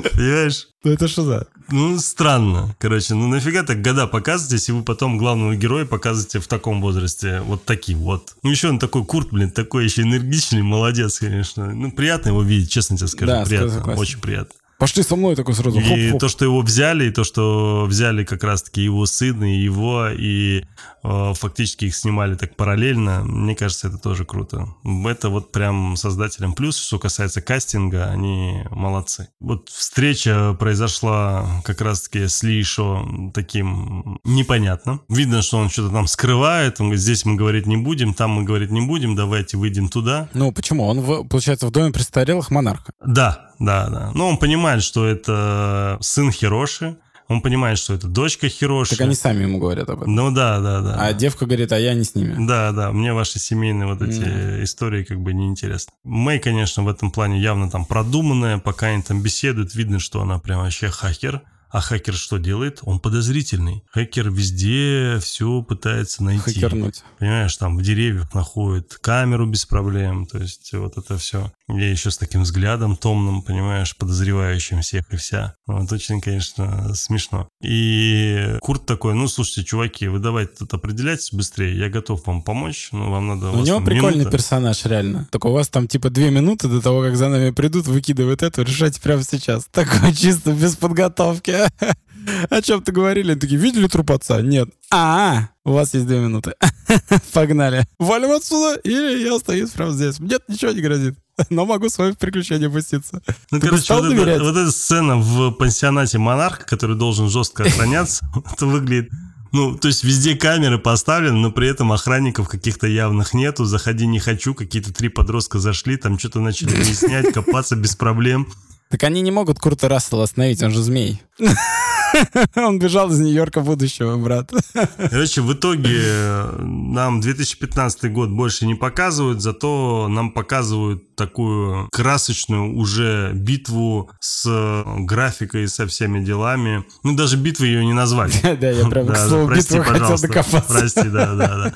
Понимаешь? 0.02 0.68
Ну 0.84 0.92
это 0.92 1.08
что 1.08 1.24
за? 1.24 1.48
Ну, 1.70 1.98
странно. 2.00 2.76
Короче, 2.80 3.16
ну 3.16 3.28
нафига 3.28 3.64
так 3.64 3.82
года 3.82 4.08
показывать, 4.08 4.54
если 4.54 4.72
вы 4.72 4.84
потом 4.84 5.18
главного 5.18 5.56
героя 5.56 5.86
показываете 5.86 6.40
в 6.40 6.48
таком 6.48 6.82
возрасте, 6.82 7.42
вот 7.42 7.66
таким 7.66 8.00
вот. 8.00 8.36
Ну, 8.44 8.52
еще 8.52 8.70
он 8.70 8.80
такой 8.80 9.04
Курт, 9.06 9.30
блин, 9.32 9.52
такой 9.52 9.86
еще 9.86 10.04
энергичный, 10.04 10.62
молодец, 10.62 11.20
конечно. 11.20 11.74
Ну, 11.74 11.92
приятно 11.92 12.30
его 12.30 12.44
видеть, 12.44 12.72
честно 12.72 12.98
тебе 12.98 13.08
скажу. 13.08 13.32
Да, 13.32 13.46
приятно, 13.46 13.96
очень 13.96 14.20
приятно. 14.20 14.56
Пошли 14.78 15.04
со 15.04 15.16
мной 15.16 15.36
такой 15.36 15.54
сразу. 15.54 15.80
И 15.80 15.84
Хоп-хоп. 15.84 16.20
то, 16.20 16.28
что 16.28 16.44
его 16.46 16.62
взяли, 16.62 17.06
и 17.06 17.12
то, 17.12 17.24
что 17.24 17.86
взяли 17.88 18.24
как 18.26 18.44
раз-таки 18.44 18.82
его 18.84 19.06
сына, 19.06 19.46
и 19.46 19.58
его, 19.62 20.10
и 20.10 20.66
э, 21.04 21.34
фактически 21.34 21.86
их 21.86 21.96
снимали 21.96 22.36
так 22.36 22.56
параллельно, 22.56 23.24
мне 23.24 23.56
кажется, 23.56 23.88
это 23.88 23.98
тоже 23.98 24.26
круто. 24.26 24.68
Это 25.06 25.30
вот 25.30 25.52
прям 25.54 25.96
создателям 25.96 26.54
плюс, 26.54 26.78
что 26.78 27.00
касается 27.00 27.42
кастинга, 27.42 28.06
они 28.10 28.64
молодцы. 28.70 29.30
Вот 29.40 29.70
встреча 29.70 30.54
произошла 30.60 31.62
как 31.64 31.80
раз-таки 31.82 32.28
с 32.28 32.44
Лишо 32.44 33.32
таким 33.34 34.20
непонятно. 34.24 35.00
Видно, 35.10 35.42
что 35.42 35.58
он 35.58 35.70
что-то 35.70 35.94
там 35.94 36.08
скрывает, 36.08 36.80
он 36.82 36.88
говорит, 36.88 37.02
здесь 37.02 37.24
мы 37.26 37.36
говорить 37.36 37.66
не 37.66 37.78
будем, 37.78 38.14
там 38.14 38.32
мы 38.32 38.44
говорить 38.44 38.72
не 38.72 38.82
будем, 38.82 39.16
давайте 39.16 39.58
выйдем 39.58 39.88
туда. 39.88 40.30
Ну 40.34 40.52
почему? 40.52 40.86
Он, 40.86 41.00
в- 41.00 41.24
получается, 41.28 41.66
в 41.68 41.72
доме 41.72 41.94
престарелых 41.94 42.52
монарха. 42.52 42.92
Да, 43.06 43.52
да, 43.60 43.88
да. 43.90 44.12
Но 44.14 44.30
он 44.30 44.38
понимает, 44.38 44.84
что 44.84 45.06
это 45.06 45.98
сын 46.02 46.32
Хироши, 46.32 46.98
он 47.28 47.42
понимает, 47.42 47.80
что 47.80 47.94
это 47.94 48.08
дочка 48.08 48.48
Хироши. 48.50 48.92
Так 48.92 49.02
они 49.02 49.16
сами 49.16 49.44
ему 49.44 49.58
говорят 49.58 49.90
об 49.90 50.02
этом. 50.04 50.14
Ну 50.14 50.32
да, 50.32 50.60
да, 50.60 50.82
да. 50.82 50.96
А 51.00 51.12
девка 51.14 51.46
говорит, 51.46 51.72
а 51.72 51.80
я 51.80 51.96
не 51.96 52.04
с 52.04 52.14
ними. 52.14 52.36
Да, 52.46 52.72
да, 52.72 52.92
мне 52.92 53.14
ваши 53.14 53.40
семейные 53.40 53.88
вот 53.88 54.02
эти 54.02 54.20
Мгм. 54.20 54.64
истории 54.64 55.04
как 55.04 55.20
бы 55.20 55.34
не 55.34 55.48
интересны. 55.48 55.92
Мэй, 56.04 56.38
конечно, 56.40 56.84
в 56.84 56.88
этом 56.88 57.10
плане 57.10 57.40
явно 57.40 57.70
там 57.72 57.86
продуманная, 57.86 58.60
пока 58.60 58.88
они 58.88 59.02
там 59.02 59.22
беседуют, 59.24 59.74
видно, 59.74 60.00
что 60.00 60.22
она 60.22 60.38
прям 60.38 60.60
вообще 60.60 60.90
хакер. 60.90 61.42
А 61.76 61.82
хакер 61.82 62.14
что 62.14 62.38
делает? 62.38 62.80
Он 62.84 63.02
подозрительный. 63.02 63.84
Хакер 63.92 64.30
везде 64.32 65.20
все 65.20 65.62
пытается 65.62 66.24
найти. 66.24 66.54
Хакернуть. 66.54 67.04
Понимаешь, 67.20 67.54
там 67.58 67.76
в 67.76 67.82
деревьях 67.82 68.34
находит 68.34 68.98
камеру 69.02 69.46
без 69.46 69.66
проблем. 69.66 70.26
То 70.26 70.38
есть 70.38 70.72
вот 70.72 70.98
это 70.98 71.18
все. 71.18 71.52
Я 71.68 71.92
еще 71.92 72.12
с 72.12 72.18
таким 72.18 72.44
взглядом 72.44 72.96
томным, 72.96 73.42
понимаешь, 73.42 73.98
подозревающим 73.98 74.84
всех 74.84 75.12
и 75.12 75.18
вся. 75.18 75.56
Вот 75.68 75.92
очень, 75.92 76.22
конечно, 76.22 76.96
смешно. 76.96 77.50
И 77.62 78.58
Курт 78.62 78.86
такой, 78.86 79.14
ну, 79.14 79.28
слушайте, 79.28 79.66
чуваки, 79.66 80.08
вы 80.08 80.20
давайте 80.20 80.54
тут 80.60 80.74
определяйтесь 80.74 81.34
быстрее, 81.34 81.78
я 81.78 81.90
готов 81.90 82.26
вам 82.26 82.44
помочь, 82.44 82.90
но 82.94 83.12
вам 83.12 83.28
надо... 83.28 83.50
У, 83.50 83.60
у 83.60 83.66
него 83.66 83.82
прикольный 83.82 84.20
минута. 84.20 84.32
персонаж, 84.32 84.86
реально. 84.86 85.28
Только 85.32 85.48
у 85.48 85.54
вас 85.54 85.68
там 85.68 85.88
типа 85.88 86.10
две 86.10 86.30
минуты 86.30 86.70
до 86.70 86.82
того, 86.82 87.02
как 87.02 87.18
за 87.18 87.28
нами 87.30 87.50
придут, 87.50 87.88
выкидывают 87.88 88.44
это, 88.44 88.62
решайте 88.62 89.02
прямо 89.02 89.24
сейчас. 89.24 89.66
Такой 89.72 90.14
чисто 90.14 90.54
без 90.54 90.76
подготовки. 90.76 91.65
О 92.50 92.62
чем-то 92.62 92.92
говорили? 92.92 93.32
Они 93.32 93.40
такие, 93.40 93.60
видели 93.60 93.88
труп 93.88 94.12
отца? 94.12 94.42
Нет. 94.42 94.70
А, 94.92 95.50
у 95.64 95.74
вас 95.74 95.94
есть 95.94 96.08
две 96.08 96.20
минуты. 96.20 96.54
Погнали. 97.34 97.86
Валим 98.00 98.32
отсюда, 98.32 98.80
или 98.80 99.24
я 99.24 99.36
остаюсь 99.36 99.70
прямо 99.72 99.92
здесь. 99.92 100.20
Мне 100.20 100.38
ничего 100.48 100.72
не 100.72 100.82
грозит. 100.82 101.16
Но 101.50 101.66
могу 101.66 101.90
с 101.90 101.98
вами 101.98 102.12
в 102.12 102.18
приключения 102.18 102.70
пуститься. 102.70 103.22
Ну, 103.52 103.60
Ты 103.60 103.68
короче, 103.68 103.94
вот, 103.94 104.06
это, 104.06 104.44
вот 104.44 104.58
эта 104.58 104.72
сцена 104.72 105.18
в 105.18 105.52
пансионате 105.52 106.18
Монарх, 106.18 106.66
который 106.66 106.96
должен 106.96 107.30
жестко 107.30 107.64
охраняться, 107.64 108.26
это 108.52 108.66
выглядит 108.66 109.12
ну, 109.52 109.78
то 109.78 109.88
есть 109.88 110.04
везде 110.04 110.36
камеры 110.36 110.78
поставлены, 110.78 111.38
но 111.38 111.50
при 111.50 111.70
этом 111.70 111.94
охранников 111.94 112.50
каких-то 112.50 112.88
явных 112.88 113.34
нету. 113.34 113.64
Заходи 113.64 114.06
не 114.06 114.20
хочу, 114.20 114.54
какие-то 114.54 114.94
три 114.94 115.08
подростка 115.08 115.60
зашли, 115.60 115.96
там 115.96 116.20
что-то 116.20 116.42
начали 116.42 116.76
выяснять, 116.76 117.32
копаться 117.32 117.78
без 117.78 117.96
проблем. 117.96 118.50
Так 118.90 119.04
они 119.04 119.22
не 119.22 119.32
могут 119.32 119.60
Курта 119.60 119.90
Рассела 119.90 120.24
остановить, 120.24 120.62
он 120.64 120.72
же 120.72 120.82
змей. 120.82 121.22
Он 122.56 122.80
бежал 122.80 123.12
из 123.12 123.20
Нью-Йорка 123.20 123.62
будущего, 123.62 124.18
брат. 124.18 124.52
Короче, 125.10 125.42
в 125.42 125.54
итоге 125.54 126.00
э, 126.02 126.62
нам 126.62 127.20
2015 127.20 128.12
год 128.12 128.30
больше 128.30 128.66
не 128.66 128.76
показывают, 128.76 129.42
зато 129.42 130.08
нам 130.10 130.32
показывают 130.32 131.16
такую 131.16 131.90
красочную 131.92 132.76
уже 132.76 133.32
битву 133.34 134.10
с 134.20 134.84
графикой 135.00 135.64
и 135.64 135.68
со 135.68 135.88
всеми 135.88 136.24
делами. 136.24 136.86
Ну, 137.04 137.16
даже 137.16 137.38
битвы 137.38 137.68
ее 137.68 137.86
не 137.86 137.94
назвали. 137.94 138.34
Да, 138.56 138.70
я 138.70 138.88
прям 138.88 139.08
к 139.08 139.18
слову 139.18 139.54
битву 139.54 139.84
хотел 139.84 140.18
докопаться. 140.18 140.74
Прости, 140.80 141.10
да, 141.10 141.36
да, 141.36 141.48
да. 141.58 141.74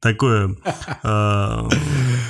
Такое... 0.00 0.56
Э, 1.02 1.68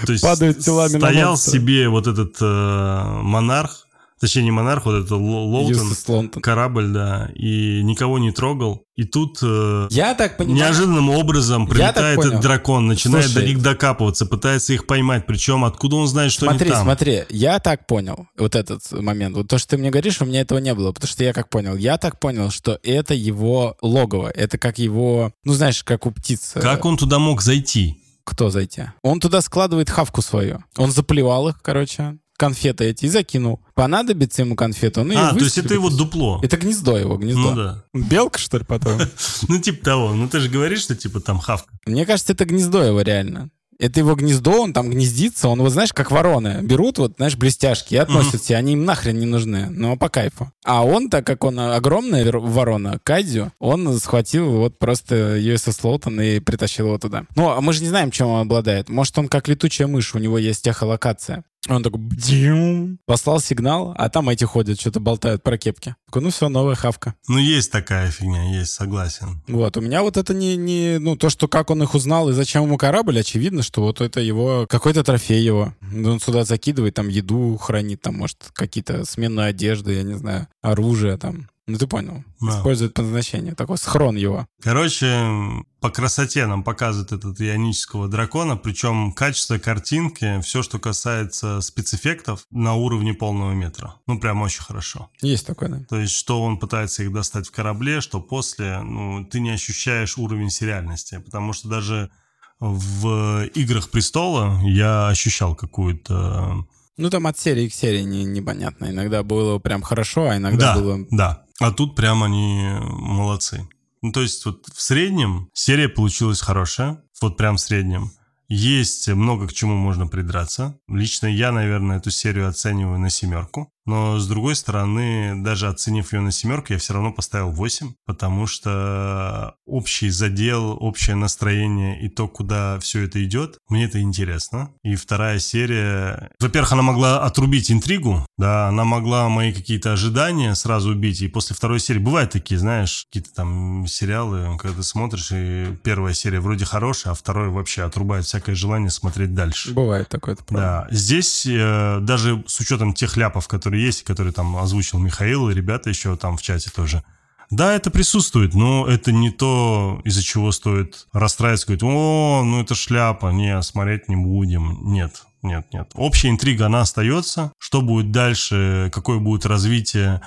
то 0.07 0.13
есть 0.13 0.25
телами 0.65 0.99
Стоял 0.99 1.37
себе 1.37 1.89
вот 1.89 2.07
этот 2.07 2.37
э, 2.41 3.21
монарх, 3.23 3.87
Точнее, 4.21 4.43
не 4.43 4.51
монарх, 4.51 4.85
вот 4.85 5.03
это 5.03 5.17
Лоутон, 5.17 6.29
корабль, 6.29 6.89
да, 6.89 7.31
и 7.35 7.83
никого 7.83 8.19
не 8.19 8.33
трогал. 8.33 8.85
И 8.95 9.05
тут 9.05 9.39
э, 9.41 9.89
я 9.91 10.15
так 10.15 10.37
понимаю, 10.37 10.59
неожиданным 10.59 11.09
образом 11.09 11.67
прилетает 11.67 12.19
этот 12.19 12.41
дракон, 12.41 12.87
начинает 12.87 13.25
Слушай, 13.25 13.41
до 13.41 13.49
них 13.49 13.63
докапываться, 13.63 14.27
пытается 14.27 14.75
их 14.75 14.87
поймать. 14.87 15.25
Причем 15.27 15.65
откуда 15.65 15.97
он 15.97 16.07
знает, 16.07 16.33
что 16.33 16.45
смотри, 16.45 16.67
они 16.67 16.71
там? 16.75 16.85
Смотри, 16.85 17.17
смотри, 17.17 17.39
я 17.39 17.61
так 17.61 17.87
понял 17.87 18.27
вот 18.37 18.57
этот 18.57 18.93
момент. 18.93 19.37
Вот 19.37 19.49
то, 19.49 19.57
что 19.57 19.71
ты 19.71 19.79
мне 19.79 19.89
говоришь, 19.89 20.21
у 20.21 20.27
меня 20.27 20.43
этого 20.43 20.59
не 20.59 20.75
было. 20.75 20.93
Потому 20.93 21.09
что 21.09 21.25
я 21.25 21.33
как 21.33 21.49
понял? 21.49 21.75
Я 21.77 21.97
так 21.97 22.21
понял, 22.21 22.51
что 22.51 22.79
это 22.83 23.15
его 23.15 23.79
логово. 23.81 24.29
Это 24.29 24.59
как 24.59 24.79
его, 24.79 25.33
ну 25.45 25.55
знаешь, 25.55 25.83
как 25.83 26.05
у 26.05 26.11
птицы. 26.11 26.61
Как 26.61 26.85
он 26.85 26.99
туда 26.99 27.19
мог 27.19 27.41
зайти? 27.41 28.03
Кто 28.25 28.51
зайти? 28.51 28.83
Он 29.03 29.19
туда 29.19 29.41
складывает 29.41 29.89
хавку 29.89 30.21
свою. 30.21 30.63
Он 30.77 30.93
заплевал 30.93 31.49
их, 31.49 31.63
короче, 31.63 32.19
конфеты 32.41 32.85
эти 32.87 33.05
и 33.05 33.09
закинул. 33.09 33.61
Понадобится 33.75 34.41
ему 34.41 34.57
конфету, 34.57 35.05
ну 35.05 35.15
А, 35.15 35.35
то 35.35 35.45
есть 35.45 35.59
это 35.59 35.75
его 35.75 35.91
дупло. 35.91 36.41
Это 36.43 36.57
гнездо 36.57 36.97
его, 36.97 37.19
гнездо. 37.19 37.51
Ну 37.51 37.55
да. 37.55 37.85
Белка, 37.93 38.39
что 38.39 38.57
ли, 38.57 38.65
потом? 38.65 38.99
Ну 39.49 39.59
типа 39.59 39.85
того. 39.85 40.15
Ну 40.15 40.27
ты 40.27 40.41
же 40.41 40.49
говоришь, 40.49 40.81
что 40.81 40.97
типа 40.97 41.21
там 41.21 41.39
хавка. 41.39 41.71
Мне 41.87 42.07
кажется, 42.07 42.33
это 42.33 42.47
гнездо 42.47 42.83
его 42.83 43.03
реально. 43.03 43.51
Это 43.79 44.01
его 44.01 44.15
гнездо, 44.15 44.63
он 44.63 44.75
там 44.75 44.91
гнездится, 44.91 45.49
он, 45.49 45.61
вот 45.61 45.71
знаешь, 45.71 45.95
как 45.95 46.11
вороны. 46.11 46.59
Берут 46.63 46.99
вот, 46.99 47.15
знаешь, 47.17 47.37
блестяшки 47.37 47.95
и 47.95 47.97
относят 47.97 48.45
себе, 48.45 48.59
они 48.59 48.75
им 48.75 48.85
нахрен 48.85 49.19
не 49.19 49.25
нужны, 49.25 49.71
но 49.71 49.97
по 49.97 50.11
кайфу. 50.11 50.53
А 50.67 50.85
он, 50.85 51.09
так 51.09 51.27
как 51.27 51.45
он 51.45 51.59
огромная 51.59 52.31
ворона, 52.31 52.99
Кадзю, 53.03 53.53
он 53.59 53.99
схватил 53.99 54.51
вот 54.51 54.79
просто 54.79 55.39
USS 55.39 55.79
Лоутон 55.83 56.21
и 56.21 56.41
притащил 56.41 56.87
его 56.89 56.99
туда. 56.99 57.25
Ну, 57.37 57.49
а 57.49 57.61
мы 57.63 57.73
же 57.73 57.83
не 57.83 57.89
знаем, 57.89 58.11
чем 58.11 58.29
он 58.29 58.43
обладает. 58.43 58.91
Может, 58.91 59.17
он 59.17 59.29
как 59.29 59.49
летучая 59.49 59.89
мышь, 59.89 60.15
у 60.15 60.19
него 60.19 60.37
есть 60.37 60.67
эхолокация. 60.67 61.45
Он 61.69 61.83
такой, 61.83 62.01
бдим, 62.01 62.99
послал 63.05 63.39
сигнал, 63.39 63.95
а 63.97 64.09
там 64.09 64.31
эти 64.31 64.45
ходят, 64.45 64.81
что-то 64.81 64.99
болтают 64.99 65.43
про 65.43 65.59
кепки. 65.59 65.95
Такой, 66.07 66.23
ну 66.23 66.31
все, 66.31 66.49
новая 66.49 66.75
хавка. 66.75 67.15
Ну, 67.29 67.39
есть 67.39 67.71
такая 67.71 68.11
фигня, 68.11 68.59
есть, 68.59 68.73
согласен. 68.73 69.43
Вот, 69.47 69.77
у 69.77 69.81
меня 69.83 70.03
вот 70.03 70.17
это 70.17 70.33
не, 70.33 70.57
не, 70.57 70.99
ну, 70.99 71.17
то, 71.17 71.29
что 71.29 71.49
как 71.49 71.71
он 71.71 71.83
их 71.83 71.95
узнал 71.95 72.31
и 72.31 72.33
зачем 72.33 72.65
ему 72.65 72.79
корабль, 72.79 73.21
очевидно, 73.21 73.63
что 73.63 73.83
вот 73.83 74.01
это 74.01 74.21
его, 74.21 74.67
какой-то 74.69 75.05
трофей 75.05 75.43
его. 75.43 75.75
Он 75.93 76.19
сюда 76.19 76.45
закидывает, 76.45 76.95
там, 76.95 77.09
еду 77.09 77.59
хранит, 77.59 78.01
там, 78.01 78.17
может, 78.17 78.51
какие-то 78.55 79.05
сменную 79.05 79.49
одежду, 79.49 79.93
я 79.93 80.03
не 80.03 80.15
знаю, 80.15 80.49
оружие 80.63 81.19
там. 81.19 81.51
Ну, 81.71 81.79
ты 81.79 81.87
понял. 81.87 82.25
Да. 82.41 82.59
Использует 82.59 82.95
по 82.95 83.03
назначению. 83.03 83.57
Такой 83.57 83.79
схрон 83.79 84.17
его. 84.17 84.47
Короче, 84.61 85.65
по 85.81 85.91
красоте 85.91 86.47
нам 86.47 86.63
показывают 86.63 87.13
этот 87.13 87.41
ионического 87.41 88.09
дракона, 88.09 88.57
причем 88.57 89.13
качество 89.13 89.59
картинки, 89.59 90.41
все, 90.43 90.63
что 90.63 90.79
касается 90.79 91.61
спецэффектов, 91.61 92.47
на 92.51 92.75
уровне 92.75 93.15
полного 93.15 93.53
метра. 93.53 93.95
Ну, 94.07 94.19
прям 94.19 94.43
очень 94.43 94.63
хорошо. 94.63 95.11
Есть 95.23 95.47
такое, 95.47 95.69
да. 95.69 95.85
То 95.89 95.99
есть, 95.99 96.15
что 96.15 96.43
он 96.43 96.59
пытается 96.59 97.03
их 97.03 97.13
достать 97.13 97.49
в 97.49 97.53
корабле, 97.53 98.01
что 98.01 98.21
после, 98.21 98.81
ну, 98.81 99.25
ты 99.25 99.41
не 99.41 99.51
ощущаешь 99.51 100.19
уровень 100.19 100.51
сериальности, 100.51 101.19
потому 101.19 101.53
что 101.53 101.69
даже 101.69 102.11
в 102.59 103.47
«Играх 103.55 103.91
престола» 103.91 104.61
я 104.65 105.09
ощущал 105.09 105.55
какую-то 105.55 106.67
ну, 107.01 107.09
там 107.09 107.27
от 107.27 107.39
серии 107.39 107.67
к 107.67 107.73
серии 107.73 108.03
не, 108.03 108.25
непонятно. 108.25 108.91
Иногда 108.91 109.23
было 109.23 109.59
прям 109.59 109.81
хорошо, 109.81 110.29
а 110.29 110.37
иногда 110.37 110.75
да, 110.75 110.79
было... 110.79 110.99
Да, 111.11 111.45
а 111.61 111.71
тут 111.71 111.95
прям 111.95 112.23
они 112.23 112.69
молодцы. 112.81 113.69
Ну, 114.03 114.13
то 114.13 114.23
есть 114.23 114.45
вот 114.47 114.67
в 114.75 114.81
среднем 114.81 115.51
серия 115.53 115.89
получилась 115.89 116.41
хорошая, 116.41 117.03
вот 117.21 117.37
прям 117.37 117.57
в 117.57 117.61
среднем. 117.61 118.11
Есть 118.49 119.09
много 119.09 119.47
к 119.47 119.53
чему 119.53 119.77
можно 119.77 120.07
придраться. 120.07 120.77
Лично 120.89 121.27
я, 121.27 121.53
наверное, 121.53 121.99
эту 121.99 122.11
серию 122.11 122.49
оцениваю 122.49 122.99
на 122.99 123.11
семерку. 123.11 123.71
Но, 123.87 124.19
с 124.19 124.27
другой 124.27 124.57
стороны, 124.57 125.43
даже 125.43 125.69
оценив 125.69 126.13
ее 126.13 126.21
на 126.21 126.33
семерку, 126.33 126.73
я 126.73 126.79
все 126.79 126.95
равно 126.95 127.13
поставил 127.13 127.51
8, 127.51 127.93
потому 128.07 128.47
что 128.47 129.55
общий 129.67 130.11
задел, 130.11 130.77
общее 130.81 131.17
настроение 131.17 132.01
и 132.01 132.09
то, 132.09 132.29
куда 132.29 132.79
все 132.81 133.05
это 133.05 133.23
идет, 133.25 133.59
мне 133.69 133.85
это 133.85 134.01
интересно. 134.01 134.71
И 134.83 134.97
вторая 134.97 135.39
серия... 135.39 136.31
Во-первых, 136.41 136.73
она 136.73 136.83
могла 136.83 137.25
отрубить 137.25 137.71
интригу, 137.71 138.27
да, 138.37 138.69
она 138.69 138.85
могла 138.85 139.29
мои 139.29 139.53
какие-то 139.53 139.93
ожидания 139.93 140.55
сразу 140.55 140.91
убить, 140.91 141.23
и 141.23 141.29
после 141.29 141.57
второй 141.57 141.81
серии... 141.81 142.01
Бывают 142.01 142.31
такие, 142.31 142.59
знаешь, 142.59 143.07
какие-то 143.07 143.33
там 143.35 143.87
сериалы, 143.87 144.57
когда 144.59 144.79
ты 144.79 144.83
смотришь, 144.83 145.31
и 145.33 145.77
первая 145.83 146.15
серия 146.15 146.41
вроде 146.41 146.65
хорошая, 146.65 147.13
а 147.13 147.15
второй 147.15 147.49
вообще 147.49 147.83
отрубает 147.83 148.25
всякое 148.25 148.55
желание 148.55 148.91
смотреть 148.91 149.35
дальше. 149.35 149.73
Бывает 149.73 150.09
такое, 150.09 150.35
это 150.35 150.45
правда. 150.45 150.87
Да, 150.89 150.95
здесь 150.95 151.47
э, 151.47 151.99
даже 152.01 152.43
с 152.47 152.59
учетом 152.61 152.95
тех 152.95 153.17
ляпов, 153.17 153.49
которые 153.49 153.70
которые 153.71 153.85
есть, 153.85 154.03
которые 154.03 154.33
там 154.33 154.57
озвучил 154.57 154.99
Михаил, 154.99 155.49
и 155.49 155.55
ребята 155.55 155.91
еще 155.91 156.17
там 156.17 156.37
в 156.37 156.43
чате 156.43 156.71
тоже. 156.75 157.05
Да, 157.51 157.75
это 157.75 157.91
присутствует, 157.91 158.55
но 158.55 158.87
это 158.87 159.13
не 159.13 159.31
то, 159.31 160.01
из-за 160.05 160.23
чего 160.23 160.51
стоит 160.53 161.07
расстраиваться, 161.13 161.67
говорить, 161.67 161.83
о, 161.83 162.43
ну 162.45 162.61
это 162.61 162.75
шляпа, 162.75 163.29
не, 163.29 163.61
смотреть 163.63 164.09
не 164.09 164.17
будем. 164.17 164.93
Нет, 164.93 165.23
нет, 165.43 165.67
нет. 165.73 165.91
Общая 165.95 166.31
интрига, 166.31 166.67
она 166.67 166.81
остается. 166.81 167.53
Что 167.59 167.81
будет 167.81 168.11
дальше, 168.11 168.91
какое 168.93 169.19
будет 169.19 169.47
развитие, 169.47 170.21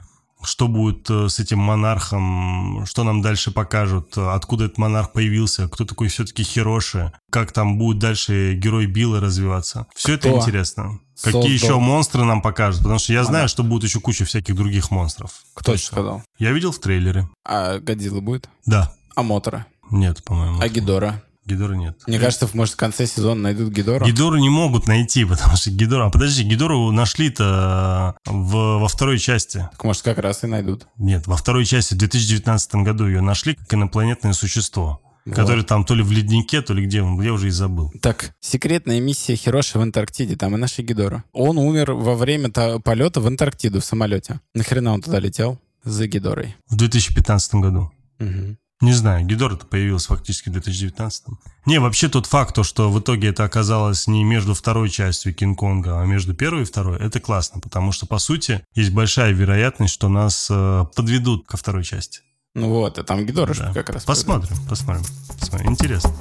что 0.43 0.67
будет 0.67 1.09
э, 1.09 1.29
с 1.29 1.39
этим 1.39 1.59
монархом, 1.59 2.85
что 2.85 3.03
нам 3.03 3.21
дальше 3.21 3.51
покажут, 3.51 4.17
откуда 4.17 4.65
этот 4.65 4.77
монарх 4.77 5.11
появился, 5.11 5.67
кто 5.67 5.85
такой 5.85 6.07
все-таки 6.07 6.43
Хироши, 6.43 7.11
как 7.31 7.51
там 7.51 7.77
будет 7.77 7.99
дальше 7.99 8.53
герой 8.55 8.85
Билла 8.85 9.19
развиваться. 9.19 9.87
Все 9.95 10.17
кто? 10.17 10.29
это 10.29 10.37
интересно. 10.37 10.99
Создал. 11.15 11.41
Какие 11.41 11.57
еще 11.57 11.79
монстры 11.79 12.23
нам 12.23 12.41
покажут, 12.41 12.81
потому 12.81 12.99
что 12.99 13.13
я 13.13 13.23
знаю, 13.23 13.47
что 13.47 13.63
будет 13.63 13.83
еще 13.83 13.99
куча 13.99 14.25
всяких 14.25 14.55
других 14.55 14.89
монстров. 14.91 15.43
Кто 15.53 15.73
Точно. 15.73 15.85
сказал? 15.87 16.23
Я 16.39 16.51
видел 16.51 16.71
в 16.71 16.79
трейлере. 16.79 17.29
А 17.45 17.79
Годзилла 17.79 18.21
будет? 18.21 18.49
Да. 18.65 18.93
А 19.15 19.21
Мотора? 19.23 19.67
Нет, 19.91 20.23
по-моему. 20.23 20.59
А 20.59 20.67
Гидора? 20.69 21.21
Гидора 21.45 21.73
нет. 21.73 21.97
Мне 22.07 22.19
кажется, 22.19 22.49
может, 22.53 22.75
в 22.75 22.77
конце 22.77 23.05
сезона 23.05 23.41
найдут 23.41 23.73
Гидору. 23.73 24.05
Гидору 24.05 24.37
не 24.37 24.49
могут 24.49 24.87
найти, 24.87 25.25
потому 25.29 25.55
что 25.55 25.71
Гидора... 25.71 26.07
А 26.07 26.09
подожди, 26.09 26.43
Гидору 26.43 26.91
нашли-то 26.91 28.15
в, 28.25 28.79
во 28.79 28.87
второй 28.87 29.19
части. 29.19 29.67
Так 29.71 29.83
может, 29.83 30.01
как 30.03 30.17
раз 30.17 30.43
и 30.43 30.47
найдут. 30.47 30.87
Нет, 30.97 31.27
во 31.27 31.35
второй 31.35 31.65
части 31.65 31.93
в 31.93 31.97
2019 31.97 32.75
году 32.75 33.07
ее 33.07 33.21
нашли 33.21 33.55
как 33.55 33.73
инопланетное 33.73 34.33
существо. 34.33 35.01
Вот. 35.25 35.35
Который 35.35 35.63
там 35.63 35.85
то 35.85 35.95
ли 35.95 36.03
в 36.03 36.11
леднике, 36.11 36.61
то 36.61 36.73
ли 36.73 36.85
где 36.85 37.01
он, 37.01 37.21
я 37.21 37.31
уже 37.31 37.47
и 37.47 37.51
забыл. 37.51 37.93
Так, 38.01 38.33
секретная 38.41 38.99
миссия 38.99 39.35
Хироши 39.35 39.79
в 39.79 39.81
Антарктиде, 39.81 40.35
там 40.35 40.55
и 40.55 40.57
наши 40.57 40.81
Гидора. 40.81 41.23
Он 41.31 41.57
умер 41.57 41.93
во 41.93 42.15
время 42.15 42.49
полета 42.49 43.21
в 43.21 43.27
Антарктиду 43.27 43.79
в 43.79 43.85
самолете. 43.85 44.41
Нахрена 44.53 44.93
он 44.93 45.01
туда 45.01 45.19
летел? 45.19 45.59
за 45.83 46.07
Гидорой? 46.07 46.55
В 46.69 46.75
2015 46.75 47.55
году. 47.55 47.91
Угу. 48.19 48.57
Не 48.83 48.91
знаю, 48.91 49.25
Гидора-то 49.25 49.65
появился 49.65 50.09
фактически 50.09 50.49
в 50.49 50.51
2019 50.51 51.23
Не, 51.65 51.79
вообще 51.79 52.09
тот 52.09 52.25
факт, 52.25 52.53
то, 52.53 52.63
что 52.63 52.91
в 52.91 52.99
итоге 52.99 53.29
это 53.29 53.45
оказалось 53.45 54.07
не 54.07 54.25
между 54.25 54.53
второй 54.53 54.89
частью 54.89 55.33
Кинг-Конга, 55.33 56.01
а 56.01 56.05
между 56.05 56.33
первой 56.33 56.63
и 56.63 56.65
второй, 56.65 56.99
это 56.99 57.21
классно, 57.21 57.61
потому 57.61 57.93
что, 57.93 58.05
по 58.07 58.19
сути, 58.19 58.65
есть 58.75 58.91
большая 58.91 59.31
вероятность, 59.31 59.93
что 59.93 60.09
нас 60.09 60.49
э, 60.51 60.85
подведут 60.97 61.47
ко 61.47 61.55
второй 61.55 61.85
части. 61.85 62.19
Ну 62.55 62.67
вот, 62.67 62.99
а 62.99 63.03
там 63.03 63.25
Гидора 63.25 63.53
Да. 63.53 63.73
как 63.73 63.89
раз. 63.89 64.03
Посмотрим, 64.03 64.57
посмотрим, 64.67 65.05
посмотрим. 65.39 65.71
Интересно. 65.71 66.11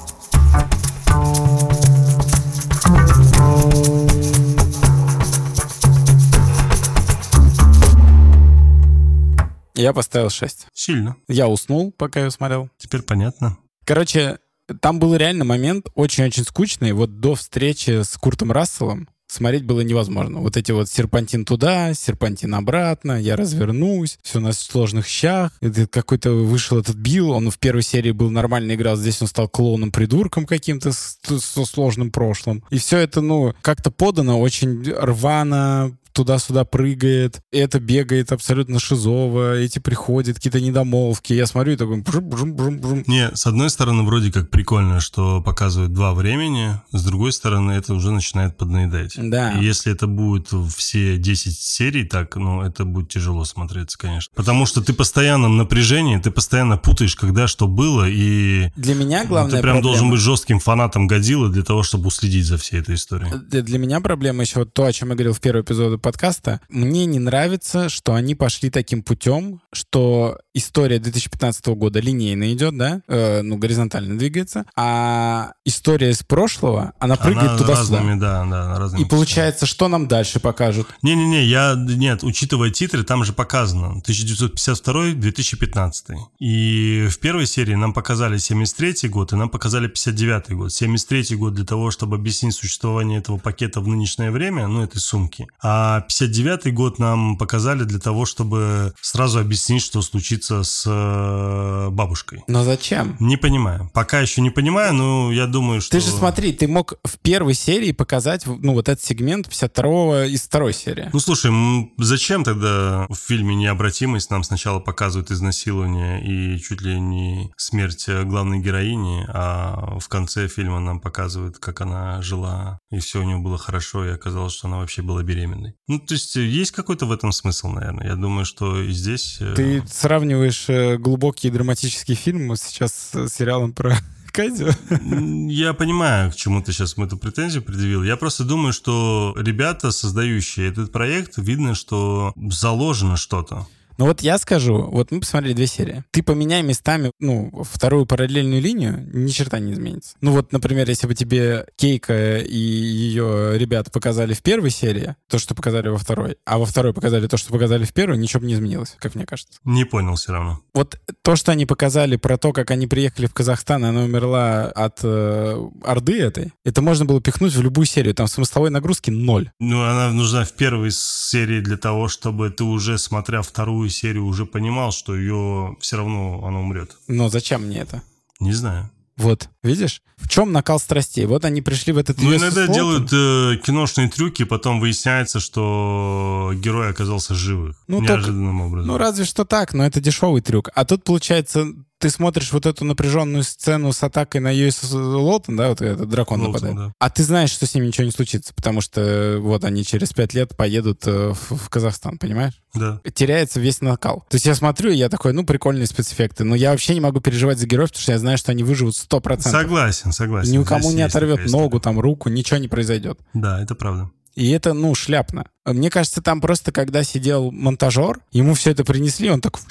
Я 9.74 9.92
поставил 9.92 10.30
6. 10.30 10.66
Сильно. 10.72 11.16
Я 11.28 11.48
уснул, 11.48 11.92
пока 11.92 12.20
я 12.20 12.30
смотрел. 12.30 12.68
Теперь 12.78 13.02
понятно. 13.02 13.58
Короче, 13.84 14.38
там 14.80 14.98
был 14.98 15.14
реально 15.16 15.44
момент 15.44 15.86
очень-очень 15.94 16.44
скучный. 16.44 16.92
Вот 16.92 17.20
до 17.20 17.34
встречи 17.34 18.02
с 18.02 18.16
Куртом 18.16 18.52
Расселом 18.52 19.08
смотреть 19.32 19.64
было 19.64 19.80
невозможно. 19.80 20.40
Вот 20.40 20.56
эти 20.56 20.72
вот 20.72 20.88
серпантин 20.88 21.44
туда, 21.44 21.94
серпантин 21.94 22.54
обратно, 22.54 23.20
я 23.20 23.34
развернусь, 23.34 24.18
все 24.22 24.40
на 24.40 24.52
сложных 24.52 25.06
щах. 25.06 25.52
Это 25.60 25.86
какой-то 25.86 26.30
вышел 26.32 26.78
этот 26.78 26.96
Билл, 26.96 27.30
он 27.30 27.50
в 27.50 27.58
первой 27.58 27.82
серии 27.82 28.10
был 28.10 28.30
нормально 28.30 28.74
играл, 28.74 28.96
здесь 28.96 29.22
он 29.22 29.28
стал 29.28 29.48
клоуном-придурком 29.48 30.46
каким-то 30.46 30.92
со 30.92 31.64
сложным 31.64 32.10
прошлым. 32.10 32.62
И 32.70 32.78
все 32.78 32.98
это, 32.98 33.20
ну, 33.20 33.54
как-то 33.62 33.90
подано 33.90 34.38
очень 34.40 34.82
рвано, 34.92 35.96
туда-сюда 36.12 36.64
прыгает, 36.64 37.40
это 37.50 37.80
бегает 37.80 38.32
абсолютно 38.32 38.78
шизово, 38.78 39.56
эти 39.58 39.78
приходят, 39.78 40.36
какие-то 40.36 40.60
недомолвки. 40.60 41.32
Я 41.32 41.46
смотрю 41.46 41.74
и 41.74 41.76
такой... 41.76 42.00
бжум, 42.00 42.28
бжум, 42.28 42.54
бжум, 42.54 42.80
бжум. 42.80 43.04
Не, 43.06 43.34
с 43.34 43.46
одной 43.46 43.70
стороны, 43.70 44.02
вроде 44.02 44.30
как 44.30 44.50
прикольно, 44.50 45.00
что 45.00 45.40
показывают 45.42 45.92
два 45.92 46.14
времени, 46.14 46.80
с 46.92 47.04
другой 47.04 47.32
стороны, 47.32 47.72
это 47.72 47.94
уже 47.94 48.10
начинает 48.10 48.56
поднаедать. 48.56 49.14
Да. 49.16 49.52
И 49.52 49.64
если 49.64 49.92
это 49.92 50.06
будет 50.06 50.48
все 50.76 51.16
10 51.16 51.58
серий, 51.58 52.04
так, 52.04 52.36
ну, 52.36 52.62
это 52.62 52.84
будет 52.84 53.08
тяжело 53.08 53.44
смотреться, 53.44 53.98
конечно. 53.98 54.32
Потому 54.34 54.66
что 54.66 54.82
ты 54.82 54.92
постоянно 54.92 55.48
в 55.48 55.52
напряжении, 55.52 56.18
ты 56.18 56.30
постоянно 56.30 56.76
путаешь, 56.76 57.16
когда 57.16 57.48
что 57.48 57.66
было, 57.66 58.08
и 58.08 58.70
Для 58.76 58.94
меня 58.94 59.24
главная 59.24 59.56
ты 59.56 59.62
прям 59.62 59.76
проблема... 59.76 59.82
должен 59.82 60.10
быть 60.10 60.20
жестким 60.20 60.60
фанатом 60.60 61.06
Годзиллы 61.06 61.50
для 61.50 61.62
того, 61.62 61.82
чтобы 61.82 62.08
уследить 62.08 62.46
за 62.46 62.58
всей 62.58 62.80
этой 62.80 62.94
историей. 62.94 63.32
Для 63.48 63.62
для 63.72 63.78
меня 63.78 64.00
проблема 64.00 64.42
еще 64.42 64.58
вот 64.58 64.74
то, 64.74 64.84
о 64.84 64.92
чем 64.92 65.08
я 65.08 65.14
говорил 65.14 65.32
в 65.32 65.40
первом 65.40 65.62
эпизоде 65.62 65.96
подкаста. 66.02 66.60
Мне 66.68 67.06
не 67.06 67.18
нравится, 67.18 67.88
что 67.88 68.12
они 68.14 68.34
пошли 68.34 68.68
таким 68.68 69.02
путем, 69.02 69.62
что 69.72 70.38
история 70.54 70.98
2015 70.98 71.66
года 71.68 72.00
линейно 72.00 72.52
идет, 72.52 72.76
да, 72.76 73.00
Э, 73.08 73.42
ну, 73.42 73.58
горизонтально 73.58 74.16
двигается, 74.18 74.64
а 74.74 75.52
история 75.64 76.10
из 76.10 76.22
прошлого, 76.22 76.94
она 76.98 77.16
прыгает 77.16 77.50
Она 77.50 77.58
туда-сюда. 77.58 77.98
разными, 77.98 78.18
да, 78.18 78.46
да, 78.46 78.78
разными. 78.78 79.02
И 79.02 79.04
получается, 79.04 79.66
что 79.66 79.88
нам 79.88 80.08
дальше 80.08 80.40
покажут? 80.40 80.88
Не-не-не, 81.02 81.44
я, 81.44 81.74
нет, 81.76 82.22
учитывая 82.22 82.70
титры, 82.70 83.04
там 83.04 83.22
же 83.24 83.34
показано 83.34 84.00
1952-2015. 84.00 86.16
И 86.38 87.08
в 87.10 87.18
первой 87.18 87.44
серии 87.46 87.74
нам 87.74 87.92
показали 87.92 88.38
73 88.38 89.08
год, 89.08 89.32
и 89.32 89.36
нам 89.36 89.50
показали 89.50 89.88
59 89.88 90.52
год. 90.52 90.72
73 90.72 91.36
год 91.36 91.54
для 91.54 91.64
того, 91.64 91.90
чтобы 91.90 92.14
объяснить 92.16 92.54
существование 92.54 93.18
этого 93.18 93.38
пакета 93.38 93.80
в 93.80 93.88
нынешнее 93.88 94.30
время, 94.30 94.68
ну, 94.68 94.82
этой 94.82 95.00
сумки. 95.00 95.48
А 95.62 95.91
59 96.00 96.72
год 96.74 96.98
нам 96.98 97.36
показали 97.36 97.84
для 97.84 97.98
того, 97.98 98.24
чтобы 98.24 98.94
сразу 99.00 99.38
объяснить, 99.38 99.82
что 99.82 100.02
случится 100.02 100.62
с 100.62 100.84
э, 100.86 101.88
бабушкой. 101.90 102.42
Но 102.46 102.64
зачем? 102.64 103.16
Не 103.20 103.36
понимаю. 103.36 103.90
Пока 103.92 104.20
еще 104.20 104.40
не 104.40 104.50
понимаю, 104.50 104.94
но 104.94 105.32
я 105.32 105.46
думаю, 105.46 105.80
что... 105.80 105.92
Ты 105.92 106.00
же 106.00 106.10
смотри, 106.10 106.52
ты 106.52 106.68
мог 106.68 106.94
в 107.04 107.18
первой 107.18 107.54
серии 107.54 107.92
показать, 107.92 108.46
ну, 108.46 108.72
вот 108.72 108.88
этот 108.88 109.04
сегмент 109.04 109.48
52-го 109.48 110.32
из 110.32 110.42
второй 110.42 110.72
серии. 110.72 111.10
Ну 111.12 111.20
слушай, 111.20 111.52
зачем 111.98 112.44
тогда 112.44 113.06
в 113.08 113.16
фильме 113.16 113.54
«Необратимость» 113.54 114.30
нам 114.30 114.42
сначала 114.42 114.80
показывают 114.80 115.30
изнасилование 115.30 116.22
и 116.22 116.58
чуть 116.58 116.80
ли 116.80 116.98
не 116.98 117.52
смерть 117.56 118.08
главной 118.08 118.60
героини, 118.60 119.24
а 119.28 119.98
в 119.98 120.08
конце 120.08 120.48
фильма 120.48 120.80
нам 120.80 121.00
показывают, 121.00 121.58
как 121.58 121.80
она 121.80 122.22
жила, 122.22 122.78
и 122.92 122.98
все 123.00 123.20
у 123.20 123.24
нее 123.24 123.38
было 123.38 123.58
хорошо, 123.58 124.04
и 124.06 124.10
оказалось, 124.10 124.52
что 124.52 124.68
она 124.68 124.76
вообще 124.78 125.02
была 125.02 125.22
беременной. 125.22 125.74
Ну, 125.88 125.98
то 125.98 126.14
есть 126.14 126.36
э, 126.36 126.44
есть 126.46 126.70
какой-то 126.72 127.06
в 127.06 127.12
этом 127.12 127.32
смысл, 127.32 127.68
наверное. 127.68 128.06
Я 128.06 128.14
думаю, 128.16 128.44
что 128.44 128.80
и 128.80 128.92
здесь... 128.92 129.38
э, 129.40 129.54
Ты 129.56 129.82
сравниваешь 129.86 130.66
э, 130.68 130.98
глубокий 130.98 131.50
драматический 131.50 132.14
фильм 132.14 132.54
сейчас 132.56 132.92
с 133.14 133.28
сериалом 133.30 133.72
про 133.72 133.96
Кадзю? 134.32 134.68
М, 134.90 135.48
Я 135.48 135.72
понимаю, 135.74 136.30
к 136.30 136.36
чему 136.36 136.62
ты 136.62 136.72
сейчас 136.72 136.96
эту 136.98 137.16
претензию 137.16 137.62
предъявил. 137.62 138.02
Я 138.02 138.16
просто 138.16 138.44
думаю, 138.44 138.72
что 138.72 139.34
ребята, 139.38 139.90
создающие 139.90 140.68
этот 140.68 140.92
проект, 140.92 141.38
видно, 141.38 141.74
что 141.74 142.32
заложено 142.36 143.16
что-то. 143.16 143.66
Ну 143.98 144.06
вот 144.06 144.20
я 144.20 144.38
скажу, 144.38 144.82
вот 144.90 145.10
мы 145.10 145.20
посмотрели 145.20 145.52
две 145.52 145.66
серии. 145.66 146.04
Ты 146.10 146.22
поменяй 146.22 146.62
местами, 146.62 147.12
ну, 147.20 147.64
вторую 147.70 148.06
параллельную 148.06 148.60
линию, 148.60 149.08
ни 149.12 149.28
черта 149.28 149.58
не 149.58 149.72
изменится. 149.72 150.16
Ну 150.20 150.32
вот, 150.32 150.52
например, 150.52 150.88
если 150.88 151.06
бы 151.06 151.14
тебе 151.14 151.66
Кейка 151.76 152.38
и 152.38 152.56
ее 152.56 153.58
ребят 153.58 153.90
показали 153.92 154.34
в 154.34 154.42
первой 154.42 154.70
серии, 154.70 155.16
то, 155.28 155.38
что 155.38 155.54
показали 155.54 155.88
во 155.88 155.98
второй, 155.98 156.36
а 156.44 156.58
во 156.58 156.66
второй 156.66 156.92
показали 156.92 157.26
то, 157.26 157.36
что 157.36 157.52
показали 157.52 157.84
в 157.84 157.92
первой, 157.92 158.18
ничего 158.18 158.40
бы 158.40 158.46
не 158.46 158.54
изменилось, 158.54 158.96
как 158.98 159.14
мне 159.14 159.26
кажется. 159.26 159.58
Не 159.64 159.84
понял 159.84 160.14
все 160.14 160.32
равно. 160.32 160.60
Вот 160.74 160.98
то, 161.22 161.36
что 161.36 161.52
они 161.52 161.66
показали 161.66 162.16
про 162.16 162.38
то, 162.38 162.52
как 162.52 162.70
они 162.70 162.86
приехали 162.86 163.26
в 163.26 163.34
Казахстан, 163.34 163.84
и 163.84 163.88
она 163.88 164.02
умерла 164.02 164.66
от 164.66 165.00
э, 165.02 165.68
Орды 165.84 166.20
этой, 166.20 166.52
это 166.64 166.82
можно 166.82 167.04
было 167.04 167.20
пихнуть 167.20 167.54
в 167.54 167.62
любую 167.62 167.86
серию. 167.86 168.14
Там 168.14 168.26
смысловой 168.26 168.70
нагрузки 168.70 169.10
ноль. 169.10 169.50
Ну, 169.60 169.82
она 169.82 170.10
нужна 170.10 170.44
в 170.44 170.52
первой 170.52 170.90
серии 170.90 171.60
для 171.60 171.76
того, 171.76 172.08
чтобы 172.08 172.50
ты 172.50 172.64
уже, 172.64 172.98
смотря 172.98 173.42
вторую 173.42 173.81
серию, 173.90 174.26
уже 174.26 174.46
понимал, 174.46 174.92
что 174.92 175.14
ее 175.16 175.76
все 175.80 175.96
равно 175.96 176.44
она 176.46 176.60
умрет. 176.60 176.96
Но 177.08 177.28
зачем 177.28 177.62
мне 177.66 177.78
это? 177.80 178.02
Не 178.40 178.52
знаю. 178.52 178.90
Вот, 179.16 179.48
видишь? 179.62 180.02
В 180.16 180.28
чем 180.28 180.52
накал 180.52 180.78
страстей? 180.80 181.26
Вот 181.26 181.44
они 181.44 181.60
пришли 181.60 181.92
в 181.92 181.98
этот 181.98 182.20
Ну, 182.20 182.34
иногда 182.34 182.64
Slaughter. 182.64 182.74
делают 182.74 183.12
э, 183.12 183.58
киношные 183.64 184.08
трюки, 184.08 184.44
потом 184.44 184.80
выясняется, 184.80 185.38
что 185.38 186.52
герой 186.54 186.88
оказался 186.90 187.34
живых. 187.34 187.76
Ну, 187.88 188.00
неожиданным 188.00 188.62
образом. 188.62 188.88
Ну, 188.88 188.98
разве 188.98 189.24
что 189.26 189.44
так, 189.44 189.74
но 189.74 189.84
это 189.84 190.00
дешевый 190.00 190.40
трюк. 190.40 190.70
А 190.74 190.84
тут, 190.84 191.04
получается, 191.04 191.66
ты 192.02 192.10
смотришь 192.10 192.52
вот 192.52 192.66
эту 192.66 192.84
напряженную 192.84 193.44
сцену 193.44 193.92
с 193.92 194.02
атакой 194.02 194.40
на 194.40 194.52
USS 194.52 194.92
Лотон, 194.92 195.56
да, 195.56 195.68
вот 195.68 195.80
этот 195.80 196.08
дракон 196.08 196.40
Лотон, 196.40 196.52
нападает. 196.52 196.76
да. 196.76 196.92
А 196.98 197.10
ты 197.10 197.22
знаешь, 197.22 197.50
что 197.50 197.64
с 197.64 197.74
ними 197.76 197.86
ничего 197.86 198.04
не 198.04 198.10
случится, 198.10 198.52
потому 198.52 198.80
что 198.80 199.00
э, 199.00 199.38
вот 199.38 199.62
они 199.62 199.84
через 199.84 200.12
пять 200.12 200.34
лет 200.34 200.56
поедут 200.56 201.06
э, 201.06 201.32
в, 201.32 201.56
в 201.56 201.68
Казахстан, 201.68 202.18
понимаешь? 202.18 202.54
Да. 202.74 203.00
теряется 203.14 203.60
весь 203.60 203.82
накал. 203.82 204.24
То 204.28 204.34
есть 204.34 204.46
я 204.46 204.56
смотрю, 204.56 204.90
и 204.90 204.96
я 204.96 205.08
такой, 205.08 205.32
ну, 205.32 205.44
прикольные 205.44 205.86
спецэффекты, 205.86 206.42
но 206.42 206.56
я 206.56 206.72
вообще 206.72 206.94
не 206.94 207.00
могу 207.00 207.20
переживать 207.20 207.58
за 207.58 207.68
героев, 207.68 207.90
потому 207.90 208.02
что 208.02 208.12
я 208.12 208.18
знаю, 208.18 208.36
что 208.36 208.50
они 208.50 208.64
выживут 208.64 208.96
100%. 208.96 209.42
Согласен, 209.42 210.10
согласен. 210.10 210.50
Ни 210.50 210.58
у 210.58 210.64
кому 210.64 210.88
Здесь 210.88 210.94
не 210.94 211.02
оторвет 211.02 211.48
ногу, 211.52 211.78
там, 211.78 212.00
руку, 212.00 212.30
ничего 212.30 212.58
не 212.58 212.66
произойдет. 212.66 213.20
Да, 213.32 213.62
это 213.62 213.76
правда. 213.76 214.10
И 214.34 214.50
это, 214.50 214.72
ну, 214.72 214.92
шляпно. 214.94 215.46
Мне 215.64 215.88
кажется, 215.88 216.20
там 216.20 216.40
просто, 216.40 216.72
когда 216.72 217.04
сидел 217.04 217.52
монтажер, 217.52 218.18
ему 218.32 218.54
все 218.54 218.70
это 218.70 218.84
принесли, 218.84 219.30
он 219.30 219.40
такой, 219.40 219.62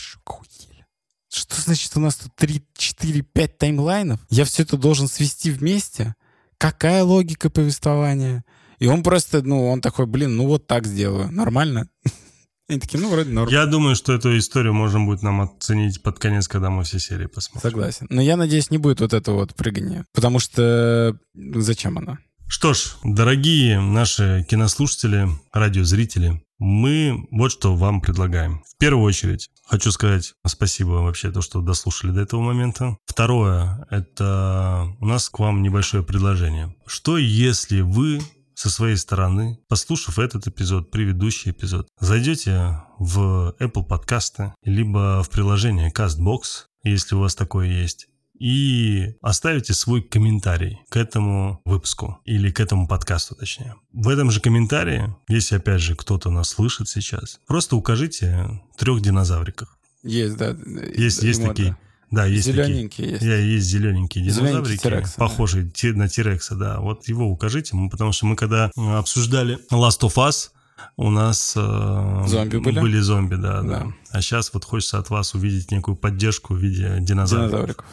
что, 1.33 1.61
значит 1.61 1.95
у 1.95 1.99
нас 1.99 2.15
тут 2.15 2.35
3, 2.35 2.63
4, 2.75 3.21
5 3.21 3.57
таймлайнов? 3.57 4.19
Я 4.29 4.45
все 4.45 4.63
это 4.63 4.77
должен 4.77 5.07
свести 5.07 5.51
вместе? 5.51 6.15
Какая 6.57 7.03
логика 7.03 7.49
повествования? 7.49 8.43
И 8.79 8.87
он 8.87 9.03
просто, 9.03 9.41
ну, 9.41 9.69
он 9.69 9.79
такой, 9.79 10.07
блин, 10.07 10.35
ну 10.35 10.47
вот 10.47 10.67
так 10.67 10.85
сделаю. 10.85 11.31
Нормально? 11.31 11.87
Они 12.67 12.79
такие, 12.79 12.99
ну, 12.99 13.09
вроде 13.09 13.31
норм. 13.31 13.49
Я 13.49 13.65
думаю, 13.65 13.95
что 13.95 14.13
эту 14.13 14.37
историю 14.37 14.73
можно 14.73 15.01
будет 15.01 15.21
нам 15.23 15.41
оценить 15.41 16.01
под 16.01 16.19
конец, 16.19 16.47
когда 16.47 16.69
мы 16.69 16.83
все 16.83 16.99
серии 16.99 17.27
посмотрим. 17.27 17.69
Согласен. 17.69 18.07
Но 18.09 18.21
я 18.21 18.37
надеюсь, 18.37 18.71
не 18.71 18.77
будет 18.77 19.01
вот 19.01 19.13
этого 19.13 19.37
вот 19.37 19.55
прыгания. 19.55 20.05
Потому 20.13 20.39
что 20.39 21.17
зачем 21.33 21.97
оно? 21.97 22.17
Что 22.47 22.73
ж, 22.73 22.95
дорогие 23.03 23.79
наши 23.79 24.45
кинослушатели, 24.49 25.29
радиозрители, 25.53 26.43
мы 26.59 27.27
вот 27.31 27.51
что 27.51 27.75
вам 27.75 28.01
предлагаем. 28.01 28.61
В 28.67 28.77
первую 28.77 29.05
очередь, 29.05 29.49
хочу 29.71 29.91
сказать 29.91 30.33
спасибо 30.45 30.89
вообще, 30.89 31.31
то, 31.31 31.41
что 31.41 31.61
дослушали 31.61 32.11
до 32.11 32.21
этого 32.21 32.41
момента. 32.41 32.97
Второе, 33.05 33.87
это 33.89 34.93
у 34.99 35.05
нас 35.05 35.29
к 35.29 35.39
вам 35.39 35.63
небольшое 35.63 36.03
предложение. 36.03 36.75
Что 36.85 37.17
если 37.17 37.79
вы 37.79 38.19
со 38.53 38.69
своей 38.69 38.97
стороны, 38.97 39.59
послушав 39.69 40.19
этот 40.19 40.45
эпизод, 40.45 40.91
предыдущий 40.91 41.51
эпизод, 41.51 41.87
зайдете 41.99 42.83
в 42.99 43.55
Apple 43.59 43.83
подкасты, 43.83 44.53
либо 44.63 45.23
в 45.23 45.29
приложение 45.29 45.89
CastBox, 45.89 46.65
если 46.83 47.15
у 47.15 47.19
вас 47.19 47.33
такое 47.33 47.67
есть, 47.67 48.07
и 48.41 49.13
оставите 49.21 49.75
свой 49.75 50.01
комментарий 50.01 50.79
к 50.89 50.97
этому 50.97 51.61
выпуску 51.63 52.19
или 52.25 52.49
к 52.49 52.59
этому 52.59 52.87
подкасту, 52.87 53.35
точнее. 53.35 53.75
В 53.93 54.09
этом 54.09 54.31
же 54.31 54.41
комментарии, 54.41 55.15
если 55.27 55.57
опять 55.57 55.79
же 55.79 55.95
кто-то 55.95 56.31
нас 56.31 56.49
слышит 56.49 56.89
сейчас, 56.89 57.39
просто 57.45 57.75
укажите 57.75 58.59
трех 58.77 58.99
динозавриков. 59.01 59.69
Есть, 60.01 60.37
да. 60.37 60.57
Есть, 60.95 61.21
есть 61.21 61.43
такие. 61.43 61.77
Да, 62.09 62.25
есть 62.25 62.47
Зелененькие 62.47 63.13
такие. 63.13 63.31
есть. 63.31 63.53
Есть 63.53 63.67
зелененькие 63.67 64.25
динозаврики, 64.25 64.81
T-Rex, 64.81 65.15
похожие 65.17 65.65
да. 65.65 65.89
на 65.93 66.09
Тирекса, 66.09 66.55
да. 66.55 66.79
Вот 66.79 67.07
его 67.07 67.27
укажите, 67.27 67.77
потому 67.91 68.11
что 68.11 68.25
мы 68.25 68.35
когда 68.35 68.71
обсуждали 68.75 69.59
Last 69.71 70.01
of 70.01 70.15
Us, 70.15 70.49
у 70.97 71.11
нас 71.11 71.53
э, 71.55 72.23
зомби 72.27 72.57
были? 72.57 72.79
были 72.79 72.99
зомби, 72.99 73.35
да, 73.35 73.61
да, 73.61 73.67
Да. 73.67 73.87
А 74.09 74.21
сейчас 74.21 74.51
вот 74.51 74.65
хочется 74.65 74.97
от 74.97 75.11
вас 75.11 75.35
увидеть 75.35 75.69
некую 75.69 75.95
поддержку 75.95 76.55
в 76.55 76.57
виде 76.57 76.97
динозавриков. 76.99 77.51
Динозавриков. 77.51 77.85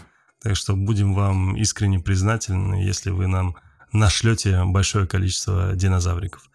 Так 0.43 0.57
что 0.57 0.76
будем 0.76 1.14
вам 1.14 1.57
искренне 1.57 1.99
признательны, 1.99 2.76
если 2.76 3.11
вы 3.11 3.26
нам 3.26 3.57
нашлете 3.93 4.64
большое 4.64 5.07
количество 5.07 5.72
динозавриков. 5.74 6.49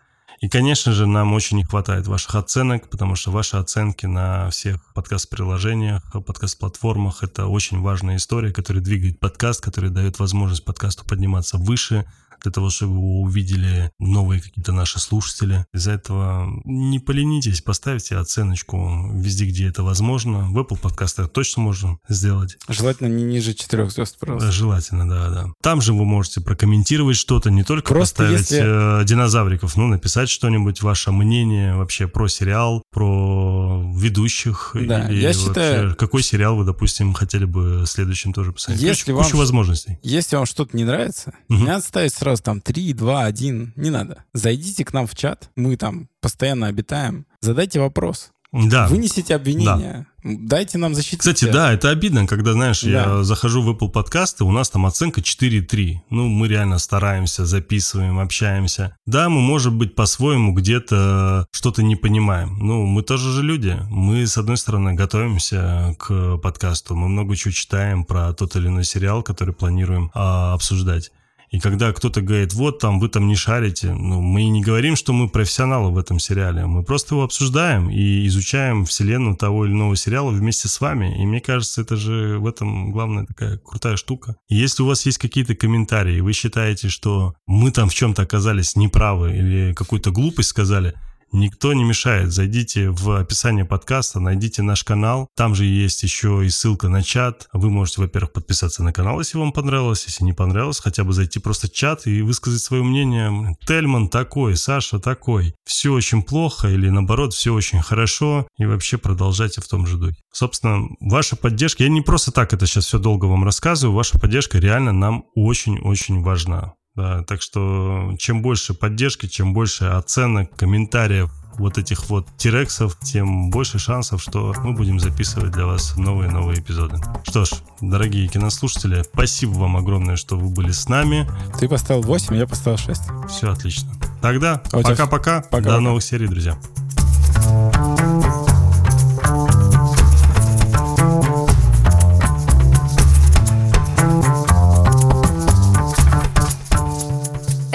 И, 0.44 0.50
конечно 0.50 0.92
же, 0.92 1.06
нам 1.08 1.32
очень 1.32 1.58
не 1.58 1.64
хватает 1.64 2.06
ваших 2.08 2.36
оценок, 2.36 2.90
потому 2.90 3.16
что 3.16 3.32
ваши 3.32 3.56
оценки 3.56 4.06
на 4.06 4.50
всех 4.50 4.82
подкаст-приложениях, 4.94 6.02
подкаст-платформах— 6.12 7.20
это 7.24 7.48
очень 7.48 7.80
важная 7.80 8.18
история, 8.18 8.52
которая 8.52 8.84
двигает 8.84 9.20
подкаст, 9.22 9.62
которая 9.62 9.90
дает 9.90 10.20
возможность 10.20 10.66
подкасту 10.66 11.06
подниматься 11.06 11.58
выше, 11.58 12.06
для 12.44 12.52
того, 12.52 12.70
чтобы 12.70 12.94
его 12.94 13.22
увидели 13.22 13.91
новые 14.00 14.41
какие-то 14.41 14.72
наши 14.74 15.00
слушатели. 15.00 15.66
Из-за 15.74 15.91
этого 15.94 16.62
не 16.66 17.00
поленитесь, 17.00 17.62
поставьте 17.62 18.18
оценочку 18.18 19.10
везде, 19.14 19.46
где 19.46 19.68
это 19.68 19.84
возможно. 19.84 20.50
В 20.52 20.58
Apple 20.60 20.78
подкастах 20.78 21.30
точно 21.32 21.62
можно 21.64 21.98
сделать. 22.10 22.58
Желательно 22.68 23.08
не 23.08 23.24
ниже 23.24 23.54
четырех 23.54 23.91
звезд, 23.91 24.18
пожалуйста. 24.20 24.52
Желательно, 24.52 25.08
да, 25.10 25.30
да. 25.30 25.48
Там 25.62 25.82
же 25.82 25.94
вы 25.94 26.06
можете 26.06 26.41
прокомментировать 26.41 27.16
что-то, 27.18 27.50
не 27.50 27.64
только 27.64 27.94
Просто 27.94 28.24
поставить 28.24 28.52
если- 28.52 29.02
э, 29.02 29.06
динозавриков, 29.06 29.76
ну, 29.78 29.88
написать 29.88 30.30
что-нибудь, 30.30 30.82
ваше 30.82 31.12
мнение 31.12 31.76
вообще 31.76 32.08
про 32.08 32.28
сериал, 32.28 32.84
про 32.91 33.84
ведущих. 33.96 34.72
Да, 34.80 35.08
или 35.10 35.22
я 35.22 35.28
вообще 35.30 35.39
считаю- 35.46 35.96
Какой 35.96 36.24
сериал 36.24 36.56
вы, 36.58 36.66
допустим, 36.66 37.14
хотели 37.14 37.46
бы 37.46 37.84
следующим 37.88 38.34
тоже 38.34 38.52
посмотреть. 38.52 38.84
Если 38.84 39.04
Короче, 39.06 39.14
вам 39.14 39.24
куча 39.26 39.36
возможностей. 39.38 40.00
Если 40.04 40.36
вам 40.36 40.46
что-то 40.46 40.76
не 40.76 40.84
нравится, 40.84 41.34
Мгм. 41.48 41.60
не 41.62 41.68
надо 41.68 41.84
ставить 41.86 42.14
сразу 42.14 42.33
там 42.42 42.62
3, 42.62 42.94
2, 42.94 43.24
1. 43.26 43.74
Не 43.76 43.90
надо. 43.90 44.24
Зайдите 44.34 44.86
к 44.86 44.94
нам 44.94 45.08
в 45.08 45.16
чат. 45.16 45.50
Мы 45.56 45.76
там 45.78 46.10
постоянно 46.22 46.68
обитаем. 46.68 47.26
Задайте 47.42 47.80
вопрос. 47.80 48.30
Да. 48.54 48.88
Вынесите 48.88 49.34
обвинения. 49.34 50.06
Дайте 50.24 50.78
нам 50.78 50.94
защитить. 50.94 51.20
Кстати, 51.20 51.46
себя. 51.46 51.54
да, 51.54 51.74
это 51.74 51.90
обидно, 51.90 52.28
когда, 52.28 52.54
знаешь, 52.54 52.84
я 52.84 53.04
Да. 53.06 53.24
захожу 53.24 53.64
в 53.64 53.70
Apple 53.72 53.90
подкасты, 53.90 54.44
у 54.44 54.52
нас 54.52 54.70
там 54.70 54.86
оценка 54.86 55.22
4,3. 55.22 56.02
Ну, 56.12 56.28
мы 56.30 56.48
реально 56.48 56.78
стараемся, 56.78 57.46
записываем, 57.48 58.20
общаемся. 58.20 58.96
Да, 59.08 59.28
мы, 59.30 59.42
может 59.42 59.74
быть, 59.74 59.96
по-своему 59.96 60.54
где-то 60.54 61.48
что-то 61.52 61.82
не 61.82 61.96
понимаем. 61.96 62.58
Ну, 62.60 62.86
мы 62.86 63.02
тоже 63.02 63.32
же 63.34 63.42
люди. 63.42 63.76
Мы, 63.90 64.28
с 64.28 64.38
одной 64.38 64.58
стороны, 64.58 64.94
готовимся 64.94 65.96
к 65.98 66.38
подкасту, 66.38 66.96
мы 66.96 67.10
много 67.10 67.36
чего 67.36 67.52
читаем 67.52 68.06
про 68.06 68.34
тот 68.34 68.56
или 68.56 68.68
иной 68.68 68.86
сериал, 68.86 69.24
который 69.24 69.54
планируем 69.56 70.12
а, 70.14 70.54
обсуждать. 70.54 71.12
И 71.54 71.60
когда 71.60 71.93
кто-то 71.93 72.22
говорит, 72.22 72.54
вот 72.54 72.80
там, 72.80 72.99
вы 72.99 73.10
там 73.10 73.28
не 73.28 73.36
шарите, 73.36 73.93
ну, 73.93 74.22
мы 74.22 74.45
не 74.45 74.64
говорим, 74.64 74.95
что 74.95 75.14
мы 75.14 75.30
профессионалы 75.30 75.91
в 75.91 75.99
этом 75.99 76.18
сериале. 76.18 76.66
Мы 76.66 76.84
просто 76.84 77.14
его 77.14 77.24
обсуждаем 77.24 77.91
и 77.91 78.26
изучаем 78.26 78.86
вселенную 78.86 79.36
того 79.36 79.66
или 79.66 79.72
иного 79.72 79.95
сериала 79.95 80.32
вместе 80.32 80.68
с 80.68 80.82
вами. 80.82 81.22
И 81.22 81.28
мне 81.28 81.41
кажется, 81.41 81.82
это 81.82 81.95
же 81.95 82.39
в 82.39 82.47
этом 82.47 82.91
главная 82.91 83.28
такая 83.28 83.60
крутая 83.60 83.97
штука. 83.97 84.36
И 84.49 84.56
если 84.56 84.82
у 84.82 84.88
вас 84.88 85.06
есть 85.06 85.20
какие-то 85.20 85.54
комментарии, 85.54 86.22
вы 86.22 86.34
считаете, 86.34 86.89
что 86.89 87.36
мы 87.45 87.70
там 87.70 87.88
в 87.88 87.93
чем-то 87.93 88.24
оказались 88.24 88.76
неправы 88.76 89.38
или 89.38 89.74
какую-то 89.74 90.10
глупость 90.10 90.49
сказали, 90.49 90.95
Никто 91.34 91.74
не 91.74 91.84
мешает. 91.84 92.32
Зайдите 92.32 92.92
в 92.92 93.10
описание 93.20 93.66
подкаста, 93.66 94.20
найдите 94.20 94.62
наш 94.62 94.84
канал. 94.84 95.28
Там 95.36 95.56
же 95.56 95.66
есть 95.66 96.04
еще 96.04 96.46
и 96.46 96.50
ссылка 96.50 96.90
на 96.90 97.02
чат. 97.02 97.48
Вы 97.54 97.72
можете, 97.72 98.02
во-первых, 98.02 98.34
подписаться 98.34 98.84
на 98.84 98.94
канал, 98.94 99.18
если 99.18 99.40
вам 99.40 99.52
понравилось. 99.52 100.06
Если 100.06 100.24
не 100.24 100.34
понравилось, 100.34 100.80
хотя 100.80 101.04
бы 101.04 101.12
зайти 101.12 101.40
просто 101.40 101.68
в 101.68 101.72
чат 101.72 102.06
и 102.06 102.22
высказать 102.22 102.62
свое 102.62 102.84
мнение. 102.84 103.58
Тельман 103.66 104.10
такой, 104.10 104.56
Саша 104.56 105.00
такой. 105.00 105.56
Все 105.66 105.92
очень 105.92 106.22
плохо 106.22 106.68
или 106.68 106.90
наоборот, 106.90 107.34
все 107.34 107.52
очень 107.52 107.82
хорошо. 107.82 108.48
И 108.60 108.66
вообще 108.66 109.00
продолжайте 109.00 109.60
в 109.60 109.68
том 109.68 109.88
же 109.88 109.98
духе. 109.98 110.18
Собственно, 110.32 110.88
ваша 111.00 111.36
поддержка, 111.36 111.82
я 111.82 111.90
не 111.90 112.02
просто 112.02 112.32
так 112.32 112.54
это 112.54 112.68
сейчас 112.68 112.86
все 112.86 113.00
долго 113.00 113.26
вам 113.26 113.44
рассказываю, 113.44 113.96
ваша 113.96 114.20
поддержка 114.20 114.60
реально 114.60 114.92
нам 114.92 115.26
очень-очень 115.34 116.22
важна. 116.22 116.74
Да, 116.96 117.24
так 117.24 117.41
что 117.41 118.14
чем 118.20 118.41
больше 118.44 118.74
поддержки, 118.76 119.28
чем 119.28 119.54
больше 119.54 119.86
оценок, 119.86 120.56
комментариев, 120.56 121.32
вот 121.58 121.78
этих 121.78 122.10
вот 122.10 122.28
тирексов, 122.38 122.98
тем 123.00 123.50
больше 123.50 123.80
шансов, 123.80 124.22
что 124.22 124.54
мы 124.64 124.74
будем 124.74 125.00
записывать 125.00 125.52
для 125.52 125.66
вас 125.66 125.96
новые-новые 125.98 126.60
эпизоды. 126.60 126.98
Что 127.24 127.46
ж, 127.46 127.52
дорогие 127.82 128.28
кинослушатели, 128.28 129.04
спасибо 129.04 129.52
вам 129.52 129.78
огромное, 129.78 130.16
что 130.16 130.36
вы 130.38 130.50
были 130.50 130.72
с 130.72 130.88
нами. 130.89 131.28
Ты 131.60 131.68
поставил 131.68 132.02
8, 132.02 132.36
я 132.36 132.48
поставил 132.48 132.78
6. 132.78 133.02
Все 133.30 133.52
отлично. 133.52 133.91
Тогда 134.22 134.62
А 134.72 134.78
у 134.78 134.84
тебя 134.84 134.91
пока-пока. 134.91 135.41
До 135.41 135.48
пока-пока. 135.50 135.80
новых 135.80 136.04
серий, 136.04 136.28
друзья. 136.28 136.58